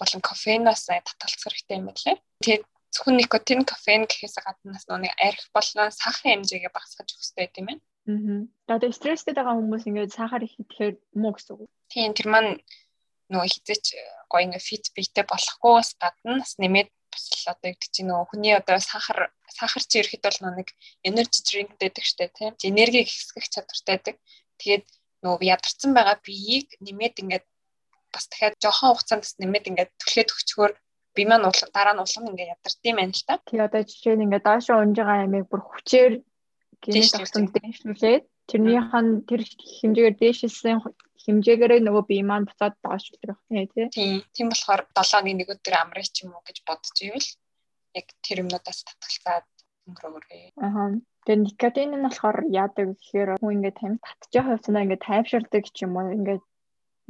болон 0.00 0.20
кофеноос 0.24 0.82
татгалзах 0.90 1.52
хэрэгтэй 1.52 1.76
юм 1.78 1.86
байна 1.86 2.02
лээ. 2.02 2.18
Тэгээд 2.42 2.64
зөвхөн 2.92 3.16
никотин, 3.16 3.60
кофеин 3.64 4.04
гэхээс 4.10 4.36
гадна 4.44 4.74
бас 4.76 4.84
нэг 4.88 5.14
арх 5.16 5.44
болон 5.56 5.88
сахарын 5.94 6.44
хэмжээгээ 6.44 6.72
багасгаж 6.74 7.08
өгөх 7.08 7.24
хэрэгтэй 7.36 7.62
юм 7.62 7.68
байна. 7.70 7.82
Аа. 8.02 8.76
Одоо 8.76 8.90
стресстэй 8.92 9.34
байгаа 9.34 9.56
хүмүүс 9.56 9.86
ингээд 9.86 10.12
сахар 10.12 10.42
их 10.42 10.58
идэхээр 10.58 10.94
муу 11.14 11.32
гэсэн 11.32 11.54
үг. 11.56 11.70
Тийм 11.88 12.12
тэр 12.12 12.28
маань 12.28 12.50
нөгөө 13.30 13.48
хизээч 13.48 13.86
гоё 14.28 14.44
ингээд 14.44 14.66
фит 14.68 14.84
биетэй 14.92 15.24
болохгүйс 15.24 15.90
гадна 16.02 16.42
бас 16.42 16.52
нэмээд 16.58 16.90
бас 17.12 17.24
л 17.28 17.52
одоо 17.52 17.68
гэдэг 17.70 17.90
чинь 17.92 18.08
нөгөө 18.08 18.26
хүний 18.32 18.54
одоо 18.56 18.78
сахар 18.80 19.30
сахар 19.52 19.82
чи 19.84 20.00
ирэхэд 20.00 20.24
бол 20.24 20.56
нэг 20.56 20.68
energy 21.04 21.40
drink 21.44 21.70
гэдэг 21.76 22.04
штэ 22.04 22.32
тийм 22.32 22.56
энерги 22.58 23.04
ихсгэх 23.04 23.46
чадвартай 23.52 23.94
байдаг. 23.96 24.16
Тэгээд 24.58 24.86
нөгөө 25.22 25.46
ядарсан 25.54 25.90
байгаа 25.94 26.16
биеийг 26.24 26.68
нэмээд 26.80 27.20
ингээд 27.22 27.46
бас 28.12 28.24
дахиад 28.28 28.56
жоохон 28.58 28.88
хугацаанд 28.96 29.22
бас 29.24 29.34
нэмээд 29.38 29.68
ингээд 29.70 29.90
түлхээд 30.00 30.32
өгчгөөр 30.32 30.72
би 31.14 31.22
маань 31.28 31.46
уул 31.46 31.62
дараа 31.76 31.94
нь 31.94 32.04
улам 32.04 32.28
ингээд 32.32 32.52
ядардаг 32.56 32.84
юм 32.88 32.98
байна 32.98 33.14
л 33.14 33.26
та. 33.28 33.34
Тий 33.46 33.60
одоо 33.60 33.82
жишээ 33.84 34.16
нь 34.16 34.24
ингээд 34.26 34.46
доошоо 34.48 34.76
унж 34.80 34.96
байгаа 34.96 35.24
ямиг 35.26 35.44
бүр 35.48 35.62
хүчээр 35.62 36.12
гинэт 36.82 37.14
авсан 37.20 37.44
дээшлүүлээд 37.52 38.24
тэрнийх 38.52 38.92
нь 38.92 39.24
тэр 39.24 39.40
хэмжээгээр 39.80 40.16
дээшилсэн 40.20 40.76
хэмжээгээр 41.24 41.72
нөгөө 41.86 42.04
бие 42.10 42.22
маань 42.26 42.48
буцаад 42.48 42.74
доошлуулдаг 42.84 43.38
байна 43.48 43.70
тий. 43.72 43.86
Тийм. 43.96 44.14
Тийм 44.36 44.48
болохоор 44.52 44.82
7-ны 44.92 45.32
нэг 45.38 45.48
өдөр 45.54 45.74
амрах 45.78 46.08
ч 46.12 46.26
юм 46.26 46.36
уу 46.36 46.42
гэж 46.44 46.56
бодож 46.66 46.96
ивэл 47.00 47.28
яг 47.98 48.06
тэр 48.24 48.42
юмнуудаас 48.42 48.80
татгалзаад 48.84 49.46
өнгөрөөрэй. 49.88 50.42
Аа. 50.58 50.98
Тэгээ 51.24 51.42
никотин 51.46 51.90
нь 51.94 52.04
болохоор 52.06 52.38
яадаг 52.50 52.86
гэхээр 52.98 53.30
хүн 53.38 53.54
ингээд 53.56 53.78
тамхи 53.78 54.02
татчих 54.02 54.44
хувьцаа 54.44 54.82
ингээд 54.82 55.06
тайвширдаг 55.06 55.64
ч 55.70 55.76
юм 55.86 55.94
уу 55.96 56.10
ингээд 56.18 56.42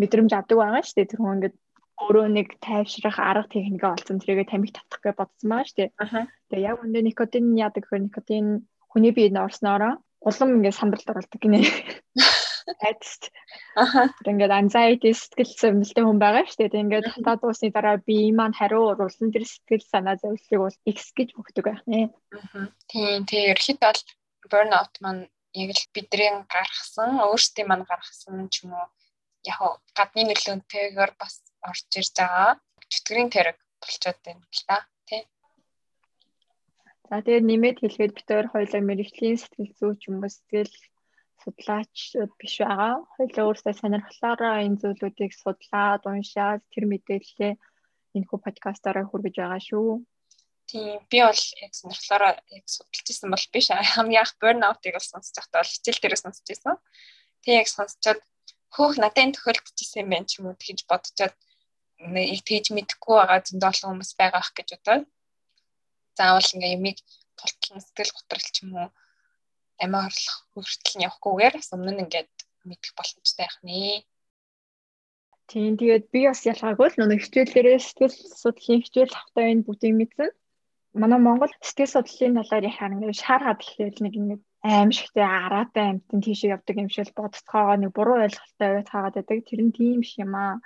мэдрэмж 0.01 0.30
авдаг 0.36 0.57
байгаа 0.61 0.82
шүү 0.84 0.97
дээ. 0.97 1.11
Тэр 1.11 1.20
хүн 1.20 1.36
ингээд 1.36 1.57
өөрөө 2.03 2.26
нэг 2.36 2.49
тайвшрах 2.61 3.16
арга 3.16 3.49
техникээ 3.49 3.93
олцсон 3.95 4.18
тэрийгэ 4.20 4.53
тамхи 4.53 4.72
татах 4.76 5.01
гэж 5.01 5.16
бодсон 5.16 5.49
байгаа 5.49 5.68
шүү 5.68 5.78
дээ. 5.80 5.90
Тэгээ 6.53 6.66
яг 6.68 6.76
үндэ 6.84 7.01
никотин 7.09 7.45
яадаг 7.57 7.82
гэхээр 7.84 8.07
никотин 8.07 8.47
хүний 8.93 9.12
биед 9.16 9.36
орсноороо 9.40 9.97
улам 10.27 10.49
ингээд 10.57 10.79
самбалд 10.79 11.11
оруулдаг 11.11 11.41
гинэ. 11.43 11.61
Adst. 12.89 13.31
Аха. 13.75 14.14
Ингээд 14.23 14.55
anxiety 14.55 15.11
сэтгэл 15.11 15.53
зовнилтэй 15.59 16.05
хүн 16.07 16.18
байгаа 16.23 16.47
шүү 16.47 16.70
дээ. 16.70 16.85
Ингээд 16.87 17.11
хатаад 17.11 17.43
уусны 17.43 17.75
дараа 17.75 17.99
би 17.99 18.31
маань 18.31 18.55
хариу 18.55 18.95
уруулсан 18.95 19.35
тэр 19.35 19.45
сэтгэл 19.47 19.83
санаа 19.83 20.16
зовлтыг 20.23 20.59
бол 20.62 20.77
X 20.87 20.99
гэж 21.18 21.29
бүгдэг 21.35 21.64
байх 21.66 21.83
нэ. 21.91 22.14
Аха. 22.39 22.70
Тийм 22.87 23.27
тийм 23.27 23.51
ерхэд 23.51 23.81
бол 23.83 24.01
burnout 24.51 24.95
маань 25.03 25.27
яг 25.59 25.70
л 25.75 25.85
бидний 25.95 26.31
гаргасан 26.47 27.18
өөрсдийн 27.27 27.68
маань 27.68 27.89
гаргасан 27.91 28.47
ч 28.53 28.62
юм 28.62 28.79
уу 28.79 28.87
яг 29.51 29.59
гадны 29.99 30.23
нөлөөнтэйгээр 30.31 31.12
бас 31.18 31.43
орж 31.66 31.89
ирж 31.99 32.14
байгаа 32.14 32.62
чөтгөрийн 32.93 33.31
тэрэг 33.35 33.59
болчиход 33.83 34.18
байна 34.23 34.43
л 34.47 34.64
тий. 34.68 34.81
За 37.13 37.21
тэгээд 37.21 37.45
нэмээд 37.45 37.79
хэлгээд 37.85 38.13
бид 38.17 38.29
хоёр 38.33 38.49
хоёулаа 38.49 38.83
мэрэгжлийн 38.89 39.37
сэтгэл 39.37 39.77
зүйч 39.77 40.01
юм 40.09 40.25
уу 40.25 40.33
сэтгэл 40.33 40.73
судлаач 41.45 41.95
биш 42.41 42.55
байгаа. 42.65 43.05
Хоёулаа 43.13 43.45
өөрсдөө 43.53 43.75
сонирхлоор 43.77 44.41
энэ 44.65 44.81
зүйлүүдийг 44.81 45.33
судлаад 45.37 46.03
уншаад 46.09 46.65
тэр 46.73 46.85
мэдээлэлээ 46.89 47.53
энэ 48.17 48.27
хүү 48.29 48.39
подкастаараа 48.41 49.05
хүргэж 49.13 49.35
байгаа 49.45 49.61
шүү. 49.61 49.91
Тийм 50.73 51.05
би 51.13 51.19
бол 51.21 51.43
яг 51.65 51.73
сонирхлоороо 51.77 52.33
яг 52.57 52.65
судалж 52.77 53.07
исэн 53.13 53.29
бол 53.29 53.47
биш 53.53 53.67
хамгийн 53.93 54.23
анх 54.25 54.33
burnout-ыг 54.41 54.95
бол 54.97 55.11
сонсож 55.13 55.37
байхдаа 55.37 55.61
бол 55.61 55.73
хичээл 55.77 56.01
дээрээ 56.01 56.25
сонсож 56.25 56.49
исэн. 56.49 56.77
Тэг 57.45 57.55
яг 57.61 57.69
сонсчоод 57.77 58.21
хөөх 58.73 58.97
надад 58.97 59.21
энэ 59.21 59.37
тохиолдчихсэн 59.37 60.01
юм 60.01 60.11
байна 60.17 60.29
ч 60.29 60.41
юм 60.41 60.49
уу 60.49 60.57
гэж 60.57 60.81
бодчоод 60.89 61.37
нэг 62.15 62.41
тэгж 62.49 62.67
мэдэхгүй 62.73 63.17
байгаа 63.21 63.45
зөндөө 63.45 63.69
олон 63.69 63.89
хүмүүс 64.01 64.13
байгаа 64.17 64.41
ах 64.41 64.57
гэж 64.57 64.69
бодоод 64.81 65.05
заавал 66.19 66.49
ингээ 66.55 66.77
юмыг 66.79 66.99
тултлан 67.39 67.81
сэтгэл 67.83 68.15
готрол 68.17 68.47
ч 68.55 68.57
юм 68.63 68.71
уу 68.79 68.89
амиа 69.83 70.07
орлох 70.09 70.37
хүртэл 70.53 70.95
нь 70.97 71.07
явахгүйгээр 71.09 71.55
бас 71.59 71.69
өмнө 71.75 71.93
нь 71.93 72.03
ингээд 72.05 72.33
мэдэх 72.69 72.93
боломжтой 72.99 73.45
байх 73.45 73.59
нэ. 73.67 74.07
Тийм 75.51 75.73
тэгээд 75.81 76.05
би 76.13 76.21
бас 76.31 76.41
ялгаагүй 76.53 76.89
л 76.89 76.97
нэг 77.11 77.21
хичээлээрээ 77.23 77.79
сэтгэл 77.83 78.17
судлалын 78.43 78.83
хичээл 78.85 79.17
авахтаа 79.17 79.45
энэ 79.53 79.67
бүгдийг 79.67 79.95
мэдсэн 79.99 80.31
манай 81.01 81.21
Монгол 81.21 81.53
сэтгэл 81.61 81.95
судлалын 81.95 82.37
талаар 82.39 82.65
яхаар 82.71 82.95
ингээд 82.95 83.23
шааргаад 83.25 83.61
ихээр 83.65 83.97
нэг 84.05 84.15
ингээд 84.21 84.43
аимшигтэй 84.63 85.27
араатай 85.27 85.85
амтэн 85.89 86.21
тийшээ 86.25 86.55
явдаг 86.57 86.77
юм 86.83 86.89
шиг 86.93 87.09
бодцоогоо 87.17 87.77
нэг 87.81 87.91
буруу 87.97 88.17
ойлголттой 88.25 88.69
байгаад 88.69 88.89
хаагаад 88.93 89.17
байдаг. 89.17 89.39
Тэр 89.49 89.61
нь 89.65 89.75
тийм 89.77 89.99
биш 90.05 90.13
юм 90.25 90.33
аа. 90.37 90.61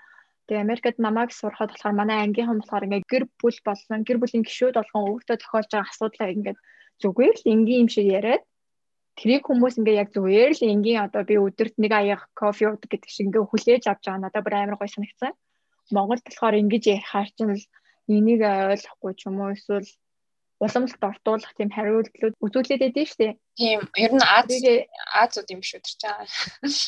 Тэгээ 0.47 0.65
Америкт 0.65 0.99
намайг 0.99 1.31
сурахад 1.35 1.71
болохоор 1.75 1.95
манай 1.99 2.19
ангийнхан 2.23 2.61
болохоор 2.63 2.87
ингээд 2.87 3.11
гэр 3.13 3.25
бүл 3.41 3.59
болсон 3.67 4.07
гэр 4.07 4.19
бүлийн 4.23 4.47
гишүүд 4.47 4.79
болгон 4.79 5.05
өвгтөө 5.11 5.37
тохиолж 5.43 5.71
байгаа 5.71 5.91
асуудлаа 5.91 6.29
ингээд 6.35 6.59
зүгээр 7.03 7.35
л 7.37 7.51
энгийн 7.53 7.83
юм 7.85 7.91
шиг 7.91 8.07
яриад 8.19 8.43
тэрийг 9.19 9.43
хүмүүс 9.49 9.75
ингээд 9.81 10.01
яг 10.03 10.09
зүгээр 10.15 10.53
л 10.55 10.69
энгийн 10.73 11.05
одоо 11.07 11.23
би 11.29 11.35
өдөрт 11.41 11.75
нэг 11.83 11.93
аяг 11.99 12.21
кофе 12.39 12.69
уудаг 12.69 12.89
гэдэг 12.93 13.11
шиг 13.11 13.27
ингээд 13.27 13.51
хүлээж 13.51 13.85
авч 13.89 14.05
байгаа 14.07 14.23
надад 14.23 14.45
бүр 14.45 14.55
амар 14.55 14.77
гой 14.79 14.91
санагцсан. 14.93 15.33
Монголд 15.91 16.23
болохоор 16.25 16.61
ингэж 16.63 16.85
ярихаар 16.95 17.29
чинь 17.37 17.57
энийг 18.07 18.43
ойлгохгүй 18.45 19.13
ч 19.19 19.21
юм 19.27 19.41
уу 19.41 19.55
эсвэл 19.57 19.89
уламжлалт 20.61 21.05
ортуулах 21.11 21.53
тийм 21.57 21.71
хариултлууд 21.73 22.35
үзүүлээд 22.45 22.83
байдсан 22.85 23.07
шүү 23.09 23.21
дээ. 23.21 23.35
Тийм 23.59 23.81
ер 24.05 24.13
нь 24.15 24.25
Аз 24.25 24.47
Азууд 25.23 25.49
юм 25.53 25.63
шүү 25.65 25.81
чинь. 25.85 26.01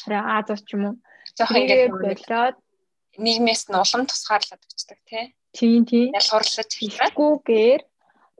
Харин 0.04 0.24
Азууд 0.36 0.62
ч 0.64 0.70
юм 0.76 0.82
уу. 0.88 0.94
Жохон 1.36 1.56
ингэж 1.64 1.92
болоод 1.92 2.56
нийгмээс 3.18 3.62
нь 3.68 3.78
улам 3.82 4.06
тусгаарлаад 4.06 4.62
өгчдөг 4.62 5.00
тий. 5.10 5.24
Тийм 5.52 5.82
тийм. 5.90 6.14
Ялгуурлаж 6.14 6.70
хэлгүүгээр 6.70 7.82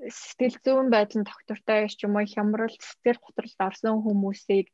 сэтгэл 0.07 0.59
зүйн 0.63 0.89
байдлын 0.95 1.27
доктортой 1.27 1.91
ч 1.91 2.07
юм 2.07 2.15
уу 2.15 2.27
хямрал 2.27 2.71
сэтгэл 2.71 3.19
готролд 3.19 3.59
орсон 3.59 3.99
хүмүүсийг 4.07 4.67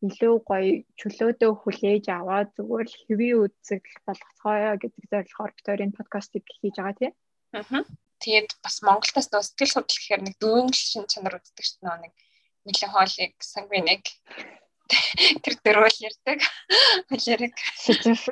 илүү 0.00 0.34
гоё 0.48 0.80
чөлөөдөө 0.96 1.52
хүлээж 1.60 2.04
аваад 2.08 2.48
зүгээр 2.56 2.88
л 2.88 3.00
хэвийн 3.04 3.40
үзэгдэл 3.44 4.06
болгоцгоё 4.08 4.72
гэдэг 4.80 5.04
зорилгоор 5.12 5.52
Викторийн 5.52 5.92
подкастыг 5.92 6.44
хийж 6.48 6.76
байгаа 6.80 6.96
тийм. 6.96 7.12
Аа. 7.52 7.84
Тэгээд 8.24 8.50
бас 8.64 8.76
Монголтаас 8.80 9.28
нөө 9.28 9.44
сэтгэл 9.44 9.74
судлал 9.76 10.00
гэхээр 10.00 10.22
нэг 10.24 10.34
дөрвөн 10.40 10.72
шин 10.72 11.04
чанар 11.04 11.36
үздэг 11.36 11.64
шүү 11.68 11.84
дээ 11.84 12.00
нэг 12.04 12.12
меланхолик, 12.64 13.34
сангвиник 13.44 14.04
тэр 15.44 15.54
дөрвөл 15.64 15.98
ярьдаг. 16.08 16.38
Холерик, 17.10 17.56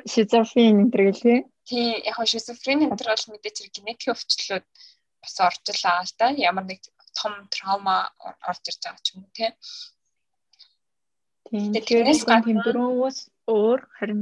шизофрен 0.07 0.85
энэ 0.85 0.91
төр 0.91 1.03
гэлээ. 1.09 1.39
Тийм 1.69 1.87
яг 2.05 2.15
хөө 2.17 2.27
шизофрен 2.33 2.85
энэ 2.85 2.97
төр 2.99 3.09
бол 3.13 3.25
мэдээж 3.33 3.55
хэрэг 3.57 3.75
генетикийн 3.75 4.13
өвчлөлүүд 4.15 4.65
бас 5.21 5.35
орж 5.47 5.63
илаа 5.73 6.03
л 6.03 6.13
да. 6.19 6.27
Ямар 6.35 6.65
нэг 6.67 6.81
том 7.17 7.33
траума 7.53 8.09
орж 8.47 8.63
ирж 8.69 8.81
байгаа 8.83 9.03
ч 9.03 9.07
юм 9.13 9.23
уу 9.23 9.33
тийм. 9.35 9.53
Тийм. 11.49 11.71
Тэгэхээр 11.73 12.07
тийм 12.45 12.59
дөрвөөс 12.65 13.19
өөр 13.49 13.79
харин 13.97 14.21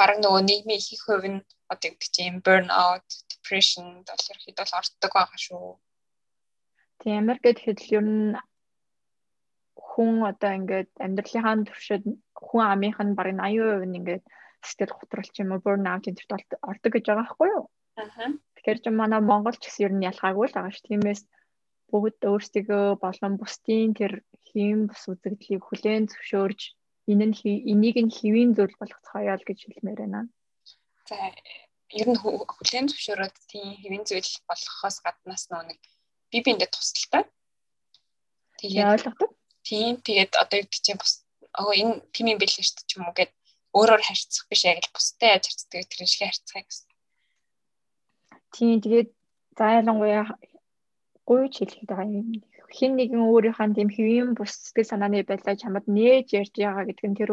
бараг 0.00 0.18
нөгөө 0.24 0.42
нийгмийн 0.48 0.80
их 0.80 1.02
хувь 1.04 1.28
нь 1.28 1.40
одоо 1.72 1.88
гэдэг 1.92 2.10
чинь 2.16 2.40
burnout, 2.44 3.08
depression 3.30 3.86
бол 4.08 4.28
ерөөхдөө 4.32 4.56
бол 4.64 4.78
ордог 4.80 5.12
байгаа 5.14 5.38
шүү. 5.46 5.68
Тийм 7.04 7.14
Америкт 7.22 7.60
хэд 7.62 7.80
ер 7.92 8.04
нь 8.04 8.34
хүн 9.98 10.22
одоо 10.30 10.52
ингээд 10.54 10.90
амьдралынхаа 11.02 11.66
туршид 11.66 12.06
хүн 12.46 12.62
амынх 12.70 13.02
нь 13.02 13.18
бараг 13.18 13.34
80% 13.34 13.90
нь 13.90 13.98
ингээд 13.98 14.24
сэтгэл 14.62 15.26
ч 15.34 15.36
юм 15.42 15.50
уу 15.58 15.64
burnout 15.64 16.06
энэ 16.06 16.18
төрт 16.22 16.50
ордог 16.70 16.92
гэж 16.94 17.04
байгаа 17.10 17.26
байхгүй 17.26 17.48
юу? 17.50 17.64
Аа. 17.98 18.30
Тэгэхээр 18.54 18.78
ч 18.78 18.86
манай 18.94 19.18
Монголч 19.18 19.58
гэсэн 19.58 19.84
ер 19.86 19.92
нь 19.94 20.06
ялгаагүй 20.10 20.46
л 20.46 20.54
байгаа 20.54 20.70
ш. 20.70 20.86
Тиймээс 20.86 21.22
бүгд 21.90 22.20
өөрсдөө 22.30 23.02
болон 23.02 23.32
бусдын 23.40 23.90
тэр 23.98 24.12
хийм 24.46 24.86
бус 24.86 25.02
үзэгдлийг 25.10 25.62
хүлээн 25.66 26.06
зөвшөөрж 26.06 26.60
энэ 27.10 27.26
нь 27.28 27.36
энийг 27.72 27.96
нь 27.98 28.14
хэвийн 28.16 28.54
зүйл 28.54 28.76
болгоцгоё 28.78 29.34
л 29.34 29.48
гэж 29.48 29.58
хэлмээр 29.66 30.00
байна. 30.04 30.20
За 31.10 31.16
ер 32.00 32.08
нь 32.12 32.20
хүлээн 32.22 32.86
зөвшөөрөөд 32.86 33.36
тийм 33.50 33.66
хэвийн 33.82 34.04
зүйл 34.06 34.32
болгохоос 34.46 34.96
гаднаас 35.02 35.44
нэг 35.50 35.80
би 36.30 36.38
биэндээ 36.44 36.70
тусалтай. 36.70 37.24
Тэгээд 38.60 38.92
ойлгодог. 38.94 39.30
Тийм 39.68 40.00
тэгээд 40.06 40.32
одоо 40.42 40.56
юу 40.60 40.64
гэдэг 40.64 40.80
чинь 40.84 41.00
бус 41.00 41.12
оо 41.60 41.72
энэ 41.76 42.00
тийм 42.14 42.26
юм 42.32 42.38
бэлээ 42.40 42.64
шүү 42.64 42.76
дээ 42.76 42.88
ч 42.88 42.92
юм 42.96 43.04
уу 43.04 43.16
гэд 43.18 43.32
өөрөөр 43.76 44.02
харьцах 44.04 44.44
биш 44.48 44.62
яг 44.64 44.80
л 44.80 44.94
бустай 44.96 45.28
яаж 45.36 45.44
харьцдаг 45.44 45.84
тэр 45.92 46.08
шиг 46.08 46.22
харьцахыг 46.24 46.66
гэсэн. 46.68 46.88
Тийм 48.56 48.76
тэгээд 48.84 49.08
зайлангуяа 49.58 50.24
гуйж 51.28 51.52
хэлэхэд 51.60 51.90
байгаа 51.90 52.08
юм. 52.20 52.28
Хин 52.76 52.92
нэгэн 52.96 53.22
өөрийнхөө 53.28 53.76
тийм 53.76 53.90
хэвийн 53.92 54.32
бус 54.38 54.52
сэтгэл 54.56 54.90
санааны 54.90 55.20
байдлаа 55.28 55.56
чамд 55.60 55.84
нээж 55.96 56.26
ярьж 56.40 56.54
байгаа 56.56 56.84
гэдэг 56.88 57.06
нь 57.08 57.18
тэр 57.20 57.30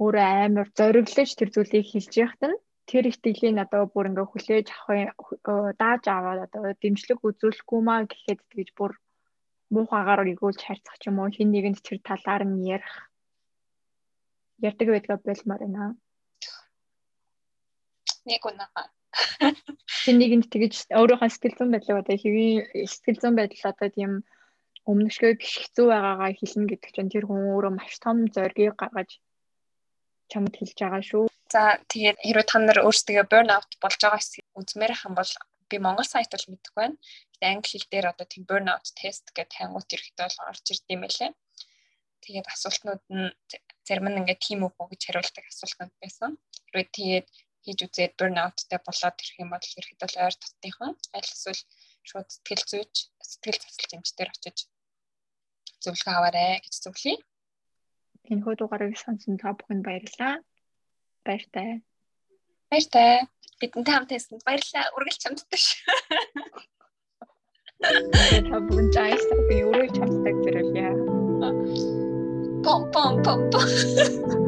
өөрөө 0.00 0.26
амар 0.44 0.68
зориглож 0.78 1.30
тэр 1.36 1.50
зүйлийг 1.52 1.86
хэлж 1.88 2.12
яхад 2.24 2.42
нь 2.48 2.60
тэр 2.88 3.04
итгэлийн 3.10 3.58
одоо 3.64 3.82
бүр 3.92 4.08
ингээ 4.10 4.26
хүлээж 4.30 4.66
авах 4.72 5.74
дааж 5.80 6.02
аваад 6.06 6.40
одоо 6.46 6.62
дэмжлэг 6.82 7.18
үзүүлэхгүй 7.28 7.80
маа 7.84 8.00
гэхэд 8.08 8.40
тэгж 8.52 8.68
бүр 8.78 8.92
муухагаар 9.74 10.26
игүүлж 10.32 10.60
харьцах 10.62 10.96
ч 11.00 11.08
юм 11.10 11.18
уу 11.18 11.30
хин 11.34 11.50
нэгэнд 11.50 11.78
тэр 11.82 11.98
талаар 12.08 12.42
нь 12.46 12.64
ярих 12.74 12.94
ярьдаг 14.68 14.88
байдгаа 14.90 15.18
болмоор 15.26 15.60
байна. 15.62 15.84
Нэг 18.26 18.42
унаа. 18.46 18.70
Хин 20.02 20.16
нэгэнд 20.18 20.46
тэгж 20.52 20.74
өөрийнхөө 20.98 21.30
сэтгэл 21.30 21.56
зүйн 21.58 21.72
байдлаа 21.74 22.02
одоо 22.02 22.16
хэвийн 22.18 22.86
сэтгэл 22.92 23.20
зүйн 23.22 23.36
байдал 23.38 23.70
одоо 23.72 23.88
тийм 23.96 24.12
өмнөшгөө 24.90 25.32
гიშгцүү 25.42 25.86
байгаагаа 25.90 26.30
хэлнэ 26.38 26.66
гэдэг 26.70 26.90
чинь 26.94 27.12
тэр 27.12 27.24
хүн 27.26 27.42
өөрөө 27.50 27.72
маш 27.74 27.94
том 27.98 28.18
зоргийг 28.34 28.74
гаргаж 28.78 29.10
чамд 30.30 30.54
хэлж 30.54 30.78
байгаа 30.78 31.02
шүү. 31.02 31.24
За 31.50 31.78
тэгээд 31.90 32.18
хэрвээ 32.22 32.46
та 32.50 32.58
нар 32.58 32.78
өөрсдөө 32.86 33.24
burnout 33.30 33.70
болж 33.82 33.98
байгаа 34.02 34.22
эсэхийг 34.22 34.46
үзмээр 34.58 34.94
хам 34.94 35.14
бол 35.18 35.32
би 35.70 35.76
монгол 35.82 36.06
сайт 36.06 36.30
бол 36.30 36.46
мэддэг 36.50 36.74
байна. 36.78 36.96
Англи 37.42 37.68
хэл 37.76 37.88
дээр 37.92 38.06
одоо 38.12 38.26
тийм 38.28 38.44
burnout 38.48 38.86
test 38.96 39.28
гэдэг 39.36 39.52
тайгууд 39.52 39.92
ирэхдээ 39.92 40.26
бол 40.26 40.48
орж 40.50 40.64
ирд 40.72 40.86
юм 40.94 41.00
байлээ. 41.04 41.30
Тэгээд 42.24 42.46
асуултнууд 42.54 43.02
нь 43.12 43.30
зарим 43.86 44.06
нь 44.08 44.18
ингээд 44.20 44.40
тийм 44.46 44.60
үгүй 44.66 44.86
гэж 44.90 45.02
хариулдаг 45.04 45.44
асуултнууд 45.46 45.94
байсан. 46.00 46.30
Хэрвээ 46.70 46.88
тэгээд 46.96 47.26
хийж 47.66 47.78
үзээд 47.86 48.12
burnout-тай 48.18 48.80
болоод 48.80 49.16
ирэх 49.20 49.36
юм 49.42 49.50
бол 49.52 49.66
ирэхэд 49.78 50.00
бол 50.02 50.16
ойр 50.24 50.34
татныхан 50.38 50.92
аль 51.16 51.30
эсвэл 51.34 51.62
шууд 52.08 52.28
сэтгэл 52.30 52.64
зүйч 52.70 52.94
сэтгэл 53.30 53.58
засал 53.62 53.90
хэмжээр 53.90 54.30
очиж 54.30 54.58
зөвлөгөө 55.82 56.14
аваарэ 56.16 56.62
гэж 56.62 56.74
зөвлөе. 56.82 57.16
Энэ 58.30 58.42
хөө 58.42 58.54
дугаарыг 58.58 58.94
сонсон 58.98 59.34
та 59.38 59.54
бүхэнд 59.54 59.82
баярлалаа. 59.86 60.34
Баяртай. 61.26 61.82
Баяртай. 62.70 63.26
Бидэнтэй 63.58 63.94
хамт 63.94 64.10
байсан 64.10 64.38
баярлалаа. 64.46 64.94
Үргэлж 64.94 65.22
Ich 67.80 68.50
habe 68.50 68.76
einen 68.76 68.92
Scheiß, 68.92 69.20
aber 69.30 69.52
Juli 69.52 69.86
ist. 69.86 70.00
Pom, 72.62 72.90
pom, 72.90 73.22
pom, 73.22 73.50
pom. 73.50 74.36